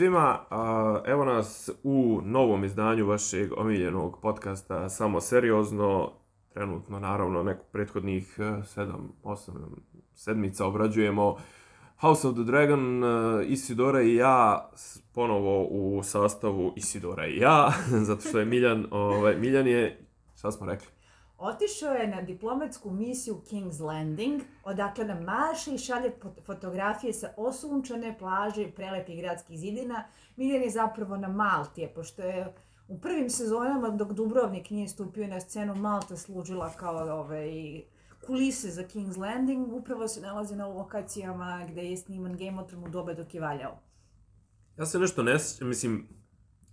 [0.00, 0.38] Svima,
[1.06, 6.12] evo nas u novom izdanju vašeg omiljenog podcasta Samo seriozno.
[6.54, 9.50] Trenutno, naravno, neku prethodnih 7-8
[10.14, 11.36] sedmica obrađujemo
[12.00, 14.70] House of the Dragon, e, Isidora i ja,
[15.14, 17.72] ponovo u sastavu Isidora i ja,
[18.08, 20.99] zato što je Miljan, ovaj, Miljan je, šta smo rekli?
[21.42, 27.34] Otišao je na diplomatsku misiju King's Landing, odakle nam maše i šalje fot- fotografije sa
[27.36, 30.04] osunčane plaže i prelepih gradskih zidina.
[30.36, 32.54] Miljan je zapravo na Malti, pošto je
[32.88, 37.82] u prvim sezonama, dok Dubrovnik nije stupio na scenu, Malta služila kao ovaj,
[38.26, 39.72] kulise za King's Landing.
[39.72, 43.40] Upravo se nalazi na lokacijama gde je sniman Game of Thrones u doba dok je
[43.40, 43.78] valjao.
[44.78, 46.08] Ja se nešto ne mislim,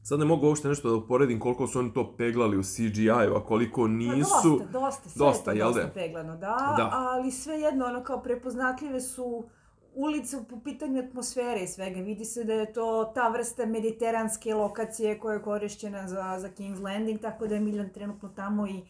[0.08, 3.44] sad ne mogu uopšte nešto da uporedim koliko su oni to peglali u CGI-u, a
[3.44, 4.50] koliko Pa nisu.
[4.60, 5.90] dosta, dosta, sve Dosta, je to dosta da?
[5.90, 6.90] peglano, da, Da.
[6.94, 9.44] ali svejedno, ono kao prepoznatljive su
[9.96, 12.00] ulice po pitanju atmosfere i svega.
[12.02, 16.82] Vidi se da je to ta vrsta mediteranske lokacije koja je korišćena za, za King's
[16.82, 18.82] Landing, tako da je Miljan trenutno tamo i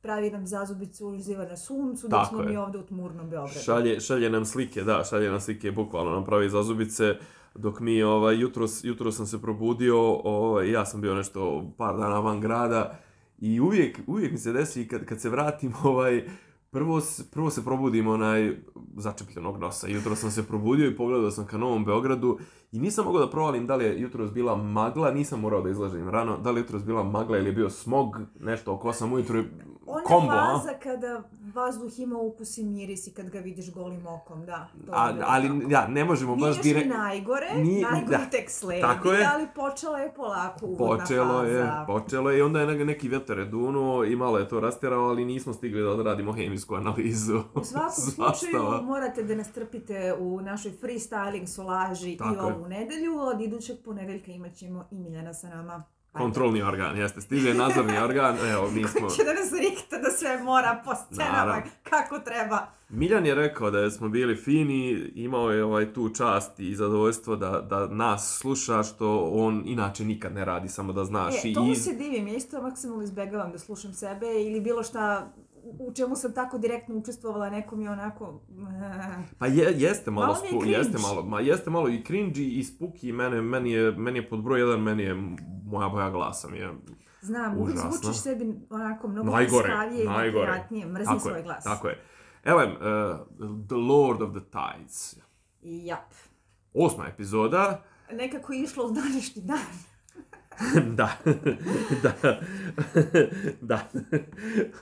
[0.00, 2.48] pravi nam zazubicu uživa na suncu, dok smo je.
[2.48, 3.60] mi ovde u tmurnom Beogradu.
[3.60, 7.14] Šalje, šalje nam slike, da, šalje nam slike, bukvalno nam pravi zazubice,
[7.58, 12.18] dok mi, ovaj, jutros, jutros sam se probudio, ovaj, ja sam bio nešto par dana
[12.18, 12.98] van grada
[13.38, 16.28] i uvijek, uvijek mi se desi kad, kad se vratim, ovaj,
[16.70, 17.00] prvo,
[17.32, 18.56] prvo se probudim onaj
[18.96, 19.88] začepljenog nosa.
[19.88, 22.38] Jutro sam se probudio i pogledao sam ka Novom Beogradu
[22.72, 26.08] i nisam mogao da provalim da li je jutros bila magla, nisam morao da izlažem
[26.08, 28.06] rano, da li je jutros bila magla ili je bio smog,
[28.40, 29.44] nešto oko 8 ujutru,
[29.86, 30.52] Ona kombo, a?
[30.52, 31.22] faza kada
[31.54, 34.68] vazduh ima ukus i miris i kad ga vidiš golim okom, da.
[34.76, 35.70] to je A, ali, tako.
[35.70, 36.86] ja, ne možemo Nije baš direkt...
[36.86, 38.30] ni najgore, Nije- najgore da.
[38.30, 39.28] tek sledi, Tako je.
[39.34, 41.84] ali počela je polako uvodna Počelo je, faza.
[41.86, 45.02] počelo je i onda je ne- neki vetar je dunuo i malo je to rasterao,
[45.02, 47.40] ali nismo stigli da odradimo hemijsku analizu.
[47.54, 52.55] U svakom slučaju morate da nas trpite u našoj freestyling solaži i Tako je.
[52.56, 53.18] Ovu nedelju.
[53.18, 55.84] Od idućeg ponedeljka imat ćemo i Miljana sa nama.
[56.12, 59.00] Kontrolni organ, jeste, stiže nadzorni organ, evo, mi smo...
[59.00, 61.70] Koji će da nas rikta da sve mora po scenama Naravno.
[61.82, 62.66] kako treba.
[62.88, 67.60] Miljan je rekao da smo bili fini, imao je ovaj tu čast i zadovoljstvo da,
[67.60, 71.34] da nas sluša, što on inače nikad ne radi, samo da znaš.
[71.44, 75.32] E, to mu se divim, ja isto maksimalno izbegavam da slušam sebe ili bilo šta
[75.78, 78.40] u čemu sam tako direktno učestvovala, neko mi je onako...
[79.38, 80.78] Pa je, jeste malo, Malo je spu, cringe.
[80.78, 84.42] jeste malo, ma jeste malo i cringe i spooky, mene, meni, je, meni je pod
[84.42, 85.14] broj jedan, meni je
[85.64, 86.70] moja boja glasa mi je
[87.20, 91.64] Znam, uvijek zvučiš sebi onako mnogo najgore, laskavije i neprijatnije, mrzim svoj je, glas.
[91.64, 92.02] Tako je.
[92.44, 92.76] Evo je, uh,
[93.68, 95.16] The Lord of the Tides.
[95.62, 96.14] Jap.
[96.74, 97.82] Osma epizoda.
[98.12, 99.58] Nekako je išlo u današnji dan.
[100.98, 101.16] da.
[102.02, 102.40] da.
[103.60, 103.80] da.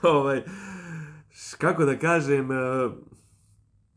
[0.01, 0.43] ovaj,
[1.57, 2.91] kako da kažem, uh,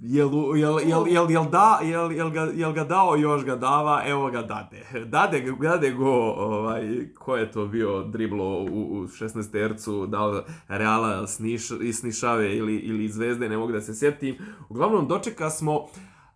[0.01, 4.03] Jel, jel, jel, jel, jel, da, jel, jel, ga, jel ga dao, još ga dava,
[4.07, 5.05] evo ga dade.
[5.05, 11.27] Dade, dade go, ovaj, ko je to bio driblo u, u 16 tercu, da Reala
[11.27, 14.37] sniš, iz Snišave ili, ili Zvezde, ne mogu da se sjetim.
[14.69, 15.87] Uglavnom, dočeka smo,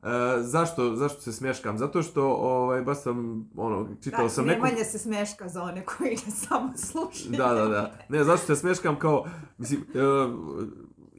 [0.02, 1.78] e, zašto, zašto se smješkam?
[1.78, 4.64] Zato što, ovaj, baš sam, ono, čitao Da, sam neku...
[4.64, 7.36] Nemanja se smeška za one koji ne samo slušaju.
[7.36, 7.92] Da, da, da.
[8.08, 9.26] Ne, zašto se smeškam kao,
[9.58, 9.84] mislim, e,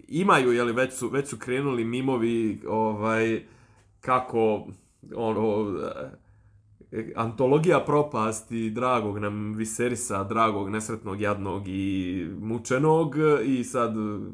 [0.08, 3.46] imaju, jeli, već su, već su krenuli mimovi, ovaj,
[4.02, 4.68] kako,
[5.16, 5.66] ono,
[7.16, 13.16] antologija propasti dragog nam Viserisa, dragog, nesretnog, jadnog i mučenog
[13.46, 13.94] i sad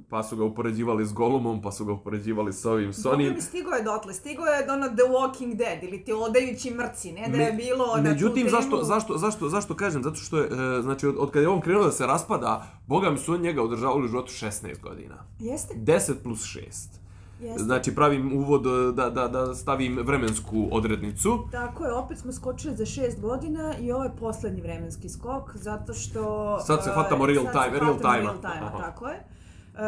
[0.10, 3.72] pa su ga upoređivali s Golumom, pa su ga upoređivali s ovim, s Dobro stigo
[3.72, 7.38] je dotle, stigo je do ono The Walking Dead ili ti odajući mrci, ne da
[7.38, 10.04] je Me- bilo na Međutim, zašto, zašto, zašto, zašto kažem?
[10.04, 13.10] Zato što je, e, znači, od, od kada je on krenuo da se raspada, boga
[13.10, 15.16] mi su on njega održavali u životu 16 godina.
[15.40, 16.99] Jeste, 10 plus 6.
[17.40, 17.64] jeste.
[17.64, 21.40] Znači, pravim uvod e, da, da, da stavim vremensku odrednicu.
[21.52, 25.94] Tako je, opet smo skočili za šest godina i ovo je poslednji vremenski skok, zato
[25.94, 26.60] što...
[26.60, 28.18] Sad se e, hvatamo real se time- real time-a.
[28.18, 28.78] real time-a, Aha.
[28.78, 29.16] tako je.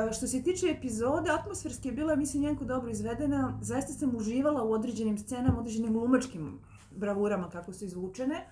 [0.09, 3.57] E, Što se tiče epizode, atmosferski je bila, mislim, jako dobro izvedena.
[3.61, 6.59] Zaista sam uživala u određenim scenama, određenim glumačkim
[6.95, 8.47] bravurama kako su izvučene.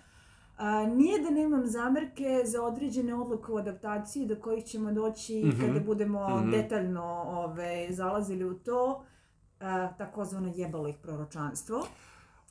[0.60, 5.62] A, nije da nemam zamerke za određene odluke u adaptaciji do kojih ćemo doći Mhm.
[5.62, 6.52] kada budemo Mhm.
[6.52, 9.04] detaljno ove, zalazili u to.
[9.60, 11.88] A, takozvano jebalo ih proročanstvo.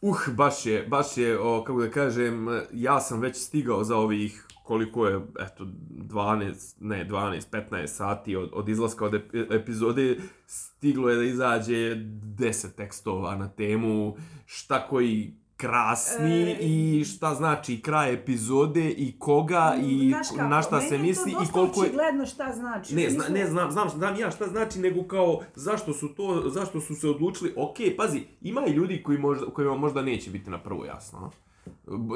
[0.03, 4.47] Uh, baš je, baš je, o, kako da kažem, ja sam već stigao za ovih
[4.65, 10.17] koliko je, eto, 12, ne, 12, 15 sati od, od izlaska od ep- epizode,
[10.47, 14.15] stiglo je da izađe 10 tekstova na temu
[14.47, 20.63] šta koji krasni E, i šta znači kraj epizode i koga i Znaš kako, na
[20.63, 21.87] šta se misli i koliko je...
[21.87, 22.95] očigledno šta znači.
[22.95, 26.81] Ne, zna, ne znam, znam, znam ja šta znači, nego kao zašto su to, zašto
[26.81, 30.59] su se odlučili, ok, pazi, ima i ljudi koji možda, kojima možda neće biti na
[30.59, 31.31] prvo jasno, no?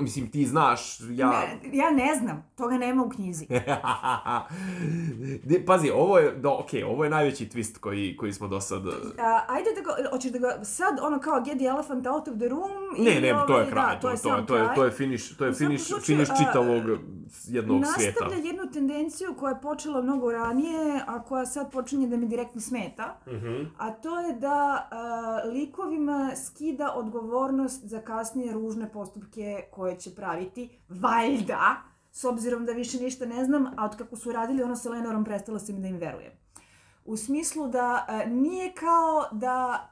[0.02, 1.30] Mislim, ti znaš, ja...
[1.30, 3.46] Ne, ja ne znam, toga nema u knjizi.
[5.66, 8.86] Pazi, ovo je, do, ok, ovo je najveći twist koji, koji smo do sad...
[8.86, 12.36] A, ajde da ga, hoćeš da ga sad ono kao get the elephant out of
[12.36, 12.70] the room?
[12.98, 14.74] Ne, ili ne, to je ovaj, kraj, da, to, to, sam to, je, kraj.
[14.74, 16.34] to je finish, to je finish, slučaju, finish a,
[17.48, 18.24] jednog svijeta.
[18.24, 22.60] Nastavlja jednu tendenciju koja je počela mnogo ranije, a koja sad počinje da mi direktno
[22.60, 23.18] smeta.
[23.28, 23.62] Mhm.
[23.78, 30.78] A to je da a, likovima skida odgovornost za kasnije ružne postupke koje će praviti,
[30.88, 31.76] valjda,
[32.12, 35.24] s obzirom da više ništa ne znam, a od kako su radili ono sa Lenorom
[35.24, 36.32] prestala sam da im verujem.
[37.04, 39.88] U smislu da a, nije kao da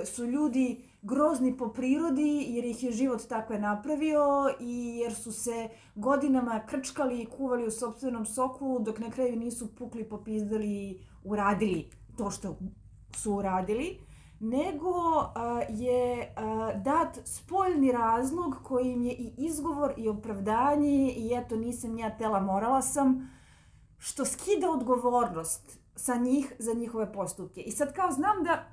[0.00, 5.14] e, su ljudi grozni po prirodi jer ih je život tako je napravio i jer
[5.14, 10.66] su se godinama krčkali i kuvali u sopstvenom soku dok na kraju nisu pukli, popizdali
[10.66, 12.56] i uradili to što
[13.16, 13.98] su uradili,
[14.40, 14.92] nego
[15.34, 21.56] a, je a, dat spoljni razlog koji im je i izgovor i opravdanje i eto
[21.56, 23.30] nisam ja tela, morala sam,
[23.98, 27.60] što skida odgovornost sa njih za njihove postupke.
[27.60, 28.64] I sad kao znam da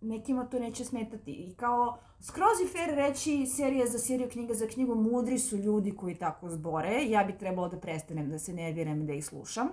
[0.00, 1.32] nekima to neće smetati.
[1.32, 5.96] I kao, skroz je fair reći serija za seriju, knjiga za knjigu, mudri su ljudi
[5.96, 7.04] koji tako zbore.
[7.04, 9.68] Ja bi trebalo da prestanem da se nerviram i da ih slušam.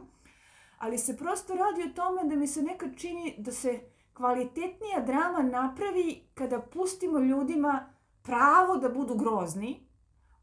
[0.78, 3.80] Ali se prosto radi o tome da mi se nekad čini da se
[4.14, 9.88] kvalitetnija drama napravi kada pustimo ljudima pravo da budu grozni,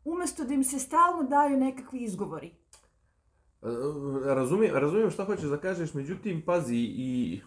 [0.05, 2.47] umesto da im se stalno daju nekakvi izgovori.
[2.47, 3.67] E,
[4.35, 7.41] Razumijem, razumijem šta hoćeš da kažeš, međutim, pazi i...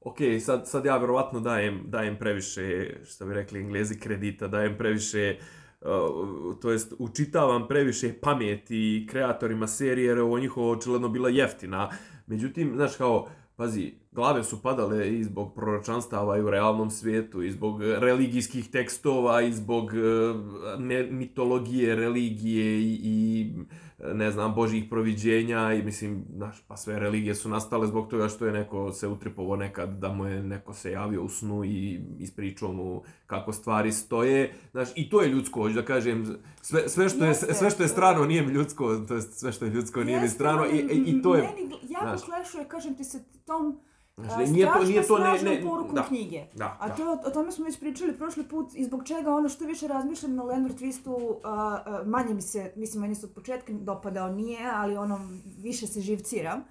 [0.00, 5.36] Ok, sad, sad ja verovatno dajem, dajem previše, što bi rekli englezi, kredita, dajem previše,
[5.80, 11.90] uh, to jest učitavam previše pameti kreatorima serije, jer je ovo njihovo očigledno bila jeftina.
[12.26, 17.50] Međutim, znaš kao, pazi, glave su padale i zbog proročanstava i u realnom svijetu, i
[17.50, 20.80] zbog religijskih tekstova, i zbog uh,
[21.10, 23.54] mitologije, religije i, i
[23.98, 28.46] ne znam, božjih proviđenja i mislim, znaš, pa sve religije su nastale zbog toga što
[28.46, 32.72] je neko se utripovo nekad, da mu je neko se javio u snu i ispričao
[32.72, 37.24] mu kako stvari stoje, znaš, i to je ljudsko, hoću da kažem, sve, sve, što,
[37.24, 40.20] je, sve što je strano nije mi ljudsko, to jest sve što je ljudsko nije
[40.20, 42.22] mi strano i, i, to je, Meni jako znaš.
[42.22, 43.80] klešuje, kažem ti, sa tom
[44.18, 46.02] Znaš, a, nije to- nije to ne- ne- porukom da.
[46.02, 46.44] knjige.
[46.54, 46.94] Da, A da.
[46.94, 50.34] to, o tome smo već pričali prošli put i zbog čega ono što više razmišljam
[50.34, 51.50] na Leonard Twistu, a,
[51.86, 55.20] a, manje mi se, mislim, meni se od početka dopadao nije, ali ono,
[55.58, 56.64] više se živciram.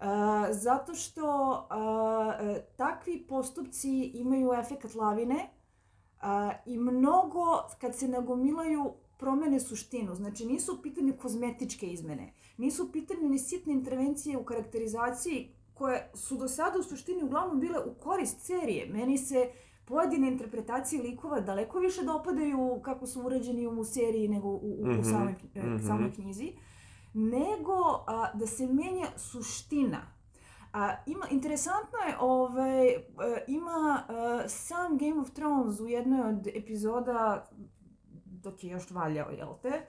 [0.00, 1.54] A, zato što
[2.40, 5.50] e, takvi postupci imaju efekat lavine
[6.20, 7.44] a, i mnogo,
[7.80, 10.14] kad se nagomilaju, promene suštinu.
[10.14, 12.32] Znači, nisu u pitanju kozmetičke izmene.
[12.56, 17.60] Nisu u pitanju ni sitne intervencije u karakterizaciji koje su do sada u suštini uglavnom
[17.60, 18.86] bile u korist serije.
[18.86, 19.50] Meni se
[19.84, 24.86] pojedine interpretacije likova daleko više dopadaju kako su urađeni u seriji nego u, u, u
[24.86, 25.86] Mhm, samoj, e, mhm.
[25.86, 26.52] samoj knjizi,
[27.14, 30.00] nego a, da se menja suština.
[30.72, 33.00] A, ima, interesantno je, ovaj, e,
[33.46, 37.50] ima e, sam Game of Thrones u jednoj od epizoda,
[38.24, 39.86] dok je još valjao, jel te,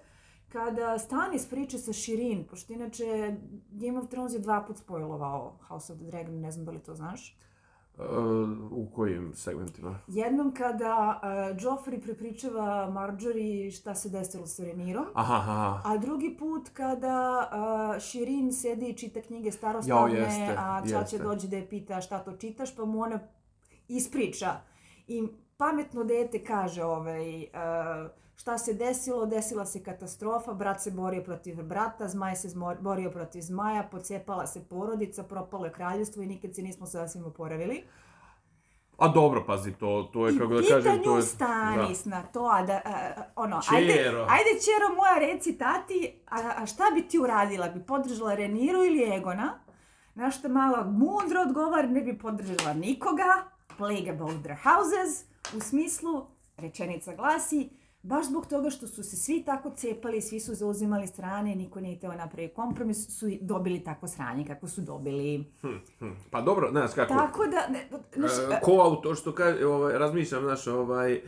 [0.54, 3.38] kada Stannis priča sa Shirin, pošto inače
[3.72, 6.80] Game of Thrones je dva put spojlovao House of the Dragon, ne znam da li
[6.80, 7.38] to znaš.
[7.98, 8.06] uh,
[8.72, 10.00] u kojim segmentima?
[10.08, 16.38] Jednom kada uh, Joffrey prepričava Marjorie šta se desilo sa Renirom, Aha, aha, a drugi
[16.40, 17.50] put kada
[17.96, 22.02] uh, Shirin sedi i čita knjige starostavne, Jao, jeste, a Čače dođe da je pita
[22.02, 23.20] šta to čitaš, pa mu ona
[23.88, 24.56] ispriča.
[25.08, 31.24] I pametno dete kaže ovaj, uh, šta se desilo, desila se katastrofa, brat se borio
[31.24, 32.48] protiv brata, zmaj se
[32.80, 37.84] borio protiv zmaja, pocepala se porodica, propalo je kraljevstvo i nikad se nismo sasvim oporavili.
[38.98, 41.22] A dobro, pazi, to, to je, I kako da kažem, to je...
[41.22, 43.78] Stanis na to, a da, a, ono, Čero.
[43.78, 43.94] ajde,
[44.30, 47.70] ajde čero moja reci tati, a, a šta bi ti uradila?
[47.70, 49.60] Bi podržala Reniru ili Egona?
[50.16, 53.44] Na što mala mudro odgovara, ne bi podržala nikoga,
[53.78, 55.26] plague about their houses,
[55.58, 57.70] u smislu, rečenica glasi,
[58.04, 62.00] baš zbog toga što su se svi tako cepali, svi su zauzimali strane, niko nije
[62.00, 65.46] teo napravi kompromis, su dobili tako sranje kako su dobili.
[65.62, 67.14] Hm, Pa dobro, znaš kako...
[67.14, 71.22] Tako da, ne, znaš, E, ko autor što kaže, ovaj, razmišljam, znaš, ovaj, e,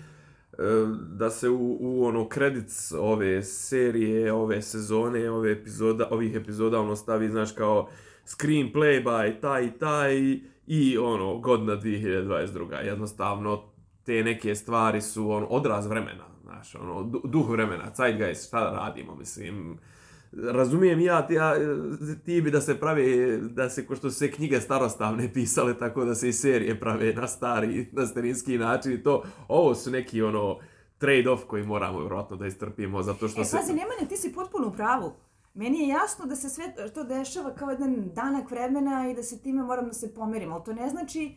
[1.10, 6.96] da se u, u ono credits ove serije, ove sezone, ove epizoda, ovih epizoda ono
[6.96, 7.90] stavi, znaš, kao
[8.26, 12.86] screenplay by taj i taj i ono, godina 2022.
[12.86, 13.64] Jednostavno,
[14.04, 18.72] te neke stvari su ono, odraz vremena, znaš, ono, du- duh vremena, zeitgeist, šta da
[18.72, 19.78] radimo, mislim,
[20.44, 21.54] Razumijem ja, ti, ja,
[22.26, 23.06] ti bi da se pravi,
[23.42, 27.14] da se, ko što su se knjige starostavne pisale, tako da se i serije prave
[27.14, 30.58] na stari, na starinski način i to, ovo su neki ono,
[31.00, 33.58] trade-off koji moramo vjerojatno da istrpimo, zato što E, se...
[33.58, 35.14] pazi, Nemanja, ti si potpuno u pravu.
[35.54, 39.40] Meni je jasno da se sve to dešava kao jedan danak vremena i da se
[39.40, 41.36] time moram da se pomerim, ali to ne znači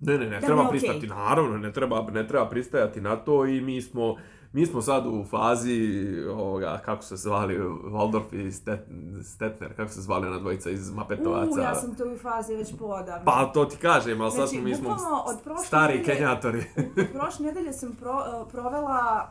[0.00, 0.70] Ne, ne, ne, Da treba okej.
[0.70, 4.16] pristati, naravno, ne treba, ne treba pristajati na to i mi smo,
[4.52, 5.90] mi smo sad u fazi,
[6.30, 8.80] ovoga, kako se zvali, Waldorf i Stet,
[9.24, 11.50] Stetner, kako se zvali ona dvojica iz Mapetovaca.
[11.52, 13.24] U, ja sam to u fazi već podavno.
[13.24, 14.90] Pa to ti kažem, ali sad Znači, smo, mi smo
[15.26, 16.64] od stari nedelje- kenjatori.
[17.12, 19.28] Prošle nedelje sam pro, uh, provela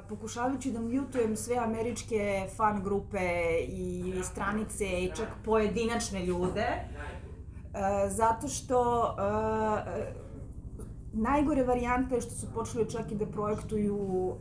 [0.00, 3.28] uh, pokušavajući da mutujem sve američke fan grupe
[3.60, 6.66] i stranice i čak pojedinačne ljude.
[7.76, 10.26] Uh, zato što uh,
[11.12, 14.36] najgore varijante je što su počeli čak i da projektuju uh,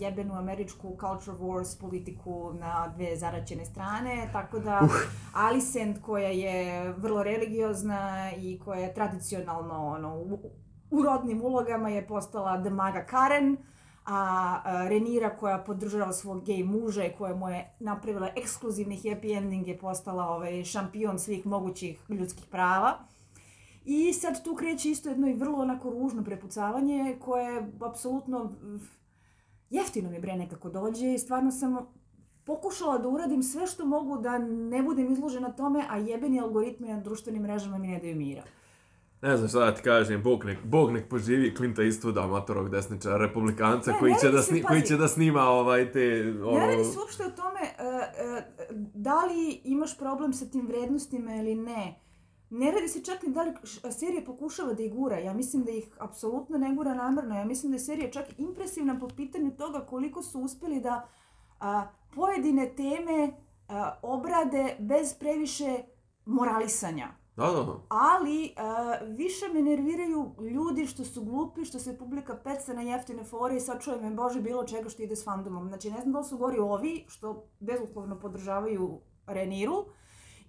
[0.00, 4.90] jebenu američku culture wars politiku na dve zaraćene strane, tako da Uh.
[5.34, 10.38] Alicent koja je vrlo religiozna i koja je tradicionalno ono, u,
[10.90, 13.56] u rodnim ulogama je postala The Maga Karen,
[14.04, 19.68] a, Renira koja podržava svog gej muža i koja mu je napravila ekskluzivni happy ending
[19.68, 22.98] je postala ovaj, šampion svih mogućih ljudskih prava.
[23.84, 28.80] I sad tu kreće isto jedno i vrlo onako ružno prepucavanje koje apsolutno mm,
[29.70, 31.86] jeftino mi bre nekako dođe i stvarno sam
[32.44, 37.00] pokušala da uradim sve što mogu da ne budem izložena tome, a jebeni algoritmi na
[37.00, 38.42] društvenim mrežama mi ne daju mira.
[39.24, 43.16] Ne znam šta da ti kažem, Bog nek, Bog nek poživi Klinta Eastwooda, amatorog desničara,
[43.16, 46.34] republikanca, Ne, koji, ne će da sni, koji će da snima ovaj te...
[46.44, 47.84] Ono, Ne radi se uopšte o tome uh,
[48.36, 48.42] uh,
[48.94, 52.00] da li imaš problem sa tim vrednostima ili ne.
[52.50, 53.52] Ne radi se čak ni da li
[53.90, 55.18] serija pokušava da ih gura.
[55.18, 57.34] Ja mislim da ih apsolutno ne gura namjerno.
[57.34, 61.08] Ja mislim da je serija čak impresivna po pitanju toga koliko su uspjeli da
[61.60, 63.32] a, pojedine teme
[63.68, 65.78] a, obrade bez previše
[66.24, 67.23] moralisanja.
[67.36, 67.80] Da, da, da.
[67.88, 73.24] Ali a, više me nerviraju ljudi što su glupi, što se publika peca na jeftine
[73.24, 75.68] fore i sad čuje me bože bilo čega što ide s fandomom.
[75.68, 79.84] Znači ne znam da li su gori ovi što bezuslovno podržavaju Reniru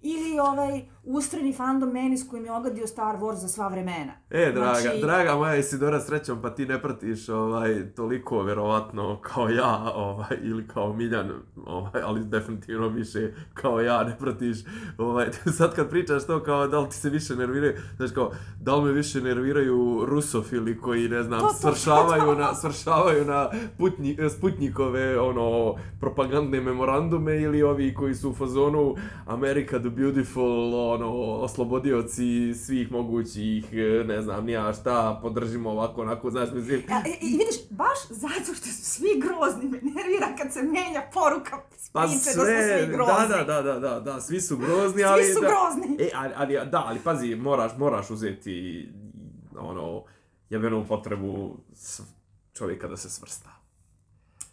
[0.02, 4.12] ili ovaj ustrani fandom meni s kojim je ogadio Star Wars za sva vremena.
[4.30, 9.48] E, draga, Znači- draga moja Isidora, srećom, pa ti ne pratiš ovaj, toliko, verovatno, kao
[9.48, 11.30] ja, ovaj, ili kao Miljan,
[11.66, 14.58] ovaj, ali definitivno više kao ja ne pratiš.
[14.98, 15.26] Ovaj,
[15.58, 18.84] sad kad pričaš to, kao da li ti se više nerviraju, znaš kao, da li
[18.84, 22.34] me više nerviraju rusofili koji, ne znam, To, to, to, svršavaju to.
[22.34, 28.94] na, svršavaju na putnji, sputnikove, ono, propagandne memorandume ili ovi koji su u fazonu
[29.26, 36.30] America the Beautiful, ono, oslobodioci svih mogućih, e, ne znam, nija šta, podržimo ovako, onako,
[36.30, 40.52] znaš, mislim, A, i, I vidiš, baš zato što su svi grozni me nervira kad
[40.52, 43.28] se menja poruka s pa sve, da su svi grozni.
[43.28, 45.24] da, da, da, da, da, da, svi su grozni, Svi ali...
[45.24, 45.96] su da, grozni.
[46.04, 48.88] E, ali, ali, da, ali pazi, moraš, moraš uzeti,
[49.58, 50.04] ono,
[50.50, 51.56] jebenu potrebu
[52.52, 53.50] čovjeka da se svrsta.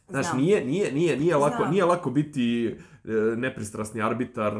[0.10, 0.42] Znaš, Znam.
[0.42, 1.72] nije, nije, nije, nije, lako, Znam.
[1.72, 2.92] nije lako biti e,
[3.38, 4.60] nepristrasni arbitar, e,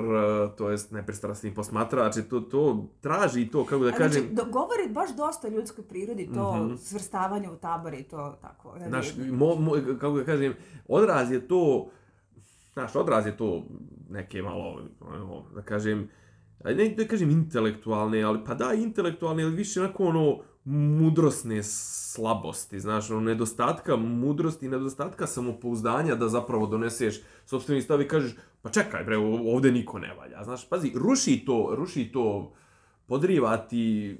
[0.58, 2.62] to jest nepristrasni posmatrač, i to, to
[3.02, 6.56] traži to, kako da A kažem, Znači, do, govori baš dosta o ljudskoj prirodi, to
[6.56, 6.76] Mhm.
[6.76, 8.76] svrstavanje u tabore i to tako.
[8.88, 10.54] znaš, mo, mo, kako da kažem,
[10.88, 11.90] odraz je to,
[12.74, 13.64] znaš, odraz je to
[14.10, 14.82] neke malo,
[15.56, 16.10] da kažem,
[16.66, 23.10] ne da kažem intelektualne, ali pa da, intelektualne, ali više onako ono, mudrosne slabosti, znaš,
[23.12, 29.18] ono, nedostatka mudrosti, nedostatka samopouzdanja da zapravo doneseš sobstveni stav i kažeš, pa čekaj bre,
[29.18, 32.54] ov- ovdje niko ne valja, znaš, pazi, ruši to, ruši to,
[33.06, 34.18] podriva ti,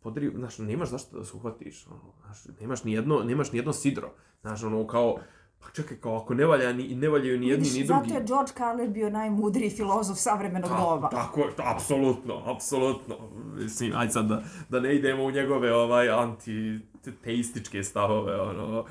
[0.00, 3.72] podriva, znaš, nemaš zašto da se uhvatiš, ono, znaš, nemaš ni jedno, nemaš ni jedno
[3.72, 4.10] sidro,
[4.40, 5.16] znaš, ono, kao,
[5.60, 8.08] pa čekaj, kao ako ne valja, ni, ne valjaju ni jedni, Vidiš, ni drugi.
[8.08, 11.08] Zato je George Carlin bio najmudriji filozof savremenog doba.
[11.08, 13.16] Ta, tako je, ta, apsolutno, apsolutno.
[13.56, 18.84] Mislim, ajde sad da, da ne idemo u njegove ovaj anti-teističke stavove, ono,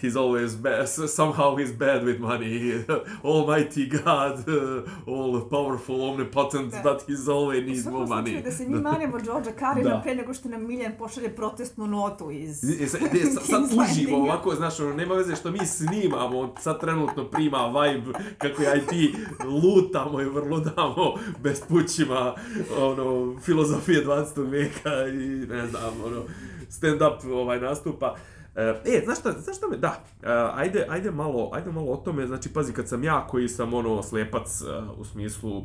[0.00, 2.84] he's always bad, somehow he's bad with money,
[3.24, 4.44] almighty God,
[5.06, 6.82] all powerful, omnipotent, Da.
[6.82, 8.42] but he's always needs more money.
[8.42, 10.00] da se mi manemo Georgea Carlina Da.
[10.02, 14.54] pre nego što nam Miljan pošalje protestnu notu iz E, sad, ne, sad, uživo ovako,
[14.54, 19.14] znaš, ono, nema veze što mi snimamo, sad trenutno prima vibe kako ja i ti
[19.44, 22.34] lutamo i vrludamo bespućima,
[22.78, 24.50] ono, filozofije 20.
[24.50, 26.22] veka i ne znam, ono,
[26.70, 28.16] stand-up ovaj nastupa.
[28.56, 32.26] E, znaš šta, znaš šta me, da, e, ajde, ajde, malo, ajde malo o tome,
[32.26, 34.64] znači, pazi, kad sam ja koji sam, ono, slepac, e,
[34.98, 35.64] u smislu,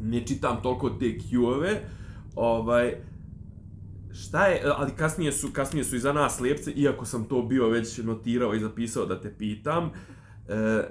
[0.00, 1.80] ne čitam toliko te Q-ove,
[2.34, 2.96] ovaj,
[4.12, 7.68] šta je, ali kasnije su, kasnije su i za nas slijepce, iako sam to bio
[7.68, 9.90] već notirao i zapisao da te pitam,
[10.48, 10.82] e,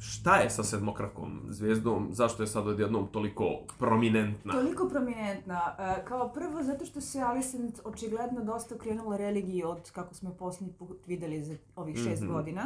[0.00, 2.08] šta je sa sedmokrakom zvijezdom?
[2.12, 3.44] Zašto je sad odjednom toliko
[3.78, 4.52] prominentna?
[4.52, 5.60] Toliko prominentna.
[5.78, 10.36] E, kao prvo, zato što se Alicent očigledno dosta okrenula religiji od kako smo je
[10.36, 12.32] posljednji put videli za ovih šest Mhm.
[12.32, 12.62] godina.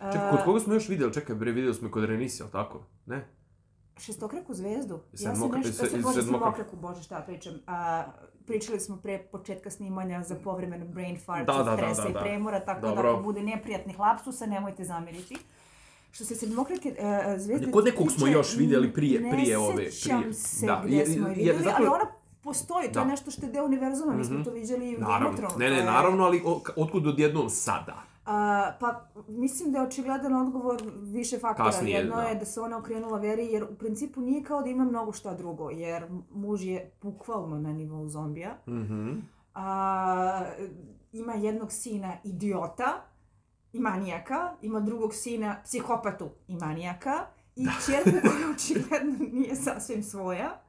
[0.00, 1.12] E, Čekaj, kod koga smo još vidjeli?
[1.12, 2.80] Čekaj, bre, vidjeli smo i kod Renisi, jel tako?
[3.06, 3.28] Ne?
[3.96, 4.94] Šestokraku zvezdu?
[5.12, 5.84] Ja sam Sedmokra- nešto...
[5.98, 6.76] bože, sedmokraku.
[6.76, 7.54] bože, šta pričam.
[7.66, 8.04] A,
[8.46, 12.12] pričali smo pre početka snimanja za povremeno brain fart, Da, da, da, stresa da, i
[12.12, 12.18] da.
[12.20, 13.02] premora, tako Dobro.
[13.02, 15.36] da ako bude neprijatnih lapsusa, nemojte zamiriti.
[16.10, 16.96] Što se sedmokrake uh,
[17.38, 20.96] zvezde Kod nekog smo još vidjeli prije- ne prije ove, sjećam prije- se da, gdje
[20.96, 22.04] jer- smo je vidjeli, zato- ali ona
[22.42, 23.00] postoji, to Da.
[23.00, 24.44] je nešto što je deo univerzuma, mi smo Mhm.
[24.44, 25.48] to vidjeli u Naravno.
[25.58, 26.42] Ne, ne, je- naravno, ali
[26.76, 27.94] otkud odjednom sada?
[28.26, 31.70] A, pa mislim da je očigledan odgovor više faktora.
[31.70, 32.22] Kasnije, Jedno da.
[32.22, 35.34] je da se ona okrenula veri jer u principu nije kao da ima mnogo šta
[35.34, 38.56] drugo jer muž je bukvalno na nivou zombija.
[38.66, 39.12] Mhm.
[39.54, 40.44] A,
[41.12, 43.02] ima jednog sina idiota
[43.72, 50.60] i manijaka, ima drugog sina psihopatu i manijaka i čerku koja očigledno nije sasvim svoja.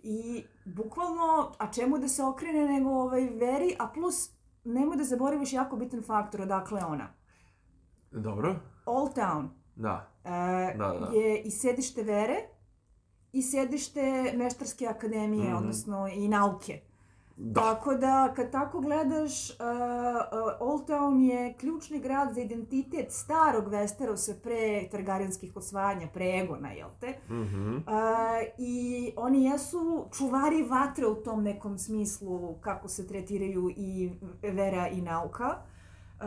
[0.00, 4.30] I bukvalno, a čemu da se okrene nego ovaj veri, a plus
[4.64, 7.14] nemoj da zaboraviš jako bitan faktor odakle ona.
[8.12, 8.56] Dobro.
[8.86, 10.08] Old Town Da.
[10.24, 11.10] e, Da, da.
[11.14, 12.36] je i sedište vere
[13.32, 14.02] i sedište
[14.36, 15.56] Meštarske akademije, Mhm.
[15.56, 16.80] odnosno i nauke.
[17.40, 17.60] Da.
[17.60, 23.64] Tako da, kad tako gledaš, uh, uh, Old Town je ključni grad za identitet starog
[23.68, 27.18] Westerosa pre Targaryenskih osvajanja, pre Egona, jel te?
[27.30, 27.76] Mhm.
[27.76, 27.82] Uh,
[28.58, 34.10] I oni jesu čuvari vatre u tom nekom smislu kako se tretiraju i
[34.42, 35.56] vera i nauka.
[36.20, 36.26] Uh,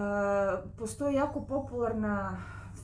[0.77, 2.37] postoji jako popularna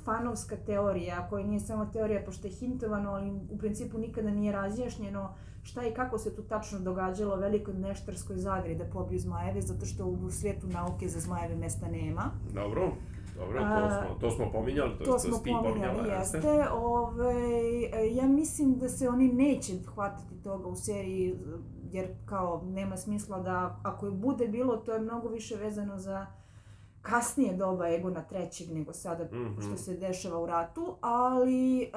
[0.07, 5.33] fanovska teorija, koja nije samo teorija pošto je hintovano, ali u principu nikada nije razjašnjeno
[5.63, 10.05] šta i kako se tu tačno događalo velikoj neštarskoj zagri da pobiju zmajeve, zato što
[10.05, 12.31] u svijetu nauke za zmajeve mesta nema.
[12.53, 12.91] Dobro.
[13.37, 16.65] Dobro, A, smo, to smo pominjali, To smo pominjali, jeste.
[16.73, 17.33] Ove,
[18.11, 21.35] ja mislim da se oni neće hvatati toga u seriji,
[21.91, 26.27] jer kao nema smisla da ako je bude bilo, to je mnogo više vezano za
[27.09, 29.61] kasnije doba Egona trećeg nego sada Mhm.
[29.61, 31.87] što se dešava u ratu, ali e,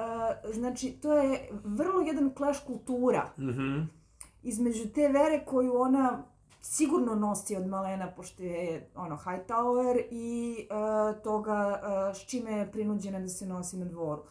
[0.53, 3.79] znači to je vrlo jedan clash kultura Mhm.
[4.43, 6.23] između te vere koju ona
[6.61, 10.65] sigurno nosi od malena, pošto je ono Hightower i e,
[11.21, 14.21] toga e, s čime je prinuđena da se nosi na dvoru.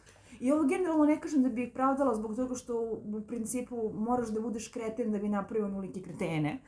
[0.40, 4.29] I ovo generalno ne kažem da bi ih pravdala zbog toga što u, principu moraš
[4.29, 6.59] da budeš kreten da bi napravio onolike kretene,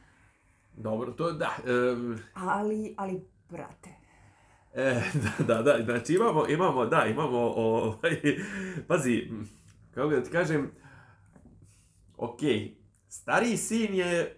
[0.74, 1.50] Dobro, to je, da.
[1.66, 3.20] em, ali, ali,
[3.50, 3.90] brate,
[4.74, 5.02] E,
[5.38, 8.20] da, da, da, znači imamo, imamo, da, imamo, ovaj,
[8.88, 9.28] pazi,
[9.94, 10.70] kako da ti kažem,
[12.16, 12.74] okej,
[13.08, 14.36] stariji sin je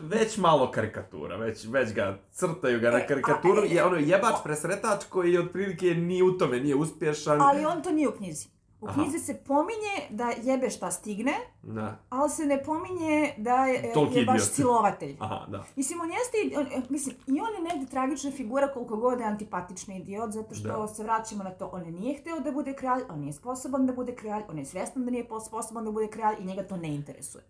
[0.00, 4.34] već malo karikatura, već, već ga crtaju ga na E, a, karikaturu, je ono jebač
[4.44, 7.40] presretač koji otprilike ni u tome nije uspješan.
[7.40, 8.55] ali on to nije u knjizi.
[8.86, 13.92] U knjizi se pominje da jebe šta stigne, Da, ali se ne pominje da je,
[13.94, 14.50] Toliki je baš idiot.
[14.50, 15.16] silovatelj.
[15.18, 15.64] aha, da.
[15.76, 16.36] Mislim, on jeste,
[16.76, 20.68] on, mislim, i on je negdje tragična figura koliko god je antipatični idiot, zato što
[20.70, 20.88] Da.
[20.88, 24.14] se vraćamo na to, on nije htio da bude kralj, on nije sposoban da bude
[24.14, 27.44] kralj, on je svjestan da nije sposoban da bude kralj i njega to ne interesuje.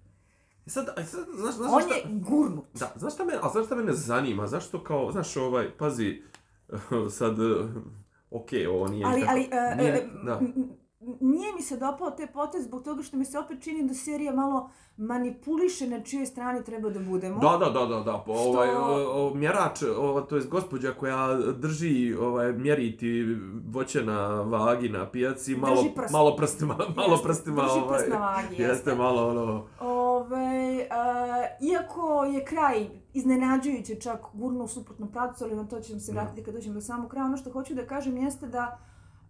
[0.66, 1.94] I sad, a sad, znaš, znaš On šta...
[1.94, 2.64] je gurnut.
[2.74, 6.22] Da, znaš šta mene, a znaš šta mene zanima, zašto kao, znaš ovaj, pazi,
[7.10, 7.36] sad,
[8.30, 9.06] okej, ovo nije...
[9.06, 10.40] Ali, kako- ali, e, nije- e, da.
[11.20, 14.32] Nije mi se dopao te potez zbog toga što mi se opet čini da serija
[14.34, 17.38] malo manipuliše na čijoj strani treba da budemo.
[17.40, 18.82] Da, da, da, da, da, po, Što- ovaj, o,
[19.22, 25.56] o, mjerač, o, to je gospođa koja drži, ovaj, mjeriti voće na vagi na pijaci,
[25.56, 26.12] malo, Drži prst.
[26.12, 28.94] malo prstima, malo Jeste, prstima, drži ovaj, prst na vagi, jeste, jeste.
[28.94, 30.86] malo, ono, Ove, e,
[31.62, 36.20] iako je kraj iznenađujuće čak gurno u suprotnom pravcu, ali na to ćemo se Da.
[36.20, 37.26] vratiti kad dođemo do samog kraja.
[37.26, 38.78] Ono što hoću da kažem jeste da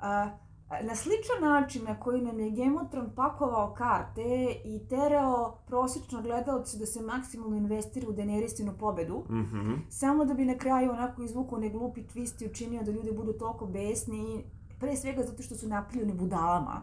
[0.00, 0.28] a,
[0.70, 2.52] na sličan način na koji nam je
[2.90, 9.72] Thrones pakovao karte i terao prosječno gledalce da se maksimalno investira u Daenerysinu pobedu, mhm,
[9.88, 13.32] samo da bi na kraju onako izvukao ne glupi twist i učinio da ljudi budu
[13.32, 14.44] toliko besni,
[14.80, 16.82] pre svega zato što su napljeni budalama.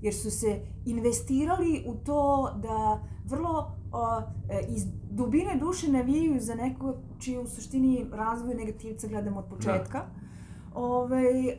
[0.00, 6.54] Jer su se investirali u to da vrlo o, e, iz dubine duše navijaju za
[6.54, 10.06] neko čiji u suštini razvoj negativca gledamo od početka.
[10.76, 11.54] Ove,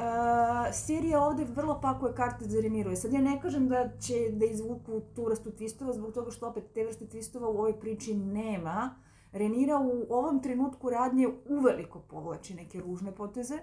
[0.74, 2.96] serija ovde vrlo pakuje karte za Reniru.
[2.96, 6.64] Sad ja ne kažem da će da izvuku tu vrstu twistova, zbog toga što opet
[6.74, 8.96] te vrste twistova u ovoj priči nema.
[9.32, 13.58] Renira u ovom trenutku radnje uveliko povlači neke ružne poteze,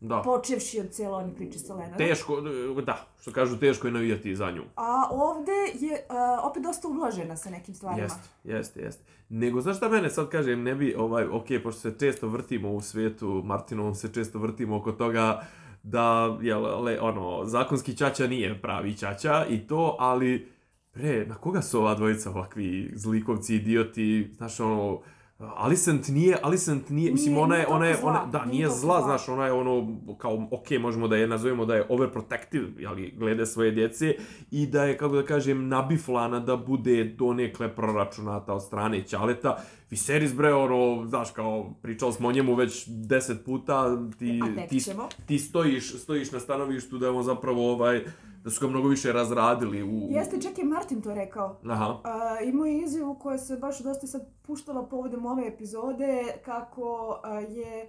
[0.00, 0.22] da.
[0.24, 1.98] počevši od cijela one priče sa Lenarom.
[1.98, 2.40] Teško,
[2.86, 4.62] da, što kažu, teško je navijati za nju.
[4.76, 8.02] A ovde je a, opet dosta ublažena sa nekim stvarima.
[8.02, 9.04] Jeste, jeste, jeste.
[9.32, 12.80] Nego, znaš šta mene sad kažem, ne bi, ovaj, ok, pošto se često vrtimo u
[12.80, 15.46] svijetu, Martinovom se često vrtimo oko toga,
[15.82, 20.48] da, jel, le, ono, zakonski ćaća nije pravi ćaća i to, ali,
[20.92, 25.00] pre, na koga su ova dvojica ovakvi zlikovci, idioti, znaš, ono,
[25.40, 28.68] Alicent nije, Alicent nije, mislim, Nije- ona je, ona je, ona, zla, da, nije nije
[28.68, 29.02] zla, zla.
[29.02, 33.46] znaš, ona je ono, kao, ok, možemo da je nazovemo da je overprotective, jeli, glede
[33.46, 34.14] svoje djece,
[34.50, 39.56] i da je, kako da kažem, nabiflana da bude donekle proračunata od strane Ćaleta.
[39.90, 44.80] Viserys, bre, ono, znaš, kao, pričali smo o njemu već deset puta, ti, ti,
[45.26, 48.04] ti stojiš, stojiš na stanovištu da je on zapravo, ovaj,
[48.44, 50.08] da su ga mnogo više razradili u...
[50.10, 51.60] Jeste, čak je Martin to rekao.
[51.66, 52.00] Aha.
[52.04, 57.40] A, imao je izjavu koja se baš dosta sad puštala povodom ove epizode, kako a,
[57.40, 57.88] je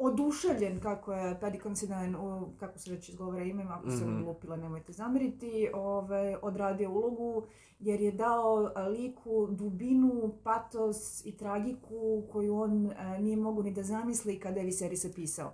[0.00, 2.12] oduševljen kako je Paddy Considine,
[2.56, 4.24] kako se već izgovara ime, ako Mhm.
[4.24, 7.42] lupila nemojte zameriti, ovaj, odradio ulogu
[7.80, 11.96] jer je dao a, liku dubinu, patos i tragiku
[12.32, 15.52] koju on a, nije mogu ni da zamisli kada je Viserys pisao.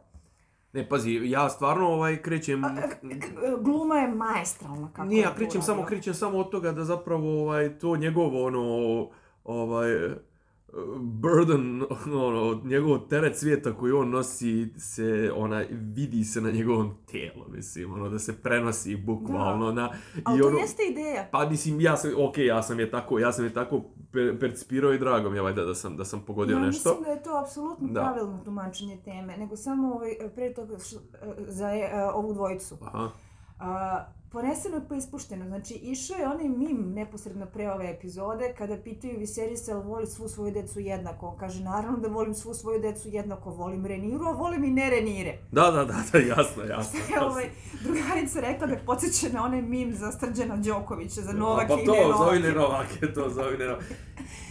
[0.72, 2.62] Ne, pazi, ja stvarno, ovaj, krećem...
[2.62, 3.02] K-
[3.60, 7.42] Gluma je maestralna kako Nije, je ja krećem samo, krećem samo od toga da zapravo
[7.42, 8.60] ovaj, to njegovo ono,
[9.44, 9.88] ovaj,
[10.98, 11.82] burden,
[12.26, 17.92] ono, njegov teret svijeta koji on nosi se, ona, vidi se na njegovom tijelu, mislim,
[17.92, 19.90] ono, da se prenosi bukvalno na,
[20.24, 21.28] Ali i to ono, jeste ideja.
[21.32, 23.80] pa mislim, ja sam, ok, ja sam je tako, ja sam je tako
[24.12, 26.88] per- percipirao i drago mi je, valjda, da sam, da sam pogodio ja nešto.
[26.90, 28.00] mislim da je to apsolutno Da.
[28.02, 30.96] pravilno tumačenje teme, nego samo ovaj, pre toga š,
[31.38, 32.76] za e, ovu dvojicu.
[32.82, 33.08] Aha.
[33.58, 35.44] A, poneseno je pa ispušteno.
[35.46, 40.28] Znači, išao je onaj mim neposredno pre ove epizode kada pitaju Viserys jel voli svu
[40.28, 41.26] svoju decu jednako.
[41.26, 43.50] On kaže, naravno da volim svu svoju decu jednako.
[43.50, 45.38] Volim Reniru, a volim i ne Renire.
[45.52, 47.00] Da, da, da, da, jasno, jasno.
[47.06, 47.50] Sve ovaj,
[47.82, 51.92] drugarica rekla da podsjeća na onaj mim za Srđana Đokovića, za Novake pa i to,
[51.92, 52.40] ne zovi Novake.
[52.40, 53.94] ne Novake, to zovi ne Novake.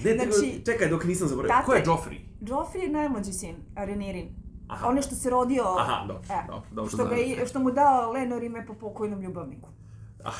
[0.03, 2.19] Ne, Znači, čekaj, dok nisam zaboravio, ko je Joffrey?
[2.41, 4.44] Joffrey je najmlađi sin, Renirin.
[4.67, 4.87] Aha.
[4.87, 5.63] Onaj što se rodio...
[5.69, 9.21] Aha, dobro, e, dobro, dobro što, ga, i- što mu dao Lenor ime po pokojnom
[9.21, 9.69] ljubavniku.
[10.23, 10.33] Ah,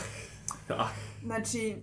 [0.70, 0.88] ah,
[1.24, 1.76] Znači,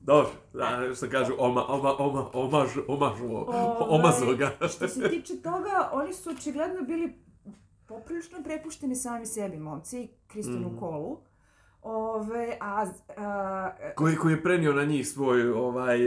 [0.00, 4.50] dobro, da, što kažu, oma, oma, oma, omaž, omaž, Ovaj, omazo ga.
[4.68, 7.14] što se tiče toga, oni su očigledno bili
[7.86, 10.78] poprilično prepušteni sami sebi, momci, Kristonu Mhm.
[10.78, 11.18] Kolu.
[11.82, 15.98] Ove, a, a, Koji, koji je prenio na njih svoj, ovaj,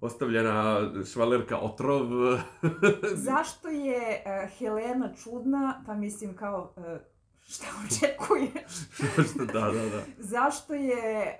[0.00, 0.80] ostavljena
[1.12, 2.06] švalerka otrov.
[3.28, 6.98] zašto je a, Helena čudna, pa mislim kao, a,
[7.46, 8.72] šta očekuješ?
[9.36, 10.02] Da, da, da.
[10.18, 11.38] Zašto je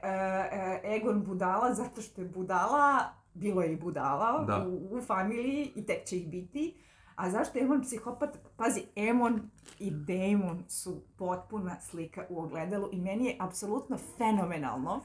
[0.85, 1.74] Egon budala?
[1.74, 2.98] Zato što je budala,
[3.35, 4.66] bilo je i budala Da.
[4.68, 6.74] u, u familiji i tek će ih biti.
[7.18, 8.38] A zašto je Emon psihopat?
[8.57, 15.00] Pazi, Emon i Damon su potpuna slika u ogledalu i meni je apsolutno fenomenalno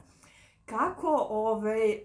[0.66, 2.00] kako ovaj, e,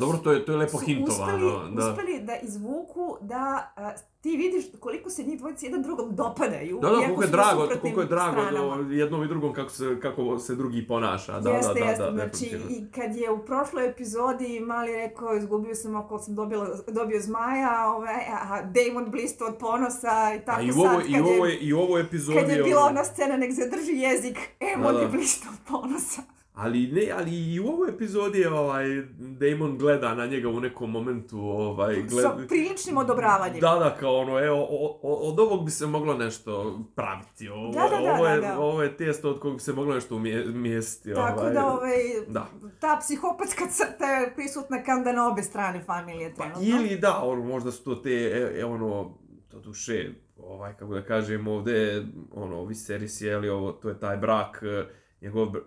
[0.00, 1.46] Dobro, to je, to je lepo hintovano.
[1.46, 1.90] uspeli, da.
[1.90, 6.78] uspeli da izvuku da a, ti vidiš koliko se njih dvojice jedan drugom dopadaju.
[6.80, 10.38] Da, da, koliko je drago, koliko je drago do jednom i drugom kako se, kako
[10.38, 11.40] se drugi ponaša.
[11.40, 12.02] Da, jeste, da, da, jeste.
[12.02, 16.68] da, znači, i kad je u prošloj epizodi Mali rekao, izgubio sam oko, sam dobila,
[16.88, 21.10] dobio zmaja, ovaj, a Damon blisto od ponosa i tako A i u sad, kad
[21.10, 22.38] i u ovoj, je, i u ovoj epizodi...
[22.38, 25.00] kad je bila ona scena, nek zadrži jezik, Emon Da, da.
[25.00, 26.22] je blisto od ponosa.
[26.54, 28.84] Ali ne, ali i u ovoj epizodi je ovaj
[29.18, 32.22] Damon gleda na njega u nekom momentu ovaj gled...
[32.22, 33.60] Sa priličnim odobravanjem.
[33.60, 37.48] Da, da, kao ono, evo, o, o, od ovog bi se moglo nešto praviti.
[37.48, 38.58] Ovo, Da, da, da, ovo, je, da, da.
[38.58, 41.14] ovo je testo od kog bi se moglo nešto umje- umjestiti.
[41.14, 41.52] Tako ovaj.
[41.52, 41.92] da, ovaj,
[42.28, 42.46] Da.
[42.80, 46.62] ta psihopatska crta je prisutna kanda na obe strane familije Pa, trenutno.
[46.70, 49.14] ili da, ono, možda su to te, e, e, ono,
[49.48, 54.16] to duše, ovaj, kako da kažem, ovde, ono, Viserys je, ali ovo, to je taj
[54.16, 54.84] brak, e,
[55.20, 55.60] njegov, e,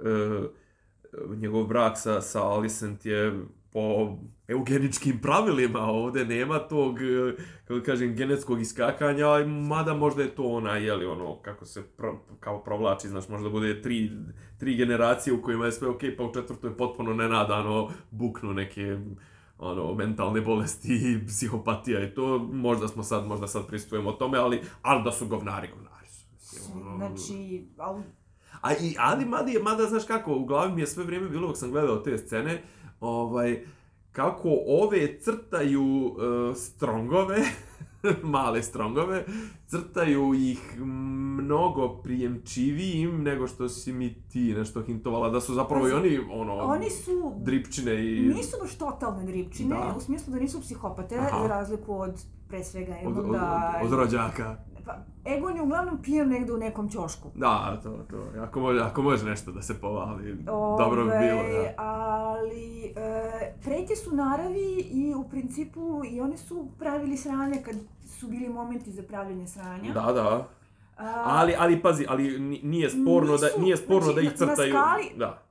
[1.38, 8.16] njegov brak sa, sa Alicent je po eugeničkim pravilima, ovde nema tog, e, kako kažem,
[8.16, 13.08] genetskog iskakanja, ali mada možda je to ona, jeli, ono, kako se pro, kao provlači,
[13.08, 14.12] znaš, možda bude tri,
[14.58, 18.98] tri generacije u kojima je sve okej, pa u četvrtoj potpuno nenadano buknu neke
[19.58, 24.62] ono, mentalne bolesti i psihopatija i to, možda smo sad, možda sad pristujemo tome, ali,
[24.82, 26.26] ali da su govnari, govnari su.
[26.98, 28.02] Znači, al,
[28.62, 31.48] A i, ali, mada, je- mada, znaš kako, u glavi mi je sve vrijeme bilo
[31.48, 32.62] dok sam gledao te scene,
[33.00, 33.64] ovaj,
[34.12, 36.16] kako ove crtaju uh,
[36.56, 37.38] strongove,
[38.24, 39.26] male strongove,
[39.68, 45.94] crtaju ih mnogo prijemčivijim nego što si mi ti nešto hintovala, da su zapravo i
[45.94, 48.20] oni, ono, oni su dripčine i...
[48.22, 49.94] Nisu baš totalne dripčine, Da.
[49.98, 51.40] u smislu da nisu psihopate, Aha.
[51.42, 52.14] za razliku od,
[52.48, 53.36] pre svega, od, od, od,
[53.84, 54.58] od rođaka.
[54.86, 57.30] Pa, Egon je uglavnom pijen negde u nekom ćošku.
[57.36, 58.40] Da, to, to.
[58.40, 61.74] Ako može, ako može nešto da se povali, Ove, dobro bi bilo, da.
[61.78, 62.94] Ali, e,
[63.62, 67.76] preti su naravi i u principu i oni su pravili sranje kad
[68.10, 69.94] su bili momenti za pravljanje sranja.
[69.94, 70.48] Da, da.
[70.98, 74.28] A, Ali, ali pazi, ali ni- nije sporno da Nisu, nije sporno znači, da ih
[74.30, 74.74] na- na crtaju.
[74.74, 75.42] skali- Da.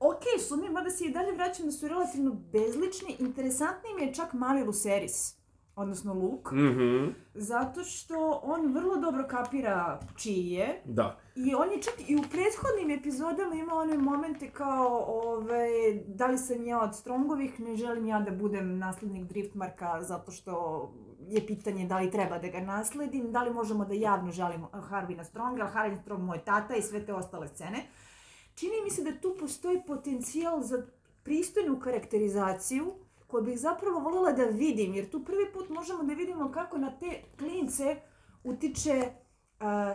[0.00, 3.16] Ok, sumnjam, mada se i dalje vraćam da su relativno bezlični.
[3.18, 5.36] Interesantniji mi je čak mali Luceris,
[5.76, 7.08] odnosno Luke, Mhm.
[7.34, 10.80] zato što on vrlo dobro kapira čiji je.
[10.84, 11.18] Da.
[11.36, 15.68] I on je čak i u prethodnim epizodama imao one momente kao, ove,
[16.06, 20.92] da li sam ja od Strongovih, ne želim ja da budem naslednik Driftmarka zato što
[21.20, 25.24] je pitanje da li treba da ga nasledim, da li možemo da javno žalimo Harvina
[25.24, 27.78] Stronga, Harvin Strong moj tata i sve te ostale scene.
[28.54, 30.82] Čini mi se da tu postoji potencijal za
[31.22, 32.92] pristojnu karakterizaciju
[33.34, 36.90] koju bih zapravo voljela da vidim, jer tu prvi put možemo da vidimo kako na
[36.98, 37.96] te klince
[38.44, 39.10] utiče
[39.60, 39.94] a,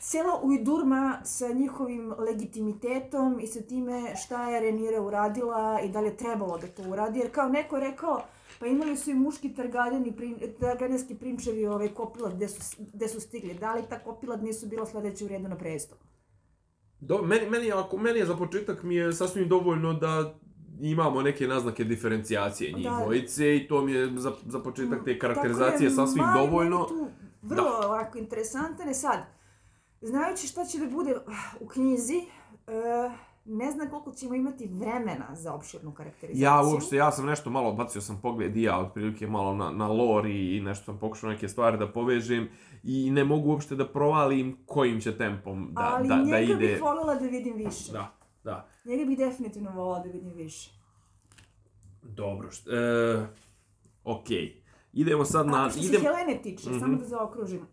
[0.00, 6.06] cijela ujdurma sa njihovim legitimitetom i sa time šta je Renire uradila i da li
[6.06, 7.18] je trebalo da to uradi.
[7.18, 8.22] Jer kao neko rekao,
[8.60, 13.20] pa imali su i muški targadeni, prin, targadenski prinčevi ovaj, kopilad gde su, gde su
[13.20, 13.54] stigli.
[13.54, 15.96] Da li ta kopilad nisu bila sledeća u redu na presto?
[17.00, 20.34] Do, meni, meni, ako, meni je za početak mi je sasvim dovoljno da
[20.82, 23.00] imamo neke naznake diferencijacije njih Da.
[23.02, 26.84] dvojice i to mi je za, za početak te Tako karakterizacije je, sasvim dovoljno.
[26.84, 27.08] tu
[27.42, 29.18] Vrlo ovako interesantan je sad.
[30.00, 31.20] Znajući šta će da bude uh,
[31.60, 32.16] u knjizi,
[32.66, 33.12] uh,
[33.44, 36.42] ne znam koliko ćemo imati vremena za opširnu karakterizaciju.
[36.44, 39.86] Ja uopšte, ja sam nešto malo, bacio sam pogled i ja otprilike malo na, na
[39.88, 42.48] lore i, nešto sam pokušao neke stvari da povežem
[42.82, 46.54] i ne mogu uopšte da provalim kojim će tempom da, Ali da, da njega ide.
[46.56, 47.92] bih voljela da vidim više.
[47.92, 48.12] Da,
[48.44, 48.68] da.
[48.84, 50.70] Njega bih definitivno voljela da vidim više.
[52.02, 53.26] Dobro, št, e,
[54.04, 54.62] okej.
[54.92, 55.66] Idemo sad na...
[55.66, 55.90] A što idem...
[55.92, 56.78] se Helene tiče, Mhm.
[56.78, 57.66] samo da zaokružim.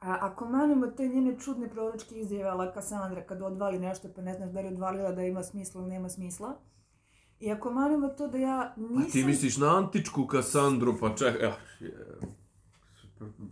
[0.00, 4.34] A, ako manimo te njene čudne proročke izjave ala Kassandra kad odvali nešto pa ne
[4.34, 6.54] znaš da li odvalila da ima smisla ili nema smisla.
[7.40, 9.02] I ako manimo to da ja nisam...
[9.02, 11.36] A ti misliš na antičku Kasandru, pa ček...
[11.40, 12.18] Eh, je.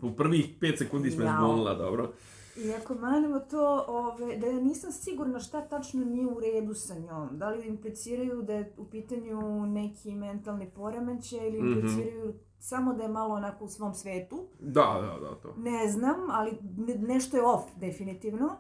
[0.03, 1.35] u prvih 5 sekundi smo Jao.
[1.39, 2.13] zbunila, dobro.
[2.59, 6.95] I ako manimo to, ove, da ja nisam sigurna šta tačno nije u redu sa
[6.97, 7.29] njom.
[7.33, 11.73] Da li impliciraju da je u pitanju neki mentalni poremećaj ili Mhm.
[11.73, 14.49] impliciraju samo da je malo onako u svom svetu.
[14.61, 15.55] Da, da, da, to.
[15.57, 18.57] Ne znam, ali ne, nešto je off, definitivno.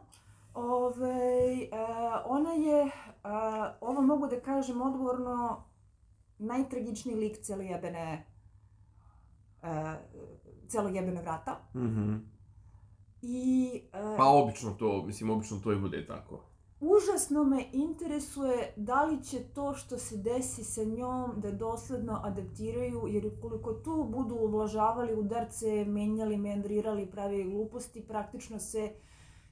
[0.54, 1.14] Ove,
[1.62, 1.68] e,
[2.24, 2.90] ona je, e,
[3.80, 5.64] ovo mogu da kažem odgovorno,
[6.38, 8.26] najtragičniji lik cele jebene,
[9.62, 9.94] e,
[10.68, 11.58] celog jebene vrata.
[11.74, 12.14] Mhm.
[13.28, 16.40] I e, Pa obično to, mislim, obično to i bude tako.
[16.80, 23.06] užasno me interesuje da li će to što se desi sa njom da dosledno adaptiraju,
[23.08, 28.92] jer ukoliko tu budu ublažavali udarce, menjali, meandrirali, pravili gluposti, praktično se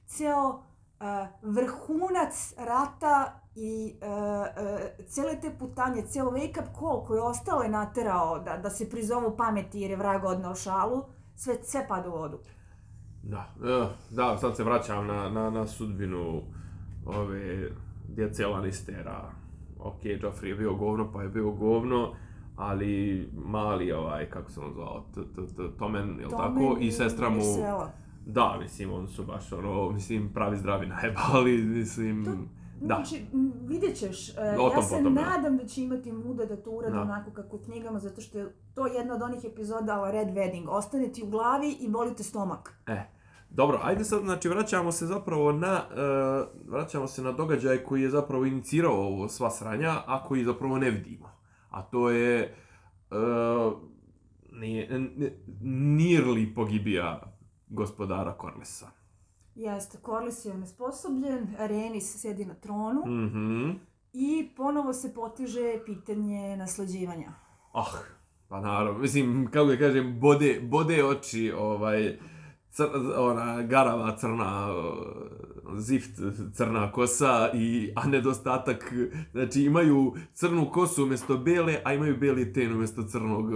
[0.05, 0.63] ceo
[0.99, 7.61] a, vrhunac rata i uh, uh, cele te putanje, ceo wake up call koji ostalo
[7.61, 11.03] je naterao da, da se prizovu pameti jer je vrag odnao šalu,
[11.35, 12.39] sve, sve pada u vodu.
[13.29, 13.49] Da,
[14.11, 16.41] da, sad se vraćam na, na, na sudbinu
[17.05, 17.69] ove
[18.07, 19.31] djece Lannistera.
[19.79, 22.13] Ok, Joffrey je bio govno, pa je bio govno,
[22.55, 27.29] ali mali ovaj, kako se on zvao, T- T- T- Tomen, jel tako, i sestra
[27.29, 27.41] mu...
[27.41, 27.91] Sela.
[28.25, 32.49] Da, mislim, oni su baš ono, mislim, pravi zdravi najbali, mislim,
[32.81, 32.95] da.
[32.95, 33.25] Znači,
[33.67, 34.29] vidjet ćeš.
[34.29, 35.21] E, O ja se potom, da.
[35.21, 37.01] nadam da će imati muda da to urade Da.
[37.01, 40.69] onako kako u knjigama, zato što je to jedna od onih epizoda o Red Wedding.
[40.69, 42.73] Ostane ti u glavi i boli te stomak.
[42.87, 43.03] E,
[43.49, 48.09] dobro, ajde sad, znači, vraćamo se zapravo na, uh, vraćamo se na događaj koji je
[48.09, 51.29] zapravo inicirao ovo sva sranja, a koji zapravo ne vidimo.
[51.69, 52.55] A to je,
[53.11, 53.73] uh,
[54.51, 55.09] nije,
[55.61, 57.21] Nirli pogibija
[57.67, 58.87] gospodara Corlessa.
[59.55, 63.71] Jeste, Corlys je onesposobljen, Rhaenys sedi na tronu Mhm.
[64.13, 67.31] i ponovo se potiže pitanje nasleđivanja.
[67.73, 67.91] Ah,
[68.47, 72.17] pa naravno, mislim, kako da kažem, bode, bode oči, ovaj,
[72.71, 72.83] cr,
[73.17, 74.67] ona garava crna,
[75.73, 76.11] zift
[76.53, 78.93] crna kosa, i, a nedostatak,
[79.31, 83.51] znači imaju crnu kosu umjesto bele, a imaju beli ten umjesto crnog,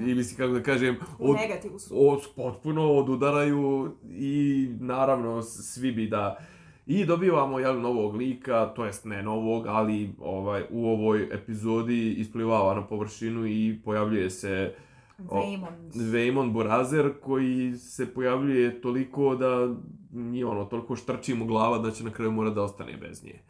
[0.00, 2.08] i mislim, kako da kažem, U negativu su.
[2.10, 6.38] od, potpuno odudaraju i naravno svi bi da
[6.86, 12.74] i dobivamo jel, novog lika, to jest ne novog, ali ovaj u ovoj epizodi isplivava
[12.74, 14.74] na površinu i pojavljuje se
[15.18, 16.12] Vaemond.
[16.12, 19.74] Vaemon Borazer koji se pojavljuje toliko da
[20.14, 23.40] nije ono, toliko štrči mu glava da će na kraju mora da ostane bez nje.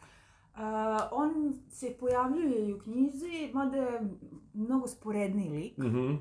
[0.55, 0.61] Uh,
[1.13, 4.01] on se pojavljuje i u knjizi, mada je
[4.55, 5.79] mnogo sporedniji lik.
[5.79, 6.15] Mhm.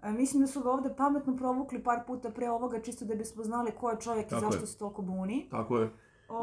[0.00, 3.44] A, mislim da su ga ovde pametno provukli par puta pre ovoga, čisto da bismo
[3.44, 4.66] znali ko je čovjek Tako i zašto je.
[4.66, 5.46] se toliko buni.
[5.50, 5.90] Tako je.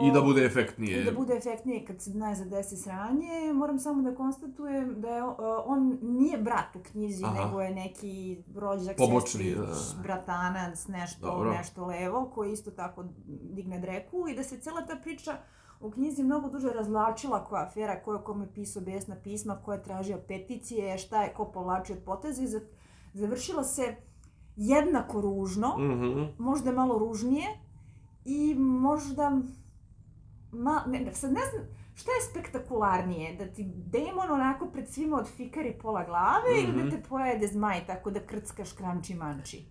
[0.02, 1.04] I da bude I efektnije.
[1.04, 5.24] da bude efektnije kad se najzad desi sranje, moram samo da konstatujem da je
[5.65, 7.45] on nije brat u knjizi, Aha.
[7.45, 9.58] nego je neki rođak, Pobočni, sestrić,
[9.95, 10.02] da.
[10.02, 11.52] bratanac, nešto, Dobro.
[11.52, 15.38] nešto levo, koji isto tako digne dreku i da se cela ta priča
[15.80, 19.84] u knjizi mnogo duže razlačila koja afera, ko je kome pisao besna pisma, ko je
[19.84, 22.62] tražio peticije, šta je ko povlačio od poteza i za-
[23.13, 23.95] završila se
[24.58, 26.24] jednako ružno, Mhm.
[26.38, 27.48] možda malo ružnije
[28.26, 29.32] i možda
[30.55, 31.65] ma, ne, ne, sad ne znam
[31.95, 36.89] šta je spektakularnije, da ti demon onako pred svima odfikari pola glave ili Mhm.
[36.89, 39.65] da te pojede zmaj tako da krckaš kranči manči.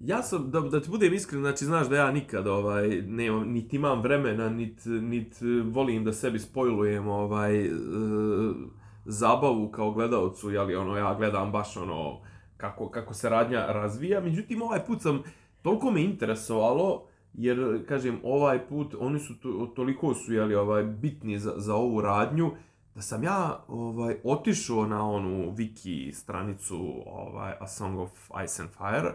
[0.00, 3.76] Ja sam, da, da ti budem iskren, znači znaš da ja nikad ovaj, nemam, niti
[3.76, 7.70] imam vremena, niti nit volim da sebi spojlujem ovaj, e,
[9.04, 12.20] zabavu kao gledalcu, jeli ono, ja gledam baš ono,
[12.56, 15.22] kako, kako se radnja razvija, međutim ovaj put sam,
[15.62, 21.38] toliko me interesovalo, jer, kažem, ovaj put, oni su, to, toliko su, jeli, ovaj, bitni
[21.38, 22.50] za, za ovu radnju,
[22.94, 28.10] da sam ja ovaj otišao na onu wiki stranicu ovaj A Song of
[28.44, 29.12] Ice and Fire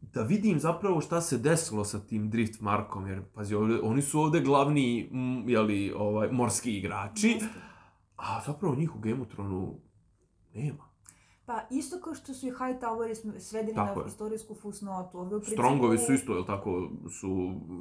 [0.00, 4.20] da vidim zapravo šta se desilo sa tim Drift Markom jer pazi ovdje, oni su
[4.20, 7.38] ovdje glavni mm, jeli, ovaj morski igrači
[8.16, 9.80] a zapravo njih u Game of Thronu
[10.54, 10.91] nema.
[11.52, 14.08] Pa isto kao što su i Hightoweri svedeni Tako na je.
[14.08, 15.18] istorijsku fusnotu.
[15.18, 15.62] Ovdje u principu...
[15.62, 17.28] Strongovi su isto, jel tako, su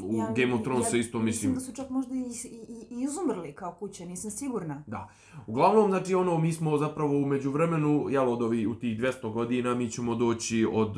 [0.03, 2.95] u Ja- Game of Thrones ja isto mislim Mislim da su čak možda i, i,
[2.95, 4.84] i izumrli kao kuće, nisam sigurna.
[4.88, 5.10] Da.
[5.47, 9.75] Uglavnom, znači, ono, mi smo zapravo u međuvremenu, jel, od ovih, u tih 200 godina,
[9.75, 10.95] mi ćemo doći od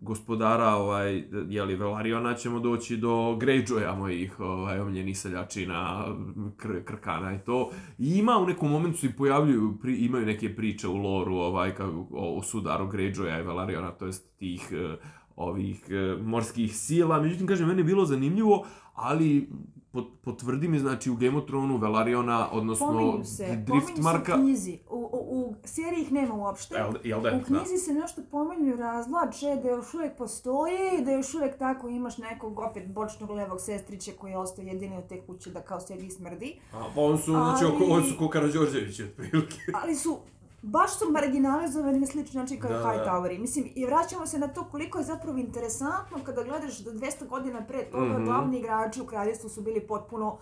[0.00, 6.04] gospodara, ovaj, jeli, Velariona, ćemo doći do Greyjoya mojih, ovaj, omiljenih seljačina,
[6.56, 7.70] kr krkana i to.
[7.98, 12.06] I ima u nekom momentu i pojavljuju, pri, imaju neke priče u loru, ovaj, kao,
[12.10, 14.96] o, o sudaru Greyjoya i Velariona, to jest tih eh,
[15.36, 17.22] ovih eh, morskih sila.
[17.22, 19.48] Međutim, kažem, meni je bilo zanimljivo, ali
[20.24, 24.78] potvrdi mi, znači, u Game of Thronu Velariona, odnosno Pominju se, Drift pominju se knjizi.
[24.90, 26.74] U, u, u seriji ih nema uopšte.
[26.74, 27.36] Jel, jel da?
[27.36, 31.88] U knjizi se nešto pominju razlače da još uvijek postoje i da još uvijek tako
[31.88, 35.80] imaš nekog opet bočnog levog sestrića koji je ostao jedini u te kuće da kao
[35.80, 36.60] sedi i smrdi.
[36.72, 36.78] Da.
[36.78, 39.56] A, pa on su, znači, Ali- oko, on su ko Karadžorđević, otprilike.
[39.82, 40.18] Ali su
[40.62, 42.84] baš su marginalizovani na sličan način kao Da, da.
[42.84, 43.38] Hightoweri.
[43.38, 47.60] Mislim, i vraćamo se na to koliko je zapravo interesantno kada gledaš da 200 godina
[47.62, 48.24] pre toga Mhm.
[48.24, 50.38] glavni igrači u kraljestvu su bili potpuno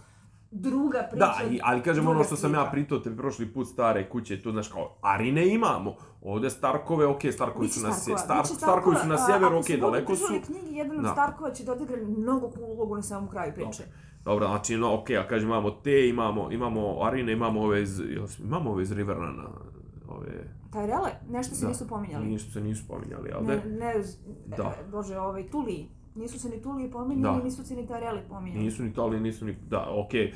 [0.50, 1.26] druga priča.
[1.26, 4.50] Da, i, ali kažem ono što sam ja pritao te prošli put stare kuće, to
[4.52, 9.14] znaš kao, Arine imamo, ovde Starkove, okej, Starkovi su na, Starkova, Star, Starkovi su na
[9.14, 10.22] a, sjeveru, ako se budu daleko su.
[10.22, 11.12] držali knjigi, jedan od Da.
[11.12, 13.82] Starkova će da odigra mnogo ulogu na samom kraju priče.
[14.24, 18.00] Dobro, znači, no, okej, ja kažem, imamo te, imamo, imamo Arine, imamo ove iz,
[18.40, 19.48] imamo ove iz Riverrana,
[20.08, 20.48] ove...
[20.70, 21.68] Tyrelle, nešto se Da.
[21.68, 22.26] nisu pominjali.
[22.26, 23.62] Nisu se nisu spominjali, jel Ne, da?
[23.64, 23.94] ne,
[24.46, 24.74] Da.
[24.80, 25.88] e, bože, ovaj, Tuliji.
[26.14, 27.44] Nisu se ni Tuliji pominjali, Da.
[27.44, 28.64] nisu se ni Tyrelli pominjali.
[28.64, 29.56] Nisu ni Tali, nisu ni...
[29.68, 30.32] Da, okej,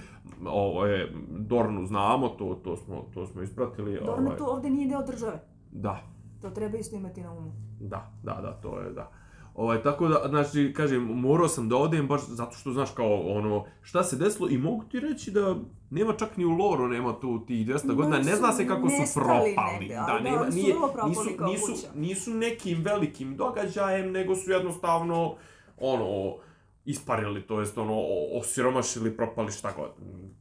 [0.47, 4.01] ovo je, Dornu znamo, to, to, smo, to smo ispratili.
[4.07, 5.41] Dorne ovaj, tu ovdje nije deo države.
[5.73, 6.01] Da,
[6.41, 7.53] To treba isto imati na umu.
[7.81, 9.11] Da, da, da, to je, da.
[9.55, 13.65] Ovaj, tako da, znači, kažem, morao sam da odem baš zato što, znaš, kao, ono,
[13.83, 15.57] šta se desilo i mogu ti reći da
[15.91, 18.89] nema čak ni u loru, nema tu tih 200 godina, Oni ne zna se kako
[18.89, 19.57] su propali.
[19.81, 20.75] negde, da, da, nema, nije,
[21.07, 21.89] nisu, nisu, kuća.
[21.95, 25.35] nisu nekim velikim događajem, nego su jednostavno,
[25.81, 26.37] ono,
[26.85, 28.01] isparili, to jest, ono,
[28.41, 29.91] osiromašili, propali, šta god.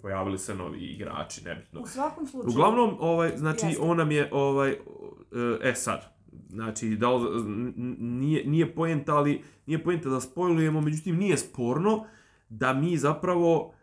[0.02, 1.82] Pojavili se novi igrači, nebitno.
[1.82, 2.52] U svakom slučaju.
[2.52, 3.82] Uglavnom, ovaj, znači, Jeste.
[3.82, 4.76] on nam je, ovaj,
[5.63, 6.18] e sad,
[6.50, 7.44] znači, da li,
[8.00, 12.06] nije, nije poenta, ali, nije poenta da spojlujemo, međutim, nije sporno
[12.50, 13.74] da mi zapravo,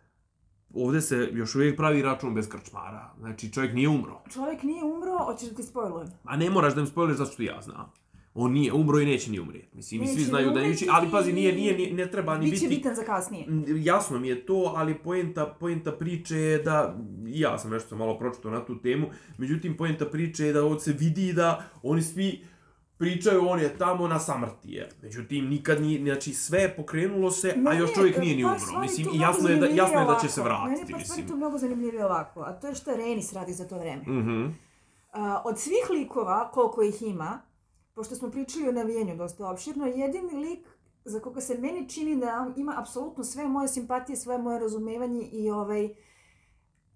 [0.75, 3.15] ovdje se još uvijek pravi račun bez krčmara.
[3.19, 4.23] Znači, čovjek nije umro.
[4.33, 6.09] Čovjek nije umro, hoćeš da ti spojlujem.
[6.25, 7.93] A ne moraš da mi spojluješ zato što ja znam.
[8.39, 9.77] On nije umro i neće ni umrijeti.
[9.77, 12.51] Mislim, i svi Neće znaju da neće, ali pazi, nije, nije, nije, ne treba ni
[12.51, 12.69] biti...
[12.69, 13.47] bitan za kasnije.
[13.67, 18.51] Jasno mi je to, ali poenta, poenta priče je da, ja sam nešto malo pročitao
[18.51, 19.07] na tu temu,
[19.39, 22.45] međutim poenta priče je da ovdje se vidi da oni svi
[22.99, 24.89] pričaju on je tamo na samrti je.
[25.03, 28.45] Međutim, nikad nije, znači sve je pokrenulo se, a Meni još je, čovjek nije ni
[28.45, 28.81] umro.
[28.81, 31.27] Mislim, i jasno je da, jasno je da će se vratiti, Meni je par stvari
[31.27, 34.03] tu mnogo zanimljivije ovako, a to je što Renis radi za to vreme.
[34.03, 34.47] Mhm.
[35.13, 37.43] A, od svih likova, koliko ih ima,
[37.95, 40.67] pošto smo pričali o navijenju dosta opširno, jedini lik
[41.05, 45.51] za koga se meni čini da ima apsolutno sve moje simpatije, sve moje razumevanje i
[45.51, 45.89] ovaj,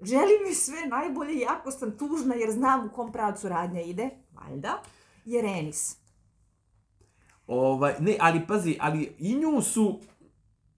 [0.01, 4.83] želi mi sve najbolje, jako sam tužna jer znam u kom pravcu radnja ide, valjda,
[5.25, 6.00] je Renis.
[7.51, 10.01] Ovaj, ne, ali pazi, ali i nju su,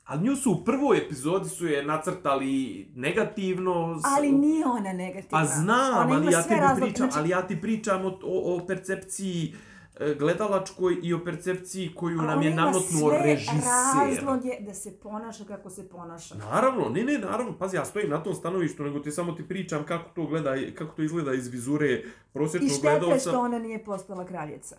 [0.04, 4.00] ali nju su u prvoj epizodi su je nacrtali negativno.
[4.16, 5.28] Ali nije ona negativna.
[5.30, 8.18] Pa znam, ona ali ja sve tebi razloge, pričam, znači- ali ja ti pričam o,
[8.22, 9.54] o, o percepciji
[10.00, 13.54] e, gledalačkoj i o percepciji koju A nam je sve režiser.
[13.98, 16.34] razloge da se ponaša kako se ponaša.
[16.34, 19.84] Naravno, ne, ne, naravno, pazi, ja stojim na tom stanovištu, nego ti samo ti pričam
[19.84, 23.30] kako to gleda, kako to izgleda iz vizure I prosječnog šteta je gledalca.
[23.30, 24.76] što ona nije postala kraljica.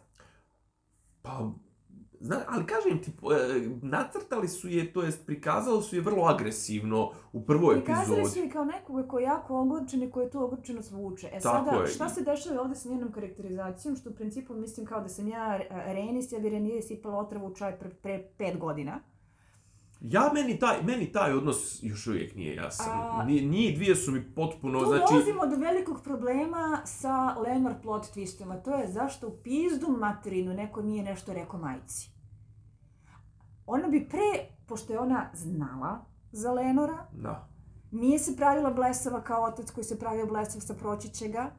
[1.21, 1.51] Pa,
[2.24, 7.11] zna, ali kažem ti, e, nacrtali su je, to jest prikazali su je vrlo agresivno
[7.34, 8.30] u prvoj Prikazali epizodi.
[8.32, 11.28] su je kao nekoga koji je jako ogorčen i koji to ogorčeno svuče.
[11.28, 11.88] E Tako sada, je.
[11.88, 15.55] šta se dešava ovde sa njenom karakterizacijom, što u principu mislim kao da sam ja
[15.55, 18.99] e, Renis, ja bi Renije sipala otravu u čaj pre, pre pet godina.
[20.01, 22.91] Ja, meni taj, meni taj odnos još uvijek nije jasan.
[22.91, 25.03] A- Ni, njih dvije su mi potpuno, Tu znači...
[25.11, 30.53] dolazimo do velikog problema sa Lenor plot twistom, a to je zašto u pizdu materinu
[30.53, 32.12] neko nije nešto rekao majci.
[33.66, 37.47] Ona bi pre, pošto je ona znala za Lenora, Da.
[37.91, 41.51] nije se pravila blesava kao otac koji se pravio blesav sa pročićega,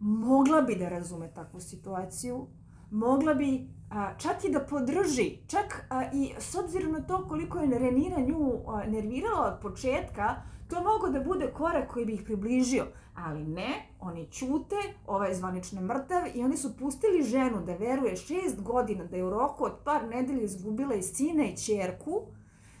[0.00, 2.46] mogla bi da razume takvu situaciju,
[2.90, 7.58] mogla bi a, čak i da podrži, čak a, i s obzirom na to koliko
[7.58, 10.34] je Renira nju a, nervirala od početka,
[10.68, 12.86] to mogo da bude korak koji bi ih približio.
[13.14, 14.76] Ali ne, oni ćute,
[15.06, 19.24] ovaj je zvanično mrtav i oni su pustili ženu da veruje šest godina da je
[19.24, 22.22] u roku od par nedelja izgubila i sina i čerku,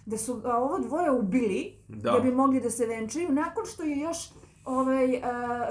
[0.06, 2.10] da su a, ovo dvoje ubili, Da.
[2.12, 2.20] da.
[2.20, 4.30] bi mogli da se venčaju, nakon što je još
[4.64, 5.68] ovaj, a,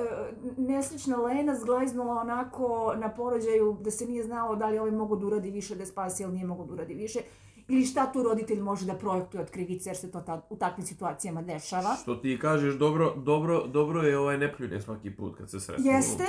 [0.57, 5.25] nesrećna Lena zglaznula onako na porođaju da se nije znalo da li ovaj mogu da
[5.27, 7.19] uradi više da je spasi ili nije mogu da uradi više
[7.67, 10.85] ili šta tu roditelj može da projektuje od krivice jer se to ta, u takvim
[10.85, 11.95] situacijama dešava.
[12.01, 15.85] Što ti kažeš, dobro, dobro, dobro je ovaj ne pljune svaki put kad se sretnu.
[15.85, 16.25] Jeste.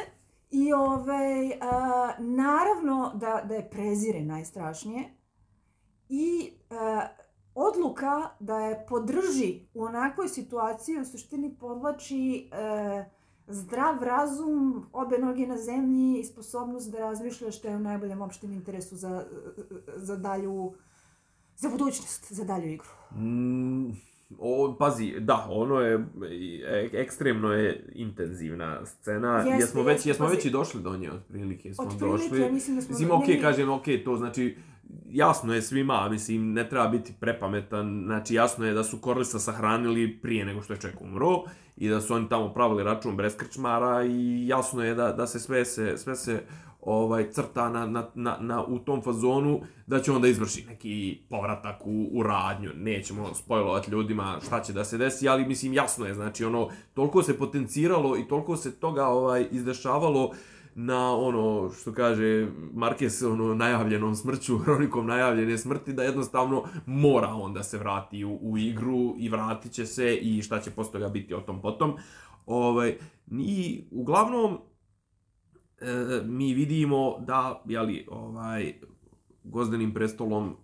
[0.50, 5.04] I ovaj, a, naravno da, da je prezire najstrašnije.
[6.08, 7.06] I a,
[7.54, 13.04] odluka da je podrži u onakvoj situaciji u suštini podlači e,
[13.46, 18.52] zdrav razum, obe noge na zemlji i sposobnost da razmišlja što je u najboljem opštem
[18.52, 19.24] interesu za,
[19.96, 20.74] za dalju
[21.56, 22.88] za budućnost, za dalju igru.
[23.16, 23.90] Mm,
[24.38, 26.06] o, pazi, da, ono je,
[26.92, 29.36] ekstremno je intenzivna scena.
[29.36, 30.36] Jeste, jesmo već, jesmo pazi.
[30.36, 32.40] već i došli do nje, otprilike smo Otprilike, došli.
[32.40, 32.92] ja mislim da smo...
[32.92, 34.56] Mislim, ne, ok, ne, kažem, ok, to znači,
[35.10, 40.18] jasno je svima, mislim, ne treba biti prepametan, znači jasno je da su Korlisa sahranili
[40.22, 41.42] prije nego što je ček umro
[41.76, 45.40] i da su oni tamo pravili račun bez krčmara i jasno je da, da se
[45.40, 46.42] sve se, sve se
[46.84, 51.86] ovaj crta na, na, na, na, u tom fazonu da će onda izvrši neki povratak
[51.86, 52.70] u, u radnju.
[52.74, 57.22] Nećemo spojlovati ljudima šta će da se desi, ali mislim jasno je, znači ono, toliko
[57.22, 60.30] se potenciralo i toliko se toga ovaj izdešavalo
[60.74, 67.52] na ono što kaže Marquez ono najavljenom smrću, hronikom najavljene smrti da jednostavno mora on
[67.52, 71.08] da se vrati u, u igru i vratit će se i šta će posle toga
[71.08, 71.96] biti o tom potom.
[72.46, 72.96] Ovaj,
[73.30, 74.58] I uglavnom
[76.24, 78.74] mi vidimo da jeli, ovaj,
[79.44, 80.56] gozdenim prestolom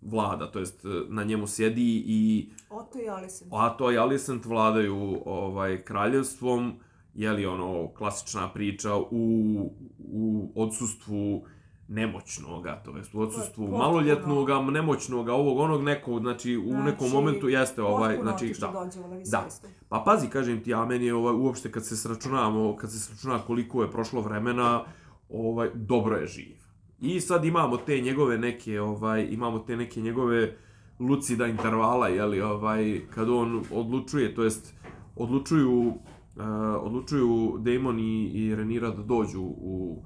[0.00, 3.50] vlada, to jest na njemu sjedi i Oto i Alicent.
[3.54, 6.72] Ato i Alicent vladaju ovaj kraljevstvom,
[7.14, 11.44] je li ono klasična priča u, u odsustvu
[11.92, 17.48] nemoćnoga, to jest u odsustvu maloljetnoga, nemoćnoga, ovog onog nekog, znači u Znači, nekom momentu
[17.48, 18.90] jeste ovaj, znači otišlo da.
[19.30, 19.48] Da.
[19.88, 23.38] Pa pazi, kažem ti, a meni je ovaj, uopšte kad se sračunamo, kad se sračuna
[23.38, 24.84] koliko je prošlo vremena,
[25.28, 26.56] ovaj, dobro je živ.
[27.00, 30.56] I sad imamo te njegove neke, ovaj, imamo te neke njegove
[30.98, 34.74] lucida intervala, jeli, ovaj, kad on odlučuje, to jest,
[35.16, 35.94] odlučuju, uh,
[36.80, 40.02] odlučuju Damon i, i Renira da dođu u,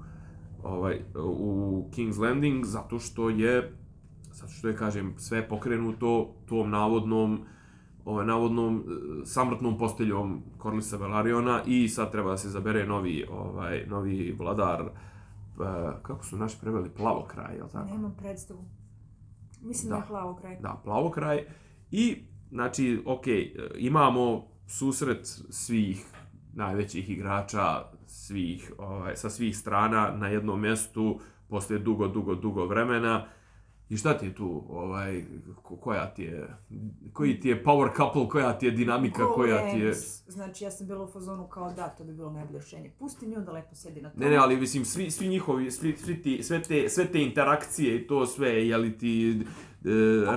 [0.63, 3.73] ovaj, u King's Landing, zato što je,
[4.33, 7.39] zato što je, kažem, sve pokrenuto tom navodnom,
[8.05, 13.85] ovaj, navodnom e, samrtnom posteljom Corlisa Velariona i sad treba da se zabere novi, ovaj,
[13.87, 14.89] novi vladar, e,
[16.01, 17.89] kako su naši preveli, plavokraj, je li tako?
[17.89, 18.65] Nemam predstavu.
[19.61, 20.01] Mislim da, Da.
[20.01, 20.57] je plavo kraj.
[20.61, 21.45] Da, plavokraj.
[21.91, 23.23] I, znači, ok,
[23.77, 26.05] imamo susret svih
[26.53, 33.25] najvećih igrača, svih, ovaj, sa svih strana na jednom mjestu, poslije dugo, dugo, dugo vremena.
[33.89, 35.25] I šta ti je tu, ovaj,
[35.63, 36.47] ko- koja ti je,
[37.13, 39.93] koji ti je power couple, koja ti je dinamika, koja ti je...
[40.27, 42.91] Znači, ja sam bila u fazonu kao da, to bi bilo najbolje rješenje.
[42.99, 44.25] Pusti nju da lepo sjedi na tome.
[44.25, 47.95] Ne, ne, ali mislim, svi, svi njihovi, svi, svi ti, sve, te, sve te interakcije
[47.95, 49.41] i to sve, je li ti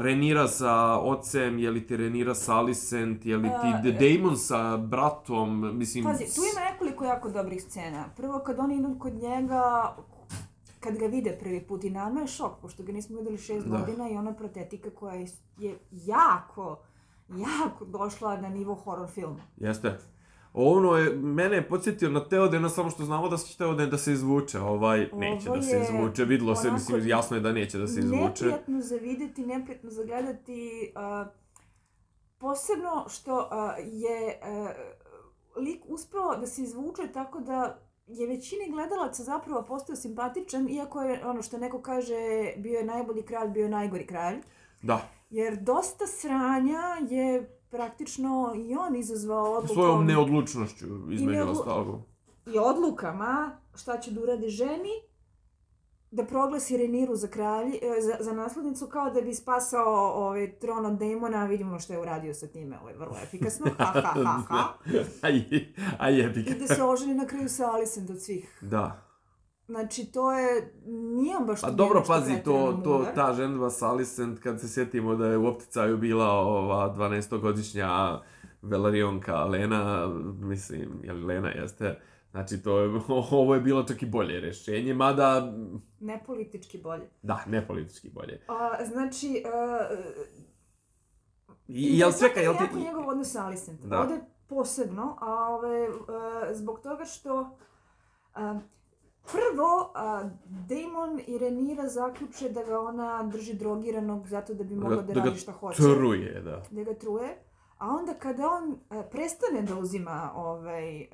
[0.02, 4.76] Renira sa ocem, je li ti Renira sa Alicent, je li ti E, Damon sa
[4.76, 6.04] bratom, mislim...
[6.04, 8.04] Pazi, tu ima nekoliko jako dobrih scena.
[8.16, 9.94] Prvo, kad oni idu kod njega,
[10.80, 13.78] kad ga vide prvi put i nama je šok, pošto ga nismo videli šest Da.
[13.78, 15.26] godina i ona protetika koja je,
[15.58, 16.82] je jako,
[17.28, 19.40] jako došla na nivo horror filma.
[19.56, 19.98] Jeste.
[20.52, 24.12] Ono je, mene je podsjetio na Teoden, samo što znamo da će Teoden da se
[24.12, 27.86] izvuče, ovaj, neće Ovo da se izvuče, vidlo se, mislim, jasno je da neće da
[27.86, 28.44] se izvuče.
[28.44, 30.92] Neprijatno za vidjeti, neprijatno za gledati.
[30.94, 31.26] a,
[32.38, 34.72] posebno što a, je a,
[35.56, 41.26] lik uspeo da se izvuče tako da je većini gledalaca zapravo postao simpatičan, iako je
[41.26, 44.36] ono što neko kaže bio je najbolji kralj, bio je najgori kralj.
[44.82, 52.00] Da, Jer dosta sranja je praktično i on izazvao odlukom svojom neodlučnošću, između neodlu- ostalog.
[52.46, 54.90] i odlukama šta će da uradi ženi,
[56.10, 60.86] da proglasi Reniru za, kralji, e, za, za naslednicu kao da bi spasao ovaj, tron
[60.86, 64.42] od demona, vidimo što je uradio sa time, ovo je vrlo efikasno, ha ha ha
[64.48, 64.74] ha.
[65.22, 65.44] Aj,
[65.98, 68.58] aj jebi I da se oženi na kraju sa Alicent od svih.
[68.60, 69.09] Da.
[69.70, 74.40] Znači, to je, nije on baš Pa dobro, pazi, to, to, ta ženba s Alicent,
[74.40, 78.20] kad se sjetimo da je u opticaju bila ova 12-godišnja
[78.62, 80.08] Velarionka Lena,
[80.40, 82.00] mislim, jel Lena jeste,
[82.30, 83.00] znači to je,
[83.30, 85.52] ovo je bilo čak i bolje rješenje, mada,
[86.00, 87.10] Ne politički bolje.
[87.22, 88.40] da, ne politički bolje.
[88.48, 89.98] A, znači, uh,
[91.68, 92.62] I, jel čekaj, jel ti...
[92.62, 93.80] Jako njegov odnos sa Alicent.
[93.80, 94.00] Da.
[94.00, 95.88] Ovdje posebno, a ove, e,
[96.54, 97.58] zbog toga što
[98.34, 98.60] a,
[99.32, 104.96] prvo a, Damon i Renira zaključe da ga ona drži drogiranog zato da bi mogla
[104.96, 105.82] da, da ga radi šta hoće.
[105.82, 106.62] Truje, da.
[106.70, 107.44] Da ga truje.
[107.78, 111.08] A onda kada on e, prestane da uzima ovaj, e,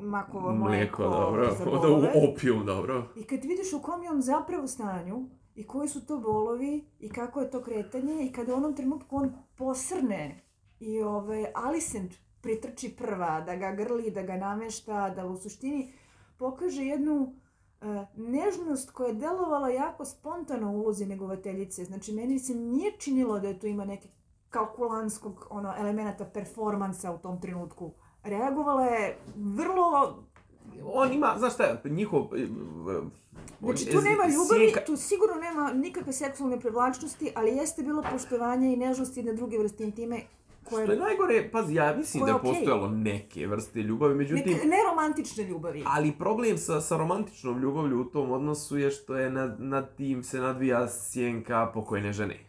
[0.00, 1.50] makovo mlijeko, Mlijeko, dobro.
[1.58, 3.04] za Da, bolove, opijum, dobro.
[3.16, 7.08] i kad vidiš u kom je on zapravo stanju i koji su to bolovi i
[7.08, 10.40] kako je to kretanje i kada u onom trenutku on posrne
[10.80, 15.92] i ovaj, Alicent pritrči prva, da ga grli, da ga namešta, da u suštini
[16.38, 17.34] pokaže jednu
[17.80, 17.84] e,
[18.16, 21.84] nežnost koja je delovala jako spontano u ulozi negovateljice.
[21.84, 24.08] Znači, meni se nije činilo da je tu ima neke
[24.50, 27.90] kalkulantskog ono, elemenata performansa u tom trenutku.
[28.22, 30.18] Reagovala je vrlo
[30.84, 32.22] On ima, znaš šta, njihov...
[32.36, 32.46] e,
[33.60, 38.02] Znači, on tu nema ljubavi, sjenka- tu sigurno nema nikakve seksualne privlačnosti, ali jeste bilo
[38.12, 40.20] poštovanje i nežnosti na druge vrste intime
[40.70, 40.86] koje...
[40.86, 42.50] Što je najgore, pazi, ja mislim da je okej.
[42.50, 44.52] postojalo neke vrste ljubavi, međutim...
[44.52, 45.84] Neke neromantične ljubavi.
[45.86, 50.22] Ali problem sa, sa romantičnom ljubavlju u tom odnosu je što je nad, nad tim
[50.22, 52.48] se nadvija sjenka pokojne žene.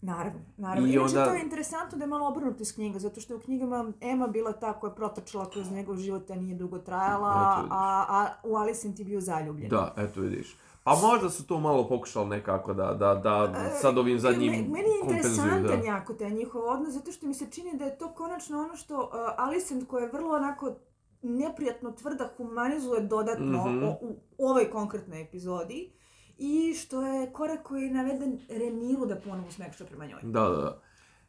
[0.00, 0.88] Naravno, naravno.
[0.88, 3.36] I Inače, onda- to je interesantno da je malo obrnuto iz knjiga, zato što je
[3.36, 7.28] u knjigama Emma bila ta koja je protrčala kroz njegov život, a nije dugo trajala,
[7.70, 9.68] a, a u Alicent je bio zaljubljen.
[9.68, 10.56] Da, eto vidiš.
[10.86, 14.88] Pa možda su to malo pokušali nekako da, da, da sad ovim zadnjim Me- Meni
[14.88, 15.86] je kompenzuju, interesantan da.
[15.86, 18.98] jako taj njihov odnos, zato što mi se čini da je to konačno ono što
[18.98, 19.08] uh,
[19.38, 20.74] Alicent koja je vrlo onako
[21.22, 23.84] neprijatno tvrda humanizuje dodatno Mhm.
[23.84, 25.92] o- u ovoj konkretnoj epizodi
[26.38, 30.20] i što je korak koji je naveden Reniru da ponovo smekša prema njoj.
[30.22, 30.82] Da, da, da.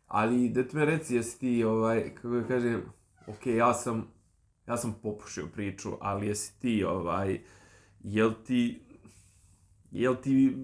[0.08, 2.84] Ali, da ti me reci, jesi ti, ovaj, kako da kažem,
[3.28, 4.08] ok, ja sam,
[4.68, 7.42] ja sam popušio priču, ali jesi ti, ovaj,
[8.02, 8.82] jel ti,
[10.02, 10.58] jel ti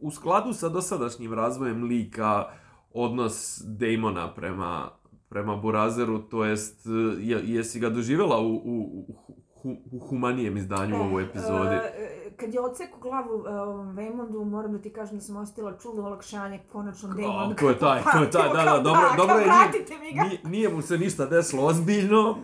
[0.00, 2.44] u skladu sa dosadašnjim razvojem lika
[2.92, 4.90] odnos Damona prema,
[5.28, 6.86] prema Burazeru, to jest,
[7.20, 9.14] je, jesi ga doživjela u, u, u,
[9.62, 11.74] hu- u humanijem izdanju u ovoj epizodi?
[11.74, 15.78] E, kad je odseku glavu uh, ovom Vaymondu, moram da ti kažem da sam osjetila
[15.82, 17.54] čudno olakšanje, konačno Damon.
[17.56, 20.22] To je taj, to je taj, da, da, dobro, dobro je, Vratite mi ga.
[20.22, 22.38] Nije, nije mu se ništa desilo ozbiljno,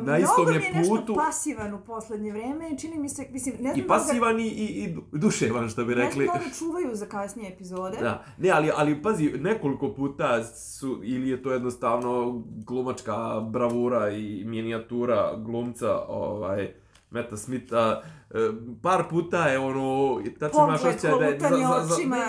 [0.00, 1.14] na istom Mnogo je mi je nešto putu.
[1.14, 4.40] pasivan u poslednje vreme, čini mi se, mislim, ne znam I da li ga- pasivan
[4.40, 6.26] i, i, duševan, što bi ne znam rekli.
[6.26, 7.96] da čuvaju za kasnije epizode.
[8.00, 14.44] Da, ne, ali, ali pazi, nekoliko puta su, ili je to jednostavno glumačka bravura i
[14.44, 16.74] minijatura glumca, ovaj,
[17.10, 18.15] Meta Smitha, e,
[18.82, 22.24] par puta je ono, tačno imaš Pogled, osjećaj da je, za, za, za, očima, ne,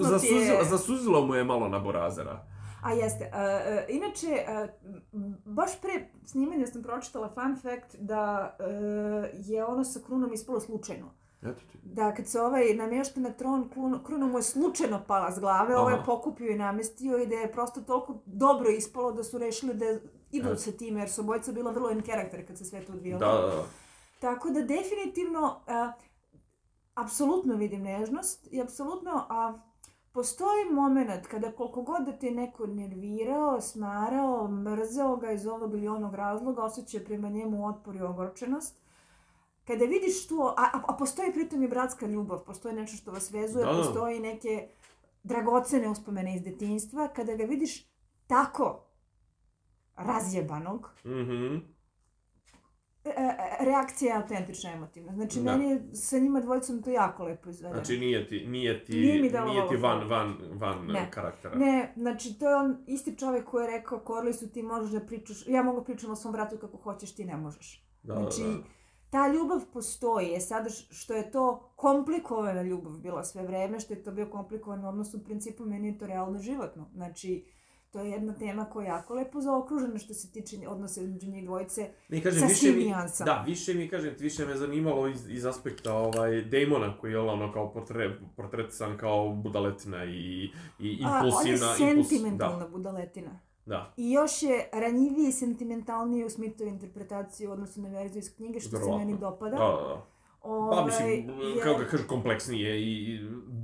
[0.00, 0.78] za, za, ti je.
[0.78, 2.46] suzilo, mu je malo na Borazera.
[2.82, 3.30] A jeste.
[3.32, 9.84] Uh, uh, inače, uh, baš pre snimanja sam pročitala fun fact da uh, je ono
[9.84, 11.10] sa krunom ispalo slučajno.
[11.42, 11.78] Eto ti.
[11.82, 15.76] Da kad se ovaj namješta na tron, krun- kruna mu je slučajno pala s glave,
[15.76, 16.06] ovaj je Aha.
[16.06, 19.84] pokupio i namestio i da je prosto toliko dobro ispalo da su rešili da
[20.30, 20.56] idu Eto.
[20.56, 23.18] sa time, jer su obojica bila vrlo in karakter kad se sve to odvijalo.
[23.18, 23.64] Da, da, da.
[24.18, 25.92] Tako da definitivno, a,
[26.94, 29.58] apsolutno vidim nežnost i apsolutno a,
[30.12, 35.88] postoji moment kada koliko god da te neko nervirao, smarao, mrzeo ga iz ovog ili
[35.88, 38.80] onog razloga, osjećaj prema njemu otpor i ogorčenost,
[39.64, 43.30] kada vidiš tu, a, a, a postoji pritom i bratska ljubav, postoji nešto što vas
[43.30, 43.78] vezuje, Da, da.
[43.78, 44.68] postoji neke
[45.22, 47.86] dragocene uspomene iz detinjstva, kada ga vidiš
[48.26, 48.84] tako
[49.96, 51.60] razjebanog, e, e,
[53.60, 55.12] reakcija je autentična emotivna.
[55.12, 55.56] Znači, Da.
[55.56, 57.74] meni je sa njima dvojicom to jako lepo izvedeno.
[57.74, 61.10] Znači nije ti, nije ti, Nije mi nije, ti van, van, van Ne.
[61.10, 61.54] karaktera.
[61.54, 65.46] Ne, znači to je on isti čovjek koji je rekao Corlisu ti možeš da pričaš,
[65.46, 67.84] ja mogu pričam o svom bratu kako hoćeš, ti ne možeš.
[68.02, 68.58] Da, znači, da.
[69.10, 74.02] ta ljubav postoji, je sada što je to komplikovana ljubav bila sve vreme, što je
[74.02, 76.90] to bio komplikovan odnos, u principu meni je to realno životno.
[76.94, 77.44] Znači,
[77.90, 81.44] to je jedna tema koja je jako lepo zaokružena što se tiče odnosa između njih
[81.44, 81.88] dvojice.
[82.08, 83.26] Ne, kažem, sa više svim mi, nijansama.
[83.26, 87.52] da, više mi, kažem, više me zanimalo iz, iz aspekta ovaj, Damona, koji je ono
[87.52, 91.66] kao portre, portretisan kao budaletina i, i A, on je impulsivna.
[91.66, 93.40] impuls- sentimentalna da, budaletina.
[93.66, 98.36] da, I još je ranjiviji i sentimentalniji u Smithovi interpretaciji u odnosu na verziju iz
[98.36, 98.98] knjige, što se Verovatno.
[98.98, 99.56] meni dopada.
[99.56, 100.06] da, da, da.
[100.42, 103.20] Pa Ovaj, mislim, jer- kako ga kažeš, kompleksnije i,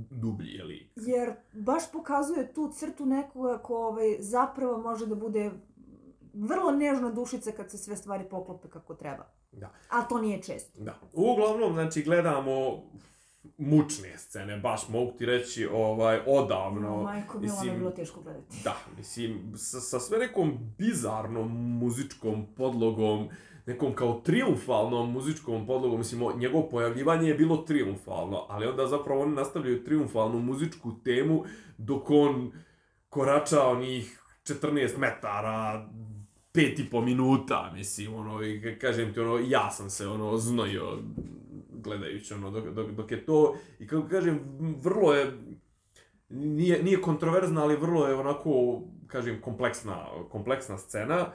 [0.09, 0.89] dublji, jeli?
[0.95, 5.51] Jer baš pokazuje tu crtu nekoga ko ovaj, zapravo može da bude
[6.33, 9.25] vrlo nežna dušica kad se sve stvari poklope kako treba.
[9.51, 9.71] Da.
[9.89, 10.81] A to nije često.
[10.83, 10.99] Da.
[11.13, 12.83] Uglavnom, znači, gledamo
[13.57, 16.89] mučne scene, baš mogu ti reći, ovaj, odavno.
[16.89, 18.55] No, majko, Mila, mislim, je bilo teško gledati.
[18.63, 23.29] Da, mislim, sa, sa sve nekom bizarnom muzičkom podlogom,
[23.65, 29.35] nekom kao triumfalnom muzičkom podlogom, mislim, njegovo pojavljivanje je bilo triumfalno, ali onda zapravo oni
[29.35, 31.43] nastavljaju triumfalnu muzičku temu
[31.77, 32.51] dok on
[33.09, 35.89] korača onih 14 metara,
[36.51, 40.37] pet i po minuta, mislim, ono, i ka- kažem ti, ono, ja sam se, ono,
[40.37, 40.97] znojio
[41.69, 44.39] gledajući, ono, dok, dok, dok je to, i kako kažem,
[44.83, 45.37] vrlo je,
[46.29, 51.27] nije, nije kontroverzna, ali vrlo je onako, kažem, kompleksna, kompleksna scena.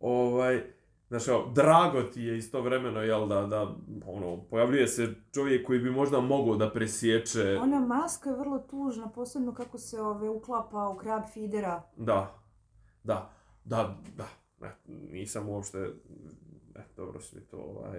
[0.00, 0.62] Ovaj,
[1.10, 3.74] znaš, evo, drago ti je istovremeno, jel, da, da,
[4.06, 9.08] ono, pojavljuje se čovjek koji bi možda mogao da presječe, Ona maska je vrlo tužna,
[9.08, 11.82] posebno kako se ove, uklapa u krab fidera.
[11.96, 12.42] da,
[13.02, 13.30] da,
[13.64, 14.28] da, da,
[14.60, 15.78] ne, nisam uopšte,
[16.74, 17.98] ne, dobro si mi to, ovaj,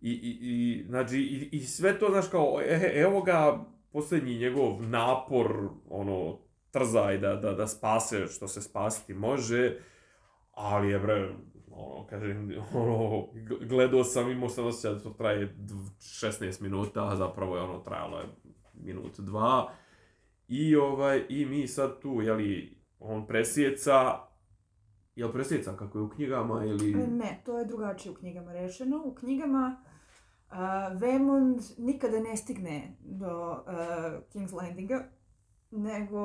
[0.00, 4.82] i, i, i, znači, i, i sve to, znaš, kao, e, evo ga, posljednji njegov
[4.82, 6.38] napor, ono,
[6.70, 9.78] trzaj da, da, da spase što se spasiti može,
[10.52, 11.34] ali je, bre,
[11.76, 13.26] ono, kažem, ono,
[13.68, 17.78] gledao sam, imao sam osjećaj da to traje dv- 16 minuta, a zapravo je ono
[17.78, 18.26] trajalo je
[18.74, 19.72] minut, dva,
[20.48, 24.18] i ovaj, i mi sad tu, jeli, on presjeca,
[25.16, 26.92] jel presjeca kako je u knjigama ili...
[26.92, 29.02] E, Ne, to je drugačije u knjigama rešeno.
[29.04, 29.76] U knjigama
[30.50, 33.64] uh, Vemund nikada ne stigne do uh,
[34.34, 35.04] King's Landinga,
[35.70, 36.20] nego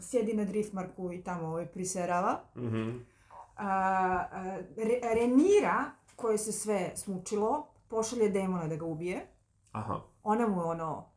[0.00, 2.40] sjedi na Driftmarku i tamo ovaj, priserava.
[2.56, 2.90] Mhm.
[3.60, 3.66] A,
[4.32, 4.42] a,
[4.78, 5.84] Re, Renira,
[6.16, 9.26] koje se sve smučilo, pošalje demona da ga ubije.
[9.72, 10.00] Aha.
[10.24, 11.10] Ona mu ono,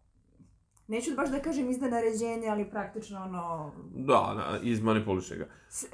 [0.88, 5.48] neću baš da kažem izda naređenje, ali praktično ono, Da, da, izmanipuliše ga.
[5.70, 5.92] S-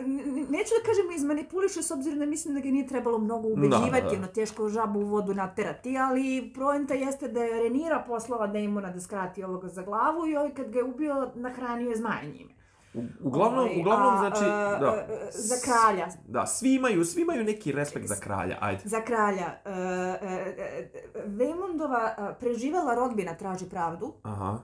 [0.49, 4.09] neću da kažem izmanipuliše s obzirom da mislim da ga nije trebalo mnogo ubeđivati, Da,
[4.09, 4.17] da.
[4.17, 9.01] ono teško žabu u vodu naterati, ali poenta jeste da je Renira poslala Damona da
[9.01, 12.59] skrati ovoga za glavu i ovaj kad ga je ubio nahranio je zmaje njime.
[12.93, 14.87] U, uglavnom, Ovaj, uglavnom, a, znači, a, da.
[14.87, 16.07] a, za kralja.
[16.27, 18.81] Da, svi imaju, svi imaju neki respekt za kralja, ajde.
[18.85, 19.45] Za kralja.
[19.65, 24.59] Uh, uh, Vemundova uh, preživela rodbina traži pravdu Aha.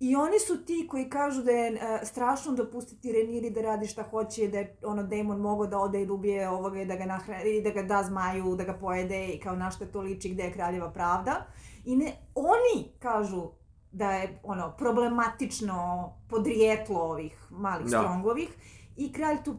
[0.00, 4.02] i oni su ti koji kažu da je uh, strašno dopustiti Reniri da radi šta
[4.02, 7.04] hoće, da je ono Demon mogao da ode i da ubije ovoga i da ga,
[7.04, 10.42] nahrani, da ga da zmaju, da ga pojede i kao na što to liči gde
[10.42, 11.46] je kraljeva pravda.
[11.84, 13.50] I ne, oni kažu
[13.94, 17.98] da je ono problematično podrijetlo ovih malih Da.
[17.98, 18.48] strongovih
[18.96, 19.58] i kralj tu uh,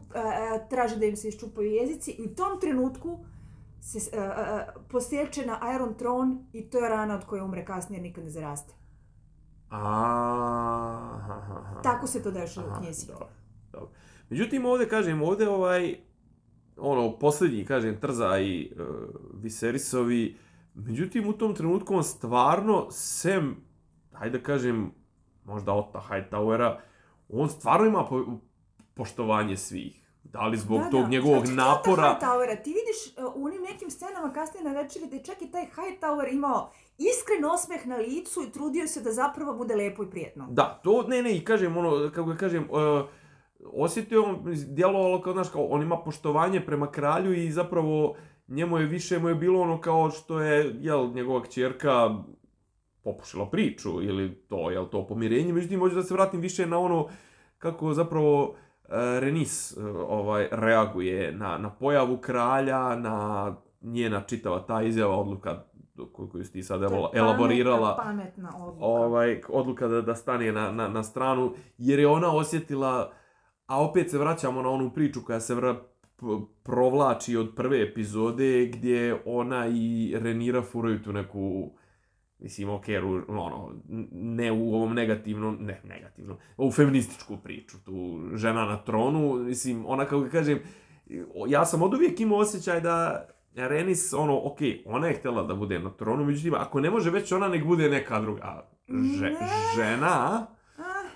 [0.70, 3.18] traži da im se iščupaju jezici i u tom trenutku
[3.80, 8.02] se uh, uh, posjeće na Iron Throne i to je rana od koje umre kasnije
[8.02, 8.74] nikad ne zaraste.
[9.68, 11.80] Aha, aha.
[11.82, 13.06] Tako se to dešava u knjizi.
[13.06, 13.28] Dobro,
[13.72, 13.88] dobro.
[14.30, 15.96] Međutim, ovdje, kažem, ovdje ovaj,
[16.76, 18.86] ono, posljednji, kažem, Trza i uh,
[19.42, 20.36] Viserisovi,
[20.74, 23.56] međutim, u tom trenutku on stvarno, sem,
[24.18, 24.92] hajde da kažem,
[25.44, 26.76] možda Otta Hightowera,
[27.28, 28.24] on stvarno ima po,
[28.94, 30.02] poštovanje svih.
[30.24, 32.18] Da li zbog tog njegovog Znači, napora...
[32.20, 35.50] Hightowera, ti vidiš uh, u onim nekim scenama kasnije na večeri da je čak i
[35.50, 40.10] taj Hightower imao iskren osmeh na licu i trudio se da zapravo bude lepo i
[40.10, 40.46] prijetno.
[40.50, 43.08] Da, to, ne, ne, i kažem, ono, kako ga kažem, uh,
[43.72, 48.16] osjetio on, djelovalo kao, znaš, kao, on ima poštovanje prema kralju i zapravo
[48.48, 52.14] njemu je više, mu je bilo ono kao što je, jel, njegova kćerka
[53.06, 57.08] popušila priču ili to, jel, to pomirenje, međutim, hoću da se vratim više na ono
[57.58, 58.54] kako zapravo uh,
[59.18, 65.64] Renis uh, ovaj, reaguje na, na pojavu kralja, na njena čitava ta izjava, odluka
[66.12, 68.84] koju si ti sad je elaborirala Pametna, pametna odluka.
[68.84, 73.12] ovaj, odluka da, da stane na, na, na stranu, jer je ona osjetila,
[73.66, 75.76] a opet se vraćamo na onu priču koja se vra,
[76.62, 81.70] provlači od prve epizode gdje ona i Renira furaju tu neku
[82.38, 83.72] mislim, ok, ru- ono,
[84.12, 90.04] ne u ovom negativnom, ne, negativnom, ovu feminističku priču, tu žena na tronu, mislim, ona,
[90.04, 90.60] kako ga kažem,
[91.48, 95.78] ja sam od uvijek imao osjećaj da Renis, ono, ok, ona je htjela da bude
[95.78, 99.34] na tronu, međutim, ako ne može već ona, nek bude neka druga že,
[99.76, 100.46] žena,
[100.78, 101.08] Ah,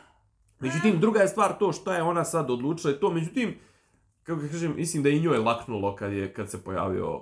[0.61, 3.55] Međutim, druga je stvar to što je ona sad odlučila i to, međutim,
[4.23, 7.21] kako kažem, mislim da i njoj laknulo kad, je, kad se pojavio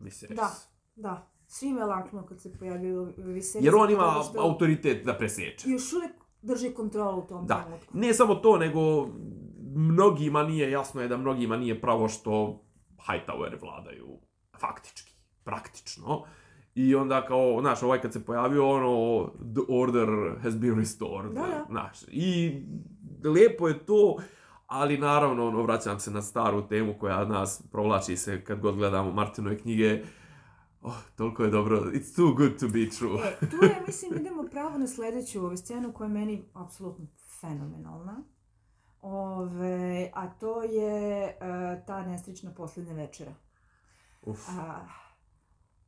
[0.00, 0.34] Viserys.
[0.34, 0.50] Da.
[0.96, 1.29] da.
[1.52, 3.64] Svima je laknulo kad se pojavio Viserys.
[3.64, 5.70] Jer on ima što autoritet da preseče.
[5.70, 7.62] Još uvijek drži kontrolu u tom Da.
[7.64, 7.98] trenutku.
[7.98, 9.08] Ne samo to, nego
[9.74, 12.60] mnogima nije, jasno je da mnogima nije pravo što
[13.06, 14.06] Hightoweri vladaju
[14.60, 15.12] faktički,
[15.44, 16.22] praktično.
[16.74, 20.08] I onda kao, znaš, ovaj kad se pojavio, ono, the order
[20.42, 21.32] has been restored.
[21.32, 21.66] Da, da.
[21.68, 22.62] Znaš, i
[23.24, 24.16] lijepo je to,
[24.66, 29.12] ali naravno, ono, vraćam se na staru temu koja nas provlači se kad god gledamo
[29.12, 30.02] Martinove knjige.
[30.82, 31.76] Oh, toliko je dobro.
[31.76, 33.20] It's too good to be true.
[33.42, 37.06] E, tu je, mislim, idemo pravo na sljedeću ovu scenu koja je meni apsolutno
[37.40, 38.24] fenomenalna.
[39.02, 41.36] Ove, a to je e,
[41.86, 43.34] ta nesrećna posljednja večera.
[44.22, 44.48] Uf.
[44.48, 44.86] A,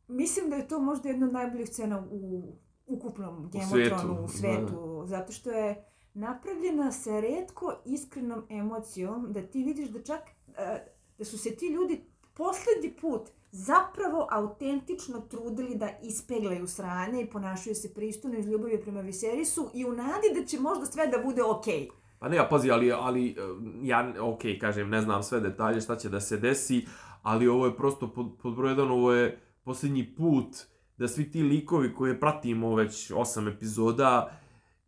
[0.09, 2.53] mislim da je to možda jedna od najboljih scena u
[2.87, 4.21] ukupnom svijetu, da.
[4.21, 5.85] u svetu, zato što je
[6.15, 10.21] napravljena sa redko iskrenom emocijom da ti vidiš da čak
[10.57, 17.31] e, da su se ti ljudi posljednji put zapravo autentično trudili da ispeglaju sranje i
[17.31, 21.19] ponašaju se pristojno iz ljubavi prema Viserisu i u nadi da će možda sve da
[21.19, 21.89] bude okej.
[22.19, 23.35] Pa ne, ja pazi, ali, ali e,
[23.83, 26.87] ja, ok, kažem, ne znam sve detalje šta će da se desi,
[27.23, 30.57] ali ovo je prosto pod, pod ovo je posljednji put
[30.97, 34.39] da svi ti likovi koje pratimo već osam epizoda,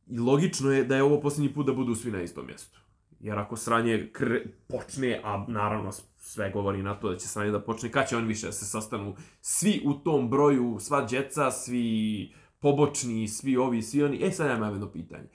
[0.06, 2.83] i logično je da je ovo posljednji put da budu svi na istom mjestu.
[3.24, 7.60] Jer ako sranje kre, počne, a naravno sve govori na to da će sranje da
[7.62, 12.32] počne, kad će oni više da se sastanu svi u tom broju, sva djeca, svi
[12.58, 14.20] pobočni, svi ovi, svi oni.
[14.22, 15.28] E, sad ja imam jedno pitanje.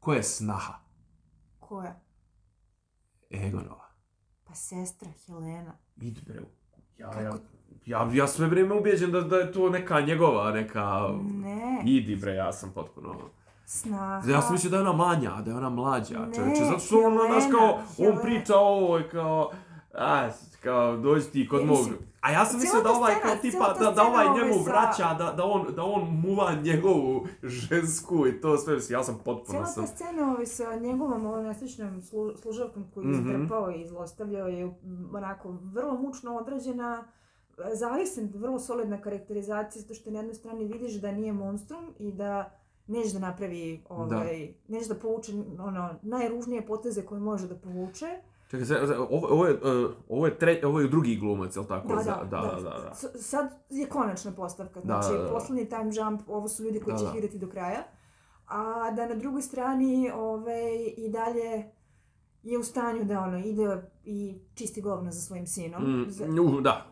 [0.00, 0.74] Ko je snaha?
[1.58, 2.00] Koja?
[3.30, 3.94] Egonova.
[4.44, 5.78] Pa sestra Helena.
[5.96, 6.40] Idi bre.
[6.98, 7.20] Ja, Kako?
[7.20, 7.38] ja,
[7.86, 11.08] ja, ja sve vrijeme ubijeđen da, da je to neka njegova, neka...
[11.22, 11.82] Ne.
[11.84, 13.30] Idi bre, ja sam potpuno...
[13.66, 14.22] Snaha.
[14.26, 16.64] Ja sam mislio da je ona manja, da je ona mlađa, Ne, čovječe.
[16.64, 19.50] Zato što ona, znaš, Helena, kao, on priča o ovoj, kao...
[19.94, 20.28] A,
[20.62, 21.78] kao, dođi ti kod mog...
[22.20, 24.70] A ja sam mislio cijela da ovaj, kao, cijela tipa, da, da ovaj njemu sa-
[24.70, 29.44] vraća, da, da, on, da on muva njegovu žensku i to sve, ja sam potpuno
[29.48, 29.84] Cijela sam...
[29.84, 33.30] ta scena ovaj, sa njegovom ovom nesrećnom slu, služavkom koju je Mhm.
[33.30, 34.74] izdrpao i zlostavljao je mm,
[35.14, 37.04] onako vrlo mučno odrađena.
[37.72, 42.58] Zavisem, vrlo solidna karakterizacija, zato što na jednoj strani vidiš da nije monstrum i da
[42.88, 48.06] neće da napravi, ovaj, neće da povuče ono, najružnije poteze koje može da povuče.
[48.48, 51.88] Čekaj, sad, ovo, ovo, je, uh, ovo, je tre, ovo je drugi glumac, jel tako?
[51.88, 52.92] Da, da, da, da, da.
[52.94, 55.30] S- Sad je konačna postavka, Da, znači da, da.
[55.30, 57.10] poslednji time jump, ovo su ljudi koji Da, će da.
[57.10, 57.82] ih igrati do kraja.
[58.46, 61.64] A da na drugoj strani ovaj, i dalje
[62.42, 65.82] je u stanju da ono ide i čisti govna za svojim sinom.
[65.82, 66.26] Mm, Za-
[66.62, 66.86] da,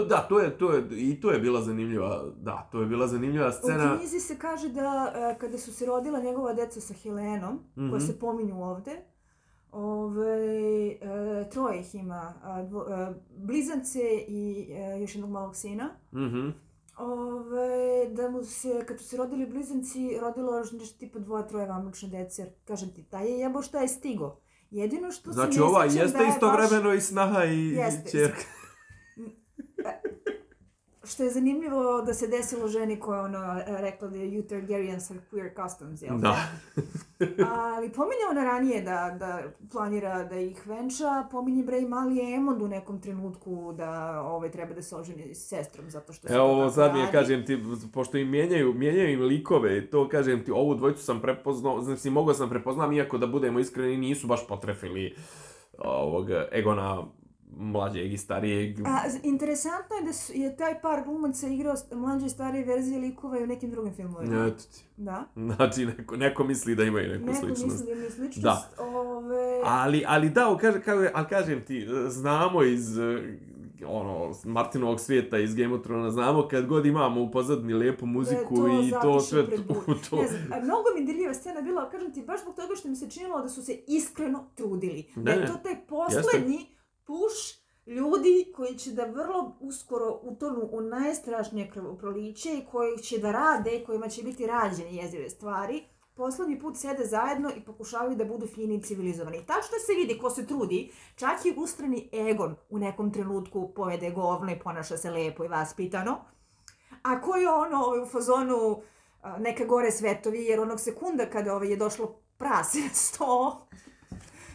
[0.00, 0.16] da.
[0.20, 3.52] To je, to je, i to je bila zanimljiva, da, to je bila zanimljiva U
[3.52, 3.98] scena.
[3.98, 7.98] knjizi se kaže da e, kada su se rodila njegova deca sa Helenom, koje Mhm.
[7.98, 9.02] se pominju ovde,
[9.72, 10.46] Ove,
[10.88, 10.98] e,
[11.50, 15.88] troje ih ima, a, dvo, e, blizance i e, još jednog malog sina.
[16.12, 16.48] Mhm.
[16.98, 17.68] Ove,
[18.08, 22.08] da mu se, kad su se rodili blizanci, rodilo još nešto tipa dvoje, troje vamlične
[22.10, 24.40] dece, jer kažem ti, taj je jebo šta je stigo.
[24.70, 28.08] Jedino što Znači, se ne ova jeste da je istovremeno i snaha i, Jeste.
[28.08, 28.40] i čerka.
[31.04, 35.08] Što je zanimljivo da se desilo ženi koja je ono rekla da je you Targaryens
[35.08, 36.18] have queer customs, jel?
[36.18, 36.36] Da.
[37.62, 39.42] Ali pominje ona ranije da, da
[39.72, 44.74] planira da ih venča, pominje bre i mali Emond u nekom trenutku da ovaj, treba
[44.74, 47.58] da se oženi s sestrom zato što se Evo, ovo sad mi je, kažem ti,
[47.94, 52.34] pošto im mijenjaju, mijenjaju im likove, to kažem ti, ovu dvojicu sam prepoznao, znači mogao
[52.34, 55.14] sam prepoznam, iako da budemo iskreni, nisu baš potrefili
[55.78, 57.02] ovog Egona
[57.56, 58.76] mlađeg i starijeg.
[58.80, 63.40] A, interesantno je da su, je taj par glumaca igrao mlađe i starije verzije likova
[63.40, 64.46] i u nekim drugim filmovima.
[64.46, 64.84] Eto ti.
[64.96, 65.24] Da.
[65.56, 67.64] Znači, neko, neko misli da imaju neku Neko sličnost.
[67.64, 68.42] misli da imaju sličnost.
[68.42, 68.70] Da.
[68.78, 69.60] Ove...
[69.64, 73.38] Ali, ali da, kaže, kaže, ali kažem ti, znamo iz eh,
[73.86, 78.62] ono, Martinovog svijeta iz Game of Thrones, znamo kad god imamo u pozadini lijepu muziku
[78.62, 79.74] Da je i to sve pred to,
[80.10, 80.16] to.
[80.16, 83.10] Ne znam, mnogo mi dirljiva scena bila, kažem ti, baš zbog toga što mi se
[83.10, 85.04] činilo da su se iskreno trudili.
[85.16, 85.46] Da Ne, je ne.
[85.46, 86.66] to taj poslednji
[87.12, 93.32] push ljudi koji će da vrlo uskoro utonu u najstrašnije krvoproliće i koji će da
[93.32, 95.84] rade i kojima će biti rađene jezive stvari.
[96.14, 99.46] poslednji put sede zajedno i pokušavaju da budu fini i civilizovani.
[99.46, 104.52] Tačno se vidi ko se trudi, čak i ustrani Egon u nekom trenutku pojede govno
[104.52, 106.18] i ponaša se lepo i vaspitano.
[107.02, 108.82] A ko je ono ovaj, u fazonu
[109.38, 113.66] neka gore svetovi, jer onog sekunda kada ovaj, je došlo prase na sto,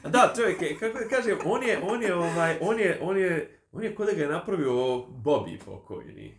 [0.04, 3.84] Da, čovjek, kako da kažem, on je, on je, ovaj, on je, on je, on
[3.84, 4.72] je kod da ga je napravio
[5.24, 6.38] Bobby pokojni.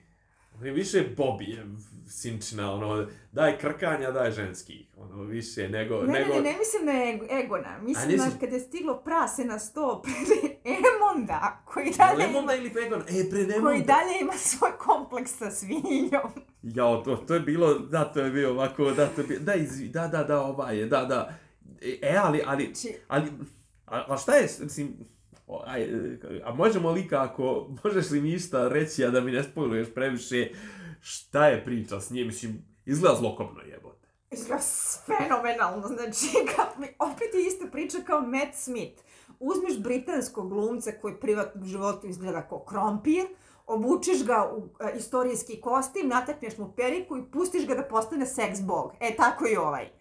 [0.54, 1.66] On je više Bobby je
[2.08, 6.28] sinčina, ono, daj krkanja, daj ženski, ono, više nego, Ne, nego...
[6.28, 7.78] ne, ne, ne mislim na Eg- Egona.
[7.78, 12.22] Mislim nisi- na kada je stiglo prase na sto pred Emonda, koji Je dalje, li
[12.22, 13.00] ima, Emonda ili Pegon?
[13.00, 13.84] E, pre koji Emonda.
[13.86, 16.30] dalje ima svoj kompleks sa svinjom.
[16.64, 19.54] Jao, to, to je bilo, da, to je bio ovako, da, to je bio, da,
[19.54, 21.34] izvi, da, da, da, ovaj je, da, da.
[21.82, 23.30] E, ali, ali, Či- ali,
[23.86, 24.96] a, a šta je, mislim,
[25.66, 29.42] aj, e, a možemo li kako, možeš li mi išta reći, a da mi ne
[29.42, 30.50] spojluješ previše,
[31.00, 34.08] šta je priča s njim, mislim, izgleda zlokobno jebote.
[34.30, 34.62] Izgleda
[35.06, 36.26] fenomenalno, znači,
[36.56, 39.02] kad mi, opet je ista priča kao Matt Smith.
[39.40, 43.24] Uzmeš britanskog glumca koji privatnom životu izgleda kao krompir,
[43.66, 48.60] obučeš ga u a, istorijski kostim, natakneš mu periku i pustiš ga da postane seks
[48.60, 48.92] bog.
[49.00, 49.97] E, tako i ovaj.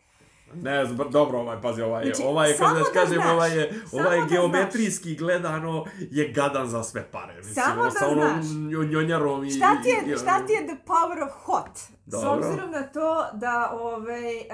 [0.53, 3.51] Ne, zbr, dobro, ovaj, pazi, ovaj, je- Znači, ovaj, samo kad da kažem, znaš, ovaj
[3.51, 8.07] je, ovaj je da geometrijski gledano je gadan za sve pare, mislim, Samo da sa
[8.07, 8.45] onom znaš.
[8.45, 9.51] njo- njonjarom i...
[9.51, 11.77] Šta ti i- i je, šta ti je the power of hot?
[11.77, 12.29] S Dobro.
[12.31, 14.45] obzirom na to da ovaj, e,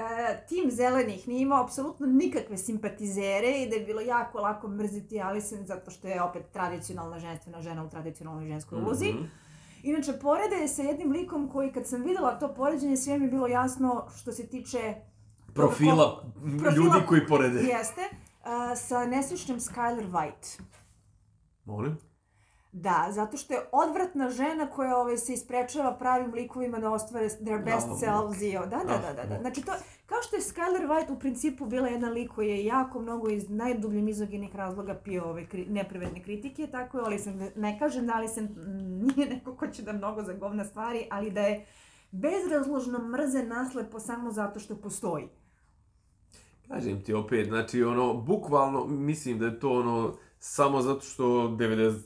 [0.48, 5.58] tim zelenih nije imao apsolutno nikakve simpatizere i da je bilo jako lako mrziti Alison
[5.62, 9.08] zato što je opet tradicionalna ženstvena žena u tradicionalnoj ženskoj ulozi.
[9.08, 9.24] Mhm.
[9.82, 13.30] Inače, porede je sa jednim likom koji kad sam videla to poređenje sve mi je
[13.30, 14.94] bilo jasno što se tiče
[15.54, 17.60] Profila, Profila- ljudi koji porede.
[17.78, 18.02] jeste
[18.44, 20.60] a, sa nesrećnom Skyler White.
[21.64, 21.98] Molim?
[22.76, 27.64] Da, zato što je odvratna žena koja ovaj, se isprečava pravim likovima da ostvare their
[27.64, 29.40] best Oh, selves i da, da, da, da, da.
[29.40, 29.72] Znači to,
[30.06, 33.50] kao što je Skyler White u principu bila jedan lik koji je jako mnogo iz
[33.50, 38.12] najdublje mizoginih razloga pio ove kri, nepravedne kritike, tako je, ali sam, ne kažem da
[38.16, 38.48] ali sam
[39.00, 41.66] nije neko ko će da mnogo za govna stvari, ali da je
[42.10, 45.28] bezrazložno mrze naslepo samo zato što postoji.
[46.68, 52.00] Kažem ti opet, znači ono, bukvalno, mislim da je to ono, samo zato što 90,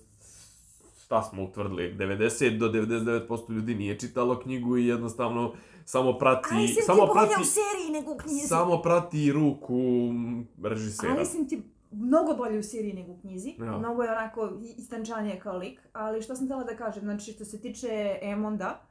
[1.05, 5.55] šta smo utvrdili, 90 do 99% ljudi nije čitalo knjigu i jednostavno
[5.85, 8.47] samo prati, Ali sam samo ti prati, u seriji nego u knjizi.
[8.47, 9.81] samo prati ruku
[10.63, 11.13] režisera.
[11.17, 13.55] Ali sam ti mnogo bolje u seriji nego u knjizi.
[13.59, 13.79] Ja.
[13.79, 15.81] Mnogo je onako istančanije kao lik.
[15.93, 18.88] Ali što sam htjela da kažem, znači što se tiče Emonda,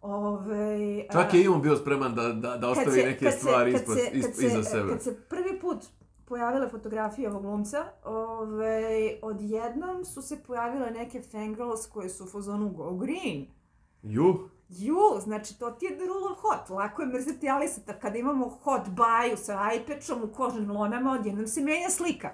[0.00, 4.42] Ove, Čak je i on bio spreman da, da, da ostavi neke stvari ispod, is,
[4.42, 4.92] iza sebe.
[4.92, 5.84] Kad se prvi put
[6.24, 12.70] pojavile fotografije ovog glumca, ove, odjednom su se pojavile neke fangirls koje su u fazonu
[12.70, 13.46] go green.
[14.02, 16.70] Ju, Ju, znači to ti je the rule of hot.
[16.70, 21.60] Lako je mrziti Alisata kada imamo hot baju sa iPatchom u kožnim lonama, odjednom se
[21.60, 22.30] menja slika.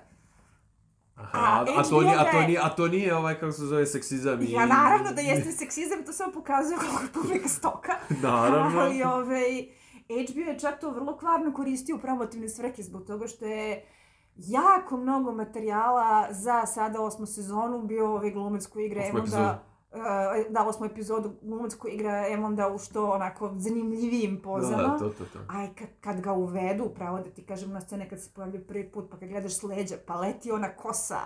[1.17, 3.53] Aha, A a, a, to nije, a, to je- nije, a to nije ovaj, kako
[3.53, 4.51] se zove, seksizam i...
[4.51, 7.93] Ja naravno da jeste seksizam, to samo pokazuje koliko je publika stoka.
[8.23, 8.81] Naravno.
[8.81, 9.69] Ali ovaj,
[10.31, 13.85] HBO je čak to vrlo kvarno koristio u promotivne svrhe zbog toga što je
[14.37, 19.65] jako mnogo materijala za sada osmu sezonu bio ovaj glumac koji igra Osmu Emonda.
[19.95, 20.01] Uh,
[20.53, 24.83] da, osmu epizodu glumac koji igra Emonda u što onako zanimljivijim pozama.
[24.83, 25.39] Da, to, to, to.
[25.49, 28.91] Aj, kad, kad ga uvedu, pravo da ti kažem na scene kad se pojavljuje prvi
[28.91, 31.21] put, pa kad gledaš s leđa, pa leti ona kosa.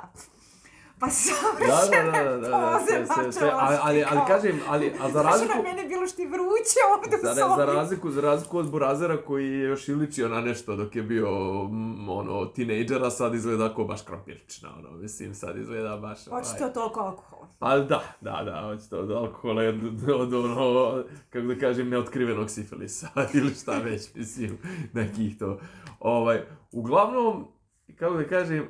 [1.00, 4.92] Pa Da, savršene da, da, da, da, sve, sve, sve, ali, ali, ali kažem, ali,
[5.00, 7.56] a za razliku, na mene bilo što je vruće ovde u sobi.
[7.56, 11.02] za razliku, za razliku od Burazera koji je još i ličio na nešto dok je
[11.02, 11.28] bio,
[11.64, 16.42] mm, ono, tinejdžera, sad izgleda kao baš krompirčina, ono, mislim, sad izgleda baš, ovaj...
[16.42, 17.37] Očito toliko alkohola.
[17.58, 22.50] Pa da, da, da, očito od alkohola i od, od ono, kako da kažem, neotkrivenog
[22.50, 24.58] sifilisa ili šta već, mislim,
[24.92, 25.60] nekih to.
[26.00, 26.42] Ovaj,
[26.72, 27.48] uglavnom,
[27.96, 28.68] kako da kažem,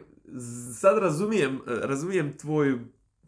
[0.75, 2.79] sad razumijem, razumijem tvoj,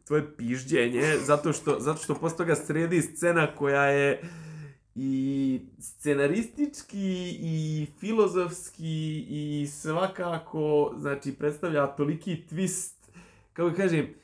[0.07, 4.23] tvoje pižđenje, zato što, zato što posle toga sredi scena koja je
[4.95, 12.95] i scenaristički i filozofski i svakako, znači, predstavlja toliki twist,
[13.53, 14.20] kako da kažem,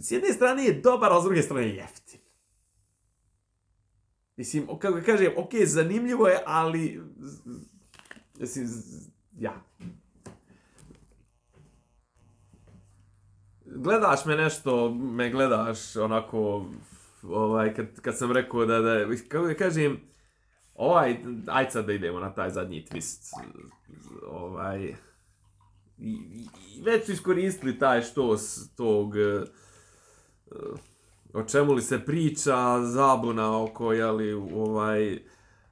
[0.00, 2.20] s jedne strane je dobar, a s druge strane je jeftin.
[4.36, 7.02] Mislim, kako da kažem, ok, zanimljivo je, ali...
[8.40, 8.68] Mislim,
[9.38, 9.62] ja.
[13.64, 16.66] Gledaš me nešto, me gledaš onako,
[17.22, 20.00] ovaj, kad, kad sam rekao da, da, kako da kažem,
[20.74, 23.32] ovaj, ajde sad da idemo na taj zadnji twist,
[24.30, 24.94] ovaj,
[25.98, 28.36] i, i, već su iskoristili taj što
[28.76, 29.14] tog,
[31.32, 35.18] o čemu li se priča, zabuna oko, jeli, ovaj,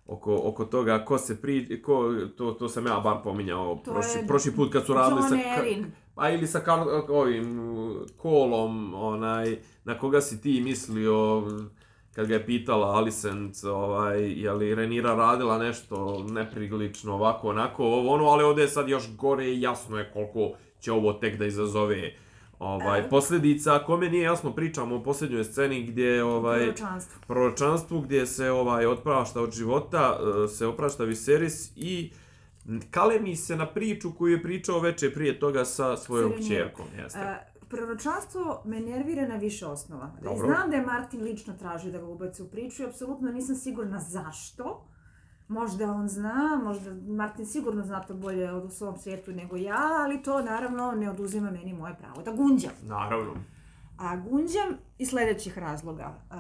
[0.06, 1.82] oko, oko toga ko se pri...
[1.82, 5.34] Ko, to, to sam ja bar pominjao prošli, prošli put kad su radili sa...
[5.34, 5.86] Ka- Erin.
[6.14, 7.60] Pa ili sa kar, ovim
[8.16, 11.42] kolom, onaj, na koga si ti mislio
[12.14, 18.14] kad ga je pitala Alicent, ovaj, je li Renira radila nešto neprilično ovako, onako, ovo,
[18.14, 21.46] ono, ali ovdje je sad još gore i jasno je koliko će ovo tek da
[21.46, 22.14] izazove
[22.59, 23.09] ovaj, E.
[23.09, 23.78] posljedica.
[23.86, 27.20] Kome nije jasno, pričamo o posljednjoj sceni gdje ovaj, Proročanstvo.
[27.26, 32.12] proročanstvu gdje se ovaj otprašta od života, e, se oprašta Viserys i
[32.90, 37.18] kalemi se na priču koju je pričao veče prije toga sa svojom kćerkom, jeste.
[37.18, 37.36] E,
[37.68, 40.11] proročanstvo me nervira na više osnova.
[40.22, 40.46] Dobro.
[40.46, 44.00] Znam da je Martin lično tražio da ga ubaci u priču i apsolutno nisam sigurna
[44.00, 44.86] zašto.
[45.49, 49.88] Možda on zna, možda Martin sigurno zna to bolje od u svom svijetu nego ja,
[50.05, 52.72] ali to naravno ne oduzima meni moje pravo da gunđam.
[52.82, 53.34] Naravno.
[53.99, 56.05] A gunđam iz sljedećih razloga.
[56.05, 56.34] E,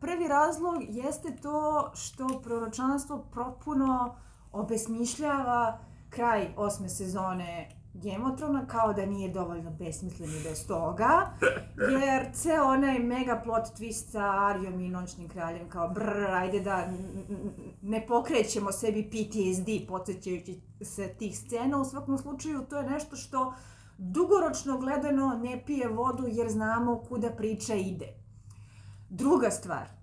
[0.00, 4.16] prvi razlog jeste to što proročanstvo propuno
[4.52, 5.78] obesmišljava
[6.10, 7.68] kraj osme sezone
[8.36, 11.30] Thrones, kao da nije dovoljno besmislen i bez toga,
[12.00, 16.88] jer ceo onaj mega plot twist sa Arijom i Noćnim kraljem, kao brr, ajde da
[17.82, 23.54] ne pokrećemo sebi PTSD podsjećajući se tih scena, u svakom slučaju to je nešto što
[23.98, 28.06] dugoročno gledano ne pije vodu jer znamo kuda priča ide.
[29.10, 29.95] Druga stvar,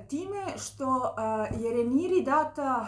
[0.00, 1.14] time što
[1.52, 2.86] je Reniri data,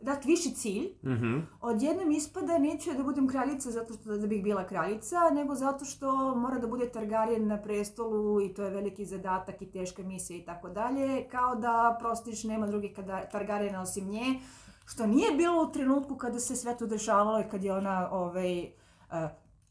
[0.00, 1.38] dat viši cilj, Mhm.
[1.60, 6.34] odjednom ispada neću da budem kraljica zato što da bih bila kraljica, nego zato što
[6.34, 10.42] mora da bude Targaryen na prestolu i to je veliki zadatak i teška misija i
[10.42, 14.40] tako dalje, kao da prostiš nema drugih kada- Targaryena osim nje,
[14.86, 18.70] što nije bilo u trenutku kada se sve to dešavalo i kad je ona ovaj,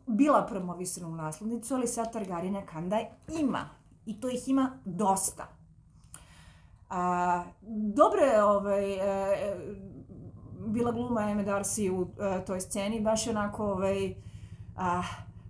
[0.07, 2.99] bila promovisana u naslednicu, ali sad Targaryena kanda
[3.32, 3.69] ima.
[4.05, 5.59] I to ih ima dosta.
[6.89, 7.43] A,
[7.93, 9.55] dobro je ovaj, e,
[10.59, 14.15] bila gluma Eme Darcy u e, toj sceni, baš onako ovaj,
[14.77, 15.01] a,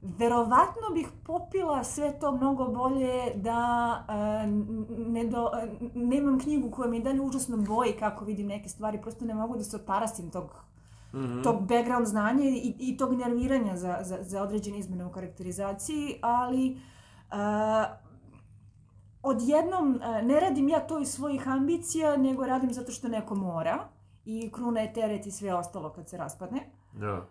[0.02, 3.60] verovatno bih popila sve to mnogo bolje da
[4.10, 4.14] e,
[4.44, 8.70] n- ne do, e, nemam knjigu koja mi je dalje užasno boji kako vidim neke
[8.70, 10.70] stvari, prosto ne mogu da se otarasim tog
[11.14, 11.42] Mhm.
[11.42, 16.78] tog background znanja i, i tog nerviranja za, za, za određene izmene u karakterizaciji, ali
[17.32, 17.38] uh,
[19.24, 23.88] odjednom uh, ne radim ja to iz svojih ambicija, nego radim zato što neko mora
[24.26, 26.70] i kruna je teret i sve ostalo kad se raspadne.
[27.02, 27.26] Ja.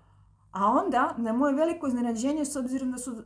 [0.53, 3.19] A onda, na moje veliko iznenađenje, s obzirom da su uh,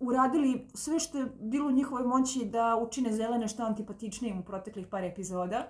[0.00, 4.86] uradili sve što je bilo u njihovoj moći da učine zelene što antipatičnijim u proteklih
[4.86, 5.66] par epizoda,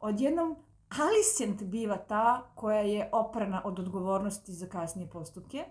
[0.00, 0.56] odjednom
[0.98, 5.64] Alicent biva ta koja je oprana od odgovornosti za kasnije postupke.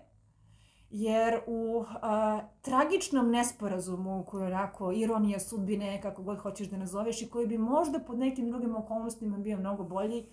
[0.90, 7.22] Jer u a, tragičnom nesporazumu, koji je onako ironija sudbine, kako god hoćeš da nazoveš,
[7.22, 10.26] i koji bi možda pod nekim drugim okolnostima bio mnogo bolji,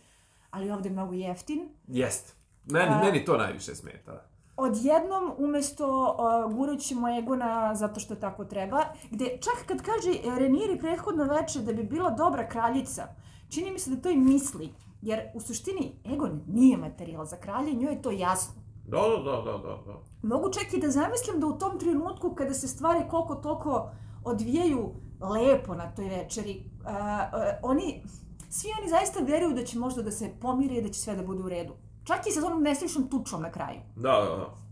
[0.52, 2.36] ali ovdje mnogo jeftin, Jest.
[2.66, 4.24] Meni, A- meni to najviše smeta.
[4.58, 8.82] odjednom umjesto uh, guraćemo Egona zato što tako treba,
[9.12, 13.08] gdje čak kad kaže Reniri prethodno veče da bi bila dobra kraljica,
[13.50, 17.74] čini mi se da to i misli, jer u suštini Egon nije materijal za kralje,
[17.74, 18.57] njoj je to jasno.
[18.88, 20.00] Da, da, da, da, da, da.
[20.22, 23.90] Mogu čak i da zamislim da u tom trenutku kada se stvari koliko toliko
[24.24, 28.04] odvijaju lepo na toj večeri, uh, uh, oni,
[28.50, 31.24] svi oni zaista vjeruju da će možda da se pomire i da će sve da
[31.24, 31.74] bude u redu.
[32.04, 33.80] Čak i sa onom nesličnom tučom na kraju.
[33.96, 34.67] Da, da, da.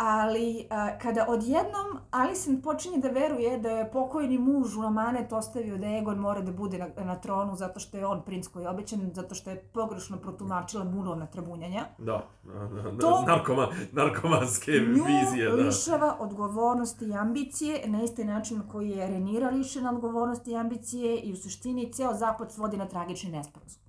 [0.00, 5.78] Ali a, kada odjednom Alicent počinje da veruje da je pokojni muž u amanet ostavio
[5.78, 8.68] da Egon mora da bude na, na tronu zato što je on princ koji je
[8.68, 12.98] obećan, zato što je pogrešno protumačila munovna trabunjanja, Da, da, da, da.
[12.98, 15.54] To- Narkoma, narkomanske vizije, da.
[15.54, 21.18] lišava odgovornosti i ambicije na isti način na koji je Renira lišena odgovornosti i ambicije
[21.18, 23.82] i u suštini ceo zapad svodi na tragični nesporazum.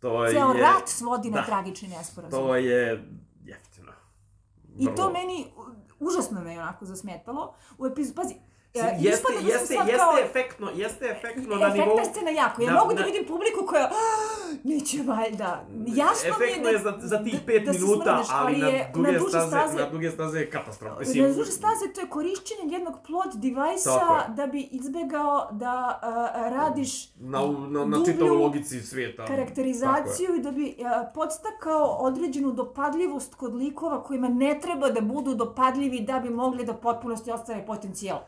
[0.00, 0.62] To Ceo je...
[0.62, 1.46] rat svodi na da.
[1.46, 2.40] tragični nesporazum.
[2.40, 3.08] To je.
[4.78, 5.46] I to meni
[6.00, 7.54] užasno me je onako zasmetalo.
[7.78, 8.34] U epizodu, pazi,
[8.76, 11.86] e, Jeste, da jeste, jeste kao- efektno, jeste efektno na nivou...
[11.86, 12.62] Efektna scena jako.
[12.62, 13.84] Ja na- mogu da na- vidim publiku koja...
[13.84, 15.64] "Ah, Neće valjda.
[15.86, 16.70] Jasno mi je Efektno da...
[16.70, 19.30] je za, za tih da- pet da minuta, smrdiš, ali na je- duge, na duže
[19.30, 21.00] staze, staze- na duge staze je katastrofa.
[21.16, 25.72] Na duže staze to je korišćenje jednog plot device-a da bi izbegao da
[26.02, 26.10] a,
[26.50, 29.26] radiš na, na, na čitavoj logici svijeta.
[29.26, 35.34] Karakterizaciju i da bi a, podstakao određenu dopadljivost kod likova kojima ne treba da budu
[35.34, 38.18] dopadljivi da bi mogli da potpunosti ostave potencijal.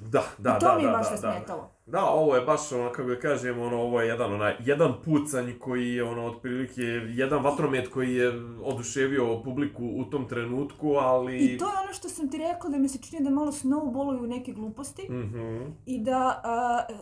[0.00, 0.08] Je.
[0.08, 1.32] Da, da, I to da, mi je da, baš da, da.
[1.32, 1.70] smetalo.
[1.86, 5.52] Da, ovo je baš ono, kako da kažem, ono, ovo je jedan, onaj, jedan pucanj
[5.58, 8.32] koji je, ono, otprilike, jedan vatromet koji je
[8.64, 11.38] oduševio publiku u tom trenutku, ali...
[11.38, 14.26] I to je ono što sam ti rekla da mi se čini da malo snowballuju
[14.28, 15.06] neke gluposti.
[15.10, 15.62] Mhm.
[15.86, 16.42] I da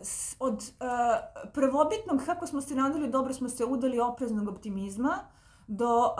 [0.03, 1.19] s- od a,
[1.55, 5.19] prvobitnog, kako smo se nadali, dobro smo se udali opreznog optimizma,
[5.69, 6.15] do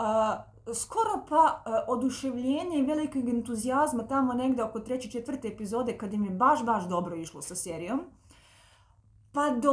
[0.75, 6.31] skoro pa oduševljenja i velikog entuzijazma tamo negde oko treće, četvrte epizode, kad im je
[6.31, 8.01] baš, baš dobro išlo sa serijom,
[9.33, 9.71] pa do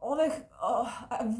[0.00, 0.30] ove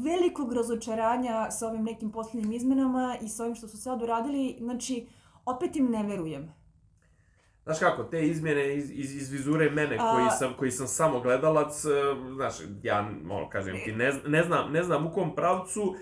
[0.03, 5.07] velikog razočaranja sa ovim nekim posljednjim izmenama i sa ovim što su sad uradili, znači,
[5.45, 6.53] opet im ne verujem.
[7.63, 11.19] Znaš kako, te izmjene iz, iz, iz vizure mene, A- koji sam, koji sam samo
[11.19, 11.89] gledalac, e,
[12.35, 15.95] znaš, ja, ono, kažem ti, ne, ne, znam, ne znam u kom pravcu,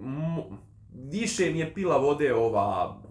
[0.00, 3.02] m- više mi je pila vode ova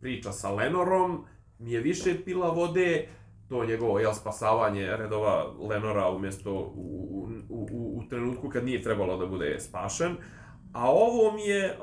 [0.00, 1.24] priča sa Lenorom,
[1.58, 3.08] mi je više pila vode
[3.48, 9.16] to njegovo, jel, spasavanje redova Lenora umjesto u, u, u, u trenutku kad nije trebalo
[9.16, 10.16] da bude spašen.
[10.72, 11.76] A ovo mi je,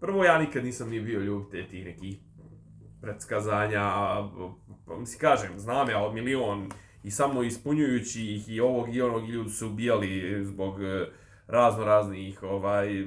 [0.00, 2.18] prvo ja nikad nisam ni bio ljubitelj tih nekih
[3.00, 4.30] predskazanja, a,
[4.86, 6.68] pa, mislim, kažem, znam ja od milion
[7.02, 11.06] i samo ispunjujući ih i ovog i onog ljudi su ubijali zbog e,
[11.46, 13.06] razno raznih ovaj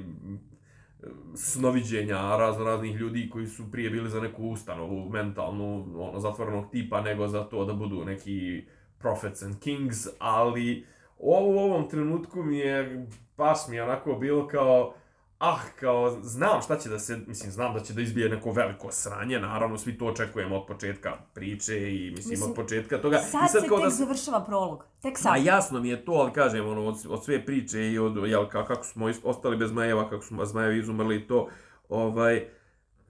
[1.34, 7.00] snoviđenja razno raznih ljudi koji su prije bili za neku ustanovu mentalnu, ono, zatvorenog tipa,
[7.00, 8.64] nego za to da budu neki
[8.98, 10.86] prophets and kings, ali
[11.18, 14.94] ovo u ovom trenutku mi je, baš mi je onako bilo kao,
[15.38, 18.92] ah, kao, znam šta će da se, mislim, znam da će da izbije neko veliko
[18.92, 23.18] sranje, naravno, svi to očekujemo od početka priče i, mislim, Mislim, od početka toga.
[23.18, 24.84] Sad, I se tek da završava prolog.
[25.02, 25.32] Tek sad.
[25.32, 28.48] A jasno mi je to, ali kažem, ono, od, od sve priče i od, jel,
[28.48, 31.48] ka, kako smo ostali bez zmajeva, kako smo zmajevi izumrli i to,
[31.88, 32.48] ovaj,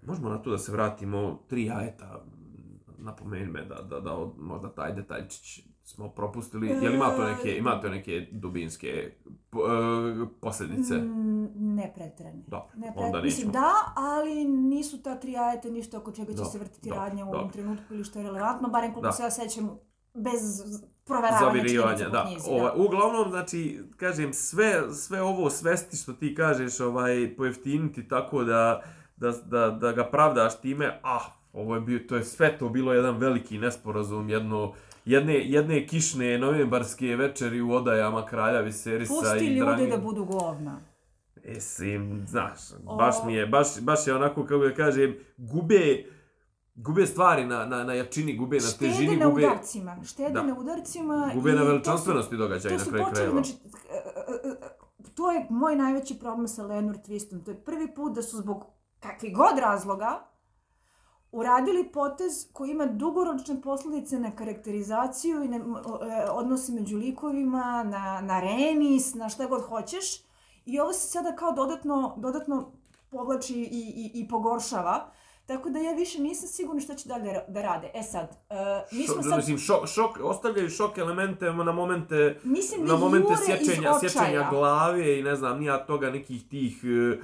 [0.02, 2.24] možemo na to da se vratimo, tri jajeta,
[2.98, 7.56] napomeni me da, da, da, od- možda taj detaljčić smo propustili, jel ima to neke,
[7.56, 9.12] ima to neke dubinske
[9.50, 10.94] po, e, posljedice?
[10.94, 12.42] Mm, ne pretrane.
[12.46, 13.24] Dobro, Ne onda pret...
[13.24, 17.04] Mislim, da, ali nisu ta tri ajeta ništa oko čega će Dobro, se vrtiti dobro,
[17.04, 19.12] radnja u ovom trenutku ili što je relevantno, barem koliko Da.
[19.12, 19.78] se ja sećam,
[20.14, 20.62] bez
[21.04, 22.24] proveravanja da.
[22.26, 22.50] knjizi.
[22.50, 28.82] Ovaj, uglavnom, znači, kažem, sve, sve ovo svesti što ti kažeš, ovaj, pojeftiniti tako da,
[29.16, 32.92] da, da, da ga pravdaš time, ah, ovo je bio, to je sve to bilo
[32.92, 34.72] jedan veliki nesporazum, jedno,
[35.08, 40.24] jedne, jedne kišne novembarske večeri u odajama Kralja Viserisa Pusti i ljude Dragi- da budu
[40.24, 40.80] govna.
[41.44, 46.04] Mislim, znaš, O- baš mi je, baš, baš je onako, kako da kažem, gube,
[46.74, 49.96] gube stvari na, na, na jačini, gube na Štede težini, na gube, udarcima.
[50.04, 50.42] Štede Da.
[50.42, 51.30] na udarcima.
[51.34, 53.32] gube i na veličanstvenosti događaja na kraju krajeva.
[53.32, 53.52] znači,
[53.90, 54.54] e, e, e,
[55.14, 57.44] to je moj najveći problem sa Lenor Twistom.
[57.44, 58.64] To je prvi put da su zbog
[59.00, 60.27] kakvih god razloga
[61.32, 68.20] uradili potez koji ima dugoročne posljedice na karakterizaciju i na e, odnose među likovima, na,
[68.20, 70.04] na renis, na šta god hoćeš.
[70.64, 72.72] I ovo se sada kao dodatno, dodatno
[73.10, 75.10] povlači i, i, i pogoršava.
[75.46, 77.90] Tako da ja više nisam sigurna šta će dalje da rade.
[77.94, 78.56] E sad, uh,
[78.98, 79.36] mi smo sad...
[79.36, 85.18] mislim, šok, šok, ostavljaju šok elemente na momente, Mislim da na momente sjećenja, sjećenja glave
[85.18, 87.18] i ne znam, nija toga nekih tih e,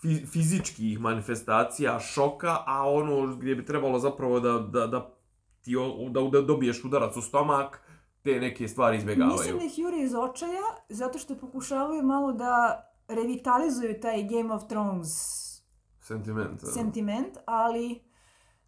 [0.00, 5.14] fi, fizičkih manifestacija, šoka, a ono gdje bi trebalo zapravo da, da, da,
[5.60, 5.74] ti,
[6.10, 7.82] da, da dobiješ udarac u stomak,
[8.22, 9.38] te neke stvari izbjegavaju.
[9.38, 14.62] Mislim da ih jure iz očaja, zato što pokušavaju malo da revitalizuju taj Game of
[14.68, 15.08] Thrones
[16.00, 16.60] Sentiment.
[16.74, 18.07] sentiment, ali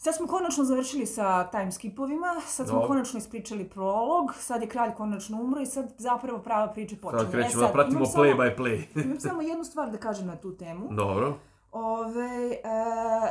[0.02, 2.88] sad smo konačno završili sa time skipovima, sad smo Dobro.
[2.88, 7.22] konačno ispričali prolog, sad je kralj konačno umro i sad zapravo prava priča počinje.
[7.22, 8.84] Sad krećemo e, da pratimo play samo, by play.
[9.04, 10.88] imam samo jednu stvar da kažem na tu temu.
[10.90, 11.38] Dobro.
[11.72, 12.58] Ove, e,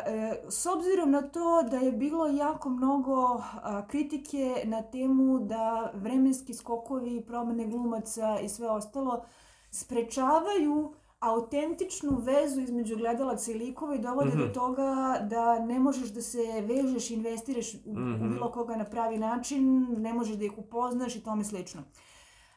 [0.05, 5.91] e, s obzirom na to da je bilo jako mnogo a, kritike na temu da
[5.93, 9.23] vremenski skokovi, promene glumaca i sve ostalo
[9.71, 14.39] sprečavaju autentičnu vezu između gledalaca i likova i dovode Mhm.
[14.39, 18.29] do toga da ne možeš da se vežeš i investiraš u, u Mhm.
[18.29, 21.81] bilo koga na pravi način, ne možeš da ih upoznaš i tome slično.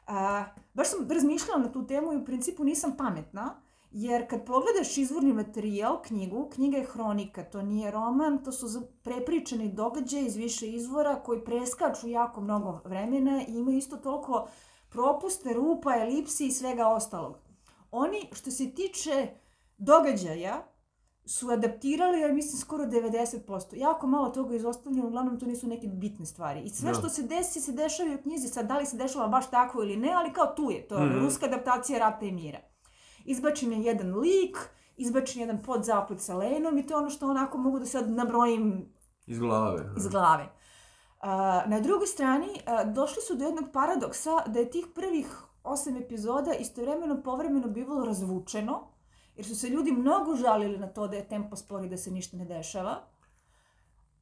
[0.06, 0.44] A,
[0.74, 3.54] baš sam razmišljala na tu temu i u principu nisam pametna,
[3.90, 8.66] jer kad pogledaš izvorni materijal, knjigu, knjiga je hronika, to nije roman, to su
[9.02, 14.46] prepričani događaji iz više izvora koji preskaču jako mnogo vremena i imaju isto toliko
[14.88, 17.38] propuste, rupa, elipsi i svega ostalog.
[17.92, 19.28] Oni, što se tiče
[19.78, 20.62] događaja,
[21.24, 23.38] su adaptirali, ja mislim, skoro 90%.
[23.72, 26.60] Jako malo toga je izostavljeno, uglavnom to nisu neke bitne stvari.
[26.60, 26.94] I sve Da.
[26.94, 28.48] što se desi, se dešava u knjizi.
[28.48, 30.88] Sad, da li se dešava baš tako ili ne, ali kao tu je.
[30.88, 31.18] To je Mhm.
[31.18, 32.58] ruska adaptacija Rata i mira.
[33.24, 34.56] Izbačen je jedan lik,
[34.96, 38.10] izbačen je jedan podzaplet sa Lenom i to je ono što onako mogu da sad
[38.10, 38.92] nabrojim
[39.26, 39.84] Iz glave.
[39.96, 40.48] iz glave.
[41.20, 41.30] A,
[41.66, 45.26] na drugoj strani, a, došli su do jednog paradoksa da je tih prvih
[45.64, 48.80] osam epizoda istovremeno povremeno bivalo razvučeno,
[49.36, 52.36] jer su se ljudi mnogo žalili na to da je tempo spori da se ništa
[52.36, 52.98] ne dešava.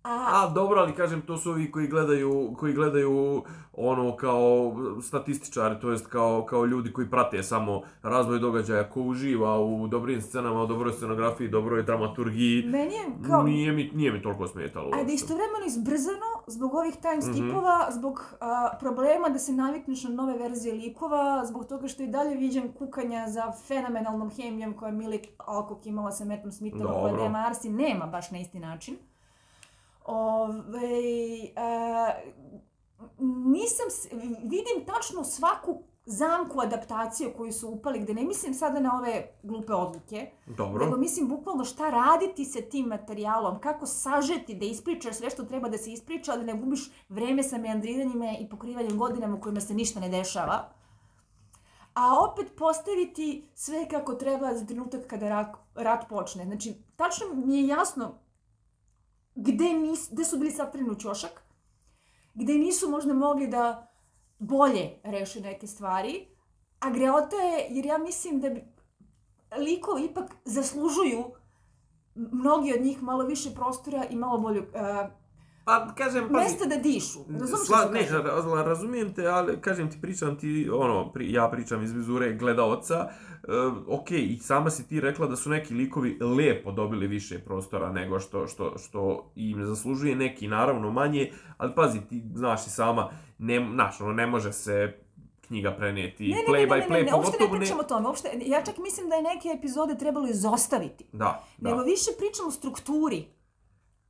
[0.02, 3.42] A, A dobro, ali kažem, to su ovi koji gledaju, koji gledaju
[3.72, 9.60] ono kao statističari, to jest kao, kao ljudi koji prate samo razvoj događaja, ko uživa
[9.60, 12.62] u dobrim scenama, u dobroj scenografiji, dobroj dramaturgiji.
[12.66, 13.42] meni je kao...
[13.42, 14.86] Nije mi, nije mi toliko smetalo.
[14.86, 15.14] Ajde, uopšte.
[15.14, 17.32] istovremeno izbrzano, zbog ovih time Mhm.
[17.32, 22.06] skipova, zbog a, problema da se navikneš na nove verzije likova, zbog toga što i
[22.06, 27.16] dalje viđam kukanja za fenomenalnom hemijom koja Millie Alcock imala sa Mattom Smithom, koja.
[27.16, 28.96] Dema Arsi nema baš na isti način.
[30.04, 30.90] Ove,
[31.56, 32.10] a,
[33.46, 33.86] nisam,
[34.42, 39.72] vidim tačno svaku zamku adaptacije koju su upali, gde ne mislim sada na ove glupe
[39.72, 40.84] odluke, Dobro.
[40.84, 45.68] nego mislim bukvalno šta raditi sa tim materijalom, kako sažeti da ispričaš sve što treba
[45.68, 49.60] da se ispriča, a da ne gubiš vreme sa meandriranjima i pokrivanjem godinama u kojima
[49.60, 50.72] se ništa ne dešava.
[51.94, 56.44] A opet postaviti sve kako treba za trenutak kada rat, rat počne.
[56.44, 58.18] Znači, tačno mi je jasno
[59.34, 61.42] gde, nis, gde su bili satreni u ćošak,
[62.34, 63.89] gde nisu možda mogli da
[64.40, 66.26] bolje reše neke stvari,
[66.80, 68.64] a greota je, jer ja mislim da bi
[69.58, 71.24] likovi ipak zaslužuju
[72.14, 75.10] mnogi od njih malo više prostora i malo bolju uh,
[75.70, 77.18] Pa, kažem, pazi, mesta da dišu.
[77.18, 81.48] Razumiješ Sla, što ne, ra- razumijem te, ali kažem ti, pričam ti, ono, pri, ja
[81.48, 86.18] pričam iz vizure gledaoca, uh, ok, i sama si ti rekla da su neki likovi
[86.20, 92.00] lepo dobili više prostora nego što, što, što im zaslužuje, neki naravno manje, ali pazi,
[92.08, 94.98] ti znaš i sama, ne, znaš, ono, ne može se
[95.46, 97.78] knjiga prenijeti Ne, ne, play ne, by ne, play, ne, ne, uopšte ne pogotovo pričam
[97.78, 98.06] o tome.
[98.08, 101.04] Uopšte, ja čak mislim da je neke epizode trebalo izostaviti.
[101.12, 101.70] Da, da.
[101.70, 103.24] Nego više pričam o strukturi.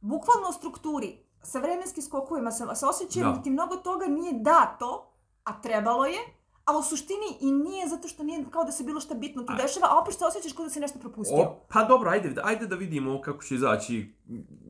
[0.01, 1.30] Bukvalno o strukturi.
[1.43, 3.37] Sa vremenskim skokovima, sa, sa osjećajem Da.
[3.37, 5.11] da ti mnogo toga nije dato,
[5.45, 6.19] a trebalo je,
[6.65, 9.53] a u suštini i nije zato što nije kao da se bilo šta bitno tu
[9.63, 11.39] dešava, a opet se osjećaš kao da si nešto propustio.
[11.39, 14.15] O, pa dobro, ajde, ajde da vidimo kako će izaći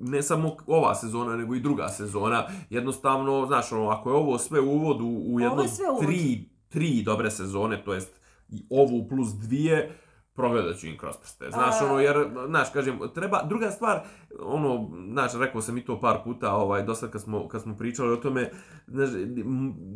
[0.00, 2.46] ne samo ova sezona, nego i druga sezona.
[2.70, 6.04] Jednostavno, znaš, ono, ako je ovo sve uvod u, u jedno je sve uvod.
[6.06, 8.20] tri, tri dobre sezone, to jest
[8.70, 9.98] ovu plus dvije,
[10.40, 11.50] progledat ću im kroz prste.
[11.50, 14.00] Znaš, A- ono, jer, znaš, kažem, treba, druga stvar,
[14.40, 14.70] ono,
[15.06, 18.16] znaš, rekao sam i to par puta, ovaj, dosta kad smo, kad smo pričali o
[18.18, 18.50] tome,
[18.86, 19.08] znaš,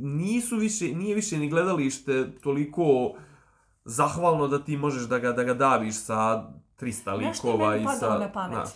[0.02, 3.12] nisu više, nije više ni gledalište toliko
[3.84, 6.44] zahvalno da ti možeš da ga, da ga daviš sa
[6.76, 8.18] 300 Znaš šta je likova i sa...
[8.18, 8.52] na pamet?
[8.52, 8.68] znaš,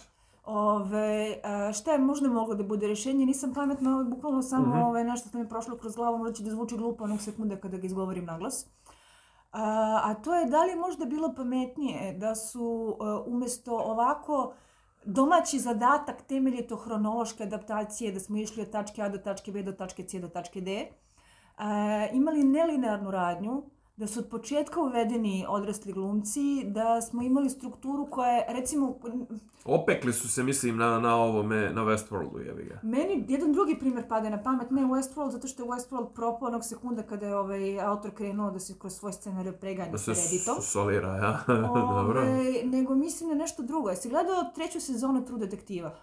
[0.45, 1.35] Ove,
[1.75, 3.27] šta je možda moglo da bude rješenje?
[3.27, 4.79] Nisam pametna, ovo je bukvalno samo Mhm.
[4.79, 7.57] ove, nešto što mi je prošlo kroz glavu, možda će da zvuči glupo onog sekunde
[7.57, 8.67] kada ga izgovorim na glas.
[9.53, 14.53] A, a to je da li je možda bilo pametnije da su a, umjesto ovako
[15.05, 19.73] domaći zadatak temeljito hronološke adaptacije, da smo išli od tačke A do tačke B do
[19.73, 20.87] tačke C do tačke D,
[21.57, 23.63] a, imali nelinearnu radnju,
[23.99, 28.95] da su od početka uvedeni odrasli glumci, da smo imali strukturu koja je, recimo,
[29.67, 32.79] Opekli su se, mislim, na, na ovome, na Westworldu, jebi ga.
[32.83, 36.65] Meni jedan drugi primjer pada na pamet, ne Westworld, zato što je Westworld propao onog
[36.65, 40.57] sekunda kada je ovaj autor krenuo da se kroz svoj scenarij preganja Da se Redditom.
[40.61, 41.55] s- solira, ja.
[41.95, 42.21] Dobro.
[42.23, 43.91] Ovaj, nego mislim na nešto drugo.
[43.91, 45.95] Jesi gledao treću sezonu True Detektiva?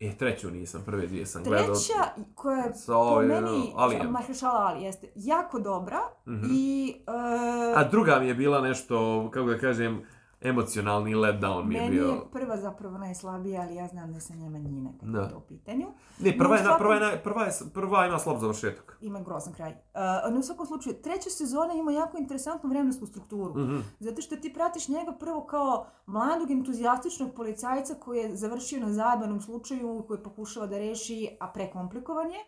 [0.00, 1.66] E, treću nisam, prve dvije sam gledao.
[1.66, 2.04] Treća,
[2.34, 4.10] koja je Sa po meni, Alijem.
[4.10, 6.46] Mahershala Ali, jeste jako dobra Mhm.
[6.50, 10.02] i uh, A druga mi je bila nešto, kako da kažem,
[10.40, 12.06] emocionalni letdown mi je meni bio.
[12.06, 15.20] je prva zapravo najslabija, ali ja znam da sam njema njine kad Da.
[15.20, 15.86] je to u pitanju.
[16.18, 18.98] Ne, prva, je, No, u prva, je, svakom- prva, je, prva ima slab završetak.
[19.00, 19.70] Ima grozan kraj.
[19.70, 23.54] Uh, no, u svakom slučaju, treća sezona ima jako interesantnu vremensku strukturu.
[23.56, 23.78] Mhm.
[24.00, 29.40] Zato što ti pratiš njega prvo kao mladog entuzijastičnog policajca koji je završio na zajebanom
[29.40, 32.38] slučaju koji pokušava da reši, a prekomplikovan je.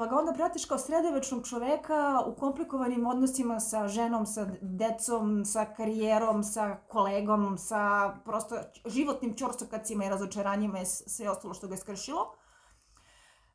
[0.00, 5.64] Pa ga onda pratiš kao sredovečnog čoveka u komplikovanim odnosima sa ženom, sa decom, sa
[5.76, 8.56] karijerom, sa kolegom, sa prosto
[8.86, 12.34] životnim čorsokacima i razočaranjima i sve ostalo što ga je skršilo.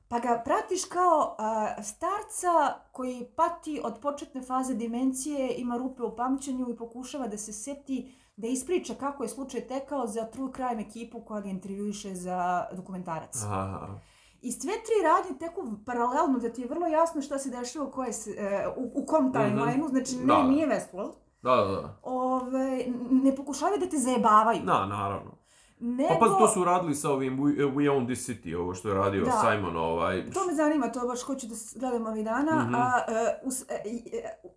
[0.07, 6.15] Pa ga pratiš kao a, starca koji pati od početne faze demencije, ima rupe u
[6.15, 10.81] pamćenju i pokušava da se seti, da ispriča kako je slučaj tekao za True Crime
[10.81, 13.43] ekipu koja ga intervjuiše za dokumentarac.
[13.43, 13.99] Aha.
[14.45, 17.91] I sve tri radnje teku paralelno, da ti je vrlo jasno šta se dešava u,
[17.91, 20.43] koje e, u, u kom timelineu, znači ne, Da.
[20.43, 21.13] nije Westworld.
[21.41, 21.99] Da, da, da.
[22.03, 24.61] Ove, ne pokušavaju da te zajebavaju.
[24.65, 25.31] Da, naravno.
[25.79, 28.89] Nego, Pa pa to su radili sa ovim We, We Own This City, ovo što
[28.89, 29.31] je radio Da.
[29.31, 30.31] Simon, ovaj...
[30.31, 32.63] To me zanima, to baš hoću da gledam ovih dana.
[32.63, 32.75] Mhm.
[32.75, 34.49] A, e, us, e, i, e,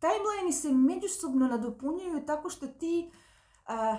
[0.00, 3.10] timeline se međusobno nadopunjuju tako što ti
[3.66, 3.96] a,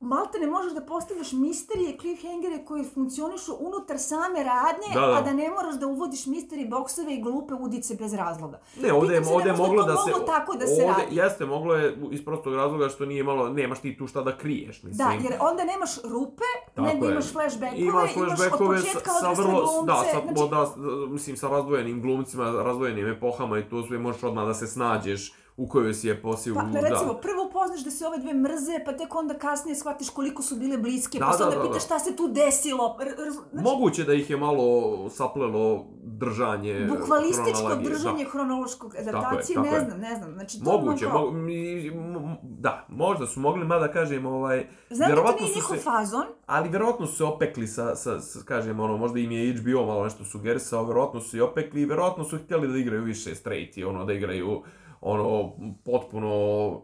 [0.00, 5.12] malte ne možeš da postavljaš misterije, cliffhangere koji funkcionišu unutar same radnje, Da, da.
[5.12, 8.60] a da ne moraš da uvodiš misteri boksove i glupe udice bez razloga.
[8.76, 10.10] Ne, ovdje, je- je da možda moglo da se...
[10.10, 11.16] moglo tako da se ovdje, radi.
[11.16, 14.82] Jeste, moglo je iz prostog razloga što nije malo, nemaš ti tu šta da kriješ,
[14.82, 15.08] mislim.
[15.08, 16.44] Da, jer onda nemaš rupe,
[16.74, 17.12] Tako nego je.
[17.12, 20.74] imaš flashbackove, Imaš imaš, flashbackove od početka sa, sa vrlo, glumce, da, sa, znači, da,
[21.08, 25.68] mislim, sa razdvojenim glumcima, razdvojenim epohama i to sve možeš odmah da se snađeš u
[25.68, 27.18] kojoj si eposi, Pa, u, ne, recimo, da.
[27.18, 30.78] prvo upoznaš da se ove dve mrze, pa tek onda kasnije shvatiš koliko su bile
[30.78, 31.68] bliske, Da, pa se da, onda da, da.
[31.68, 32.96] pitaš šta se tu desilo.
[33.00, 33.14] R, r,
[33.52, 34.64] znači, Moguće da ih je malo
[35.10, 37.76] saplelo držanje bukvalističko da.
[37.76, 39.80] držanje hronološkog adaptacije, tako ne je.
[39.80, 40.32] znam, ne znam.
[40.32, 45.32] Znači, to Moguće, kao- mo, da, možda su mogli, mada kažem, ovaj, Znam da to
[45.34, 49.18] nije njihov se- fazon, Ali vjerovatno su se opekli sa, sa, sa, kažem, ono, možda
[49.18, 52.78] im je HBO malo nešto sugerisao, vjerovatno su i opekli i vjerovatno su htjeli da
[52.78, 54.62] igraju više straight i ono, da igraju,
[55.04, 55.52] ono,
[55.84, 56.80] potpuno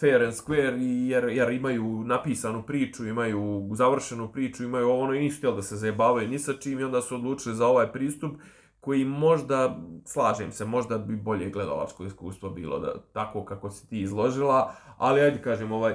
[0.00, 0.76] fair and square
[1.08, 5.76] jer, jer imaju napisanu priču, imaju završenu priču, imaju ono i nisu htjeli da se
[5.76, 8.32] zajebavaju ni sa čim i onda su odlučili za ovaj pristup
[8.80, 14.00] koji možda, slažem se, možda bi bolje gledalačko iskustvo bilo da tako kako si ti
[14.00, 15.94] izložila, ali ajde kažem ovaj,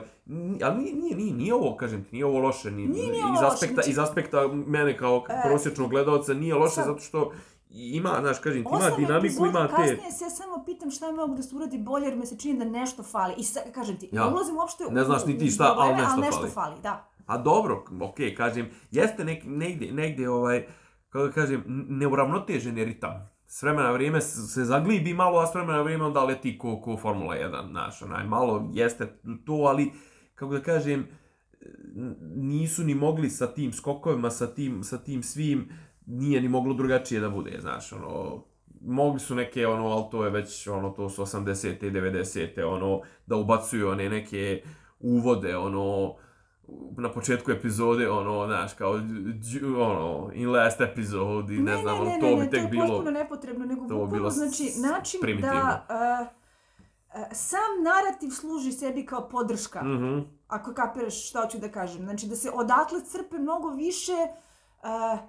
[0.63, 3.23] ali nije, nije, nije, nije ovo, kažem ti, nije ovo loše, ni, Nije, nije iz,
[3.23, 7.31] ovo loše, aspekta, znači- iz aspekta mene kao prosječnog gledalca nije loše sad- zato što
[7.69, 9.73] ima, znaš, kažem ti, ima dinamiku, ima te...
[9.73, 12.59] kasnije se samo pitam šta je mogu da se uradi bolje jer me se čini
[12.59, 13.33] da nešto fali.
[13.37, 14.25] I sad, kažem ti, Ja.
[14.25, 16.51] ne ulazim uopšte Ne u- znaš ni ti šta, ali probleme, nešto ali nešto fali.
[16.51, 16.81] fali.
[16.81, 17.09] Da.
[17.25, 20.65] A dobro, okej, kažem, jeste nek, negdje, negdje ovaj,
[21.09, 23.11] kako da kažem, neuravnotežen ritam.
[23.47, 26.81] S vremena na vrijeme se zaglibi malo, a s vremena na vrijeme onda leti ko,
[26.81, 29.91] ko Formula 1, znaš, onaj, malo jeste to, ali,
[30.35, 31.07] kako da kažem,
[32.35, 35.69] nisu ni mogli sa tim skokovima, sa tim, sa tim svim,
[36.07, 38.43] nije ni moglo drugačije da bude, znaš, ono,
[38.81, 41.87] mogli su neke, ono, ali to je već, ono, to su 80.
[41.87, 42.63] i 90.
[42.63, 44.63] ono, da ubacuju one neke
[44.99, 46.15] uvode, ono,
[46.97, 48.91] na početku epizode, ono, znaš, kao,
[49.79, 52.87] ono, in last episode i ne, znam, ono, to bi tek to je bilo...
[52.87, 55.53] potpuno nepotrebno, nego to bukvalno, bilo znači, način primitivno.
[55.55, 56.27] da uh,
[57.31, 60.19] sam narativ služi sebi kao podrška, Mhm.
[60.47, 62.03] ako kapiraš šta hoću da kažem.
[62.03, 64.11] Znači, da se odatle crpe mnogo više
[64.83, 65.19] uh,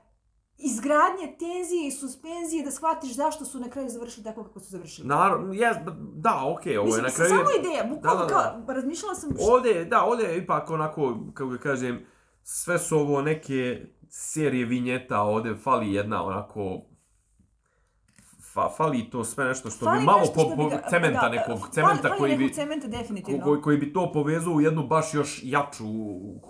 [0.59, 5.09] izgradnje tenzije i suspenzije, da shvatiš zašto su na kraju završili tako kako su završili.
[5.09, 5.77] Naravno, jes,
[6.15, 7.31] da, okej, ovo je Mislim, na kraju...
[7.31, 8.63] samo ideja, bukvalno Da, da, da.
[8.65, 11.03] kao, razmišljala sam Ovdje, je- da, ovdje je ipak onako,
[11.35, 12.07] kako ga kažem,
[12.43, 16.81] sve su ovo neke serije vinjeta, ovdje fali jedna onako,
[18.45, 21.21] fa, fali to sve nešto što Fali bi malo po, što bi po, ga- cementa
[21.21, 23.45] da, nekog, fali- cementa fali koji bi, cementa definitivno.
[23.45, 25.85] koji, koji bi to povezao u jednu baš još jaču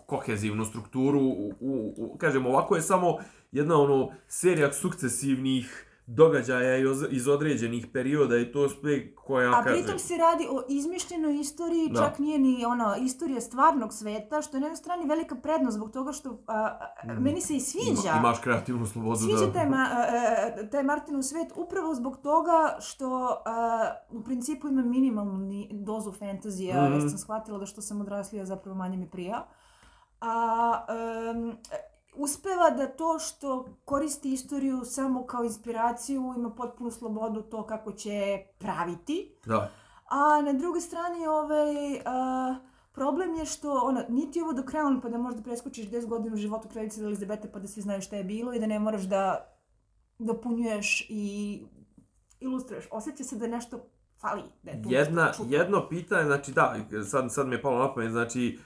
[0.06, 1.20] kohezivnu strukturu.
[1.20, 3.18] U, u, u, kažem, ovako je samo
[3.56, 6.76] jedna ono serija sukcesivnih događaja
[7.10, 9.72] iz, određenih perioda i to sve koja, A kažem...
[9.74, 12.00] pritom se radi o izmišljenoj istoriji, Da.
[12.00, 15.90] čak nije ni ona istorija stvarnog sveta, što je na jednoj strani velika prednost zbog
[15.90, 18.08] toga što a, a, meni se i sviđa.
[18.08, 19.52] Ima, imaš kreativnu slobodu Sviđa da...
[19.52, 20.06] taj, ma, a,
[20.60, 23.06] a, taj Martinov svet upravo zbog toga što
[23.44, 26.92] a, u principu ima minimalnu ni- dozu fantazija, Mhm.
[26.92, 29.46] jer sam shvatila da što sam odraslija zapravo manje mi prija.
[30.20, 30.84] A
[31.30, 31.56] em,
[32.16, 38.42] uspeva da to što koristi istoriju samo kao inspiraciju ima potpunu slobodu to kako će
[38.58, 39.34] praviti.
[39.46, 39.70] Da.
[40.08, 42.56] A na drugoj strani ovaj, a,
[42.92, 46.38] problem je što ono, niti ovo do Crown pa da možda preskočiš 10 godina u
[46.38, 49.52] životu kraljice Elizabete pa da svi znaju šta je bilo i da ne moraš da
[50.18, 51.62] dopunjuješ i
[52.40, 52.84] ilustruješ.
[52.90, 53.80] Osjeća se da nešto
[54.20, 54.42] fali.
[54.62, 58.58] Da je Jedna, jedno pitanje, znači da, sad, sad mi je palo na pamet, znači,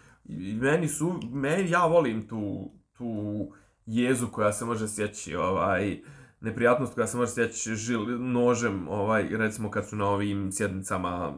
[0.61, 2.71] meni su, meni, ja volim tu,
[3.01, 3.53] tu
[3.87, 5.99] jezu koja se može sjeći, ovaj,
[6.41, 11.35] neprijatnost koja se može sjeći žil, nožem, ovaj, recimo kad su na ovim sjednicama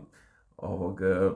[0.57, 1.31] ovog eh,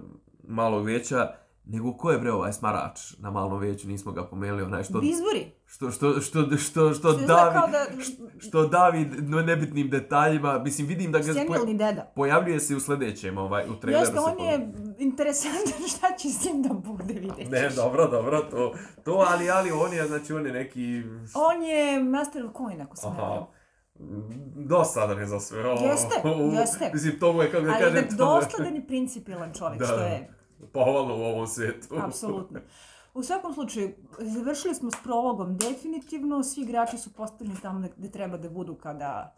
[0.48, 1.32] malog vijeća,
[1.66, 5.52] nego ko je bre ovaj smarač na malom vijeću, nismo ga pomenuli, onaj što, Bizburi.
[5.66, 7.86] što, što, što, što, što, Što izgleda davi, kao da...
[8.38, 11.32] što davi no nebitnim detaljima, mislim, vidim da ga...
[11.32, 12.12] Senilni deda.
[12.14, 16.44] Pojavljuje se u sljedećem, ovaj, u traileru Jeste, se on je interesantan šta će s
[16.44, 18.74] njim da bude, vidjet Ne, dobro, dobro, to,
[19.05, 21.02] to, ali, ali on je, znači, on je neki...
[21.34, 23.32] On je Master of Coin, ako varam.
[23.32, 23.47] Aha.
[24.55, 25.60] Dosadan je za sve.
[25.60, 26.28] Jeste,
[26.60, 26.90] jeste.
[26.93, 28.40] Mislim, to mu je, kako da Ali kažem, to
[28.70, 30.05] mu je principijelan čovjek, Da, što da.
[30.05, 30.35] je
[30.77, 31.86] pohvalno u ovom svijetu.
[32.07, 32.61] apsolutno.
[33.15, 38.36] U svakom slučaju, završili smo s prologom definitivno, svi igrači su postavljeni tamo gdje treba
[38.36, 39.35] da budu kada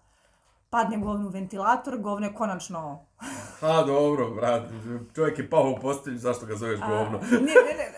[0.71, 3.07] padne govno u ventilator, govno je konačno...
[3.63, 4.63] A, dobro, brat,
[5.15, 7.19] čovjek je pao u postelju, zašto ga zoveš A, govno?
[7.31, 7.89] ne, ne, ne.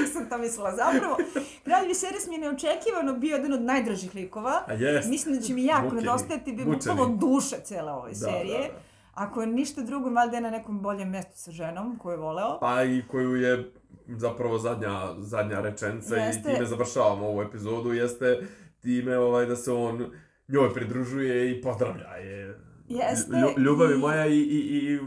[0.00, 1.16] Nisam to mislila zapravo.
[1.64, 4.62] Kralj Viserys mi je neočekivano bio jedan od najdražih likova.
[4.66, 5.08] A jest.
[5.08, 6.94] Mislim da će mi jako Mučeni, nedostajati, bio mučeni.
[6.94, 8.58] bukvalno duša cele ove Da, serije.
[8.58, 8.93] da, da.
[9.14, 12.58] Ako ništa drugo, valjda je na nekom boljem mjestu sa ženom koju je voleo.
[12.60, 13.72] Pa i koju je
[14.08, 16.50] zapravo zadnja, zadnja rečenica Jeste.
[16.50, 18.46] i time završavamo ovu epizodu, jeste
[18.80, 20.10] time ovaj, da se on
[20.48, 22.60] njoj pridružuje i pozdravlja je.
[22.86, 24.98] Jeste, Lju- ljubavi i- moja i, i, i, i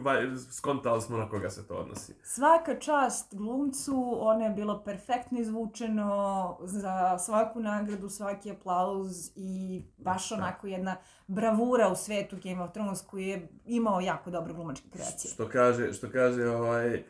[0.51, 2.13] skontali smo na koga se to odnosi.
[2.23, 6.07] Svaka čast glumcu, ono je bilo perfektno izvučeno
[6.61, 10.95] za svaku nagradu, svaki aplauz i baš onako jedna
[11.27, 15.31] bravura u svetu Game of Thrones koji je imao jako dobre glumačke kreacije.
[15.31, 17.03] Što kaže, što kaže ovaj,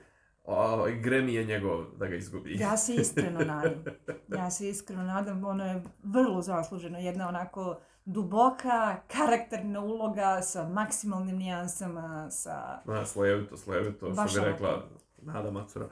[0.46, 2.58] ovaj Grammy je njegov da ga izgubi.
[2.58, 3.84] Ja se iskreno nadam.
[4.30, 7.00] Ja se iskreno nadam, ono je vrlo zasluženo.
[7.00, 7.78] Jedna onako
[8.08, 12.82] duboka, karakterna uloga sa maksimalnim nijansama, sa...
[12.86, 14.84] Na, slojevito, slojevito, Baš što bi rekla
[15.22, 15.88] Nada Macura.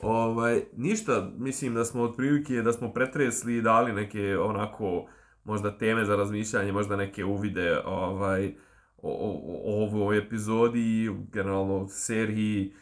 [0.00, 5.06] Ovaj, ništa, mislim da smo otprilike, da smo pretresli i dali neke onako,
[5.44, 8.54] možda teme za razmišljanje, možda neke uvide ovaj,
[9.02, 12.74] o, o, o ovoj epizodi, generalno seriji,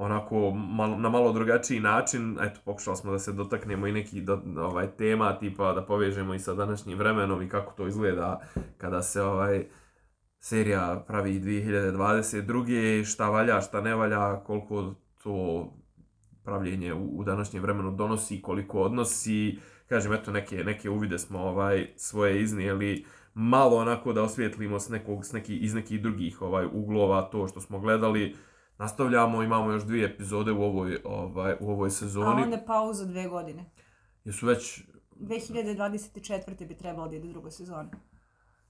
[0.00, 2.38] onako malo, na malo drugačiji način.
[2.40, 6.38] Eto, pokušali smo da se dotaknemo i neki do, ovaj, tema, tipa da povežemo i
[6.38, 8.40] sa današnjim vremenom i kako to izgleda
[8.78, 9.66] kada se ovaj,
[10.38, 13.04] serija pravi 2022.
[13.04, 15.66] Šta valja, šta ne valja, koliko to
[16.44, 19.58] pravljenje u, u današnjem vremenu donosi, koliko odnosi.
[19.88, 25.24] Kažem, eto, neke, neke uvide smo ovaj svoje iznijeli malo onako da osvijetlimo s nekog,
[25.24, 28.36] s neki, iz nekih drugih ovaj uglova to što smo gledali.
[28.80, 32.42] Nastavljamo, imamo još dvije epizode u ovoj, ovaj, u ovoj A sezoni.
[32.42, 33.64] onda pauza dve godine.
[34.24, 34.82] Jesu već
[35.20, 36.66] 2024.
[36.68, 37.90] bi trebalo da ide druga sezona.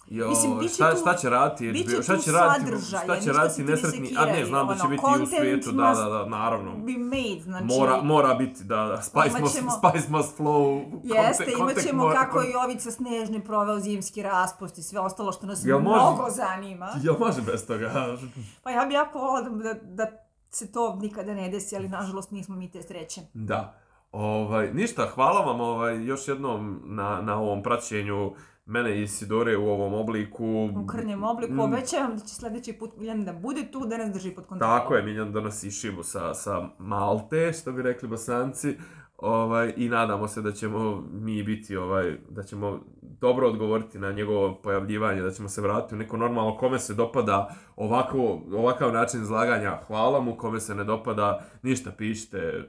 [0.07, 2.03] Jo, Mislim, bit će šta, tu- šta će raditi bit će?
[2.03, 5.23] Šta će raditi, sadržaja, šta će raditi nesretni, a ne, znam da će biti i
[5.23, 6.71] u svijetu, da, must da, da, naravno.
[6.77, 7.65] Be made, znači...
[7.67, 10.85] Mora, mora biti, da, da, Spice must, Imaćemo- Spice must flow.
[11.05, 15.33] Jeste, content- imat ćemo mora- kako je Jovica Snežni proveo zimski raspust i sve ostalo
[15.33, 15.79] što nas može?
[15.81, 16.89] mnogo zanima.
[17.03, 18.17] Jel može bez toga?
[18.63, 20.07] Pa ja bi jako volila da, da, da
[20.51, 23.21] se to nikada ne desi, ali nažalost nismo mi te sreće.
[23.35, 23.75] Da.
[24.13, 28.33] Ovaj, ništa, hvala vam ovaj, još jednom na, na ovom praćenju
[28.67, 30.69] mene i Sidore u ovom obliku.
[30.85, 34.13] U krnjem obliku Mm, obećavam da će sljedeći put Miljan da bude tu, da nas
[34.13, 34.79] drži pod kontrolom.
[34.79, 38.77] Tako je, Miljan donosi šibu sa, sa Malte, što bi rekli bosanci.
[39.19, 44.61] Ovaj, I nadamo se da ćemo mi biti, ovaj, da ćemo dobro odgovoriti na njegovo
[44.63, 49.79] pojavljivanje, da ćemo se vratiti u neko normalno, kome se dopada ovako, ovakav način izlaganja,
[49.87, 52.69] hvala mu, kome se ne dopada, ništa pišite,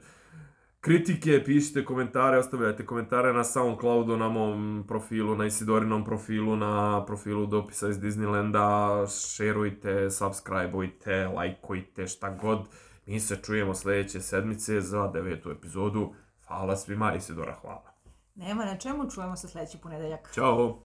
[0.82, 7.46] kritike, pišite komentare, ostavljajte komentare na Soundcloudu, na mom profilu, na Isidorinom profilu, na profilu
[7.46, 9.06] dopisa iz Disneylanda,
[9.36, 12.58] šerujte, subscribeujte, lajkujte, šta god.
[13.06, 16.12] Mi se čujemo sljedeće sedmice za devetu epizodu.
[16.46, 17.92] Hvala svima, Isidora, hvala.
[18.34, 20.30] Nema na čemu, čujemo se sljedeći ponedeljak.
[20.34, 20.82] Ćao!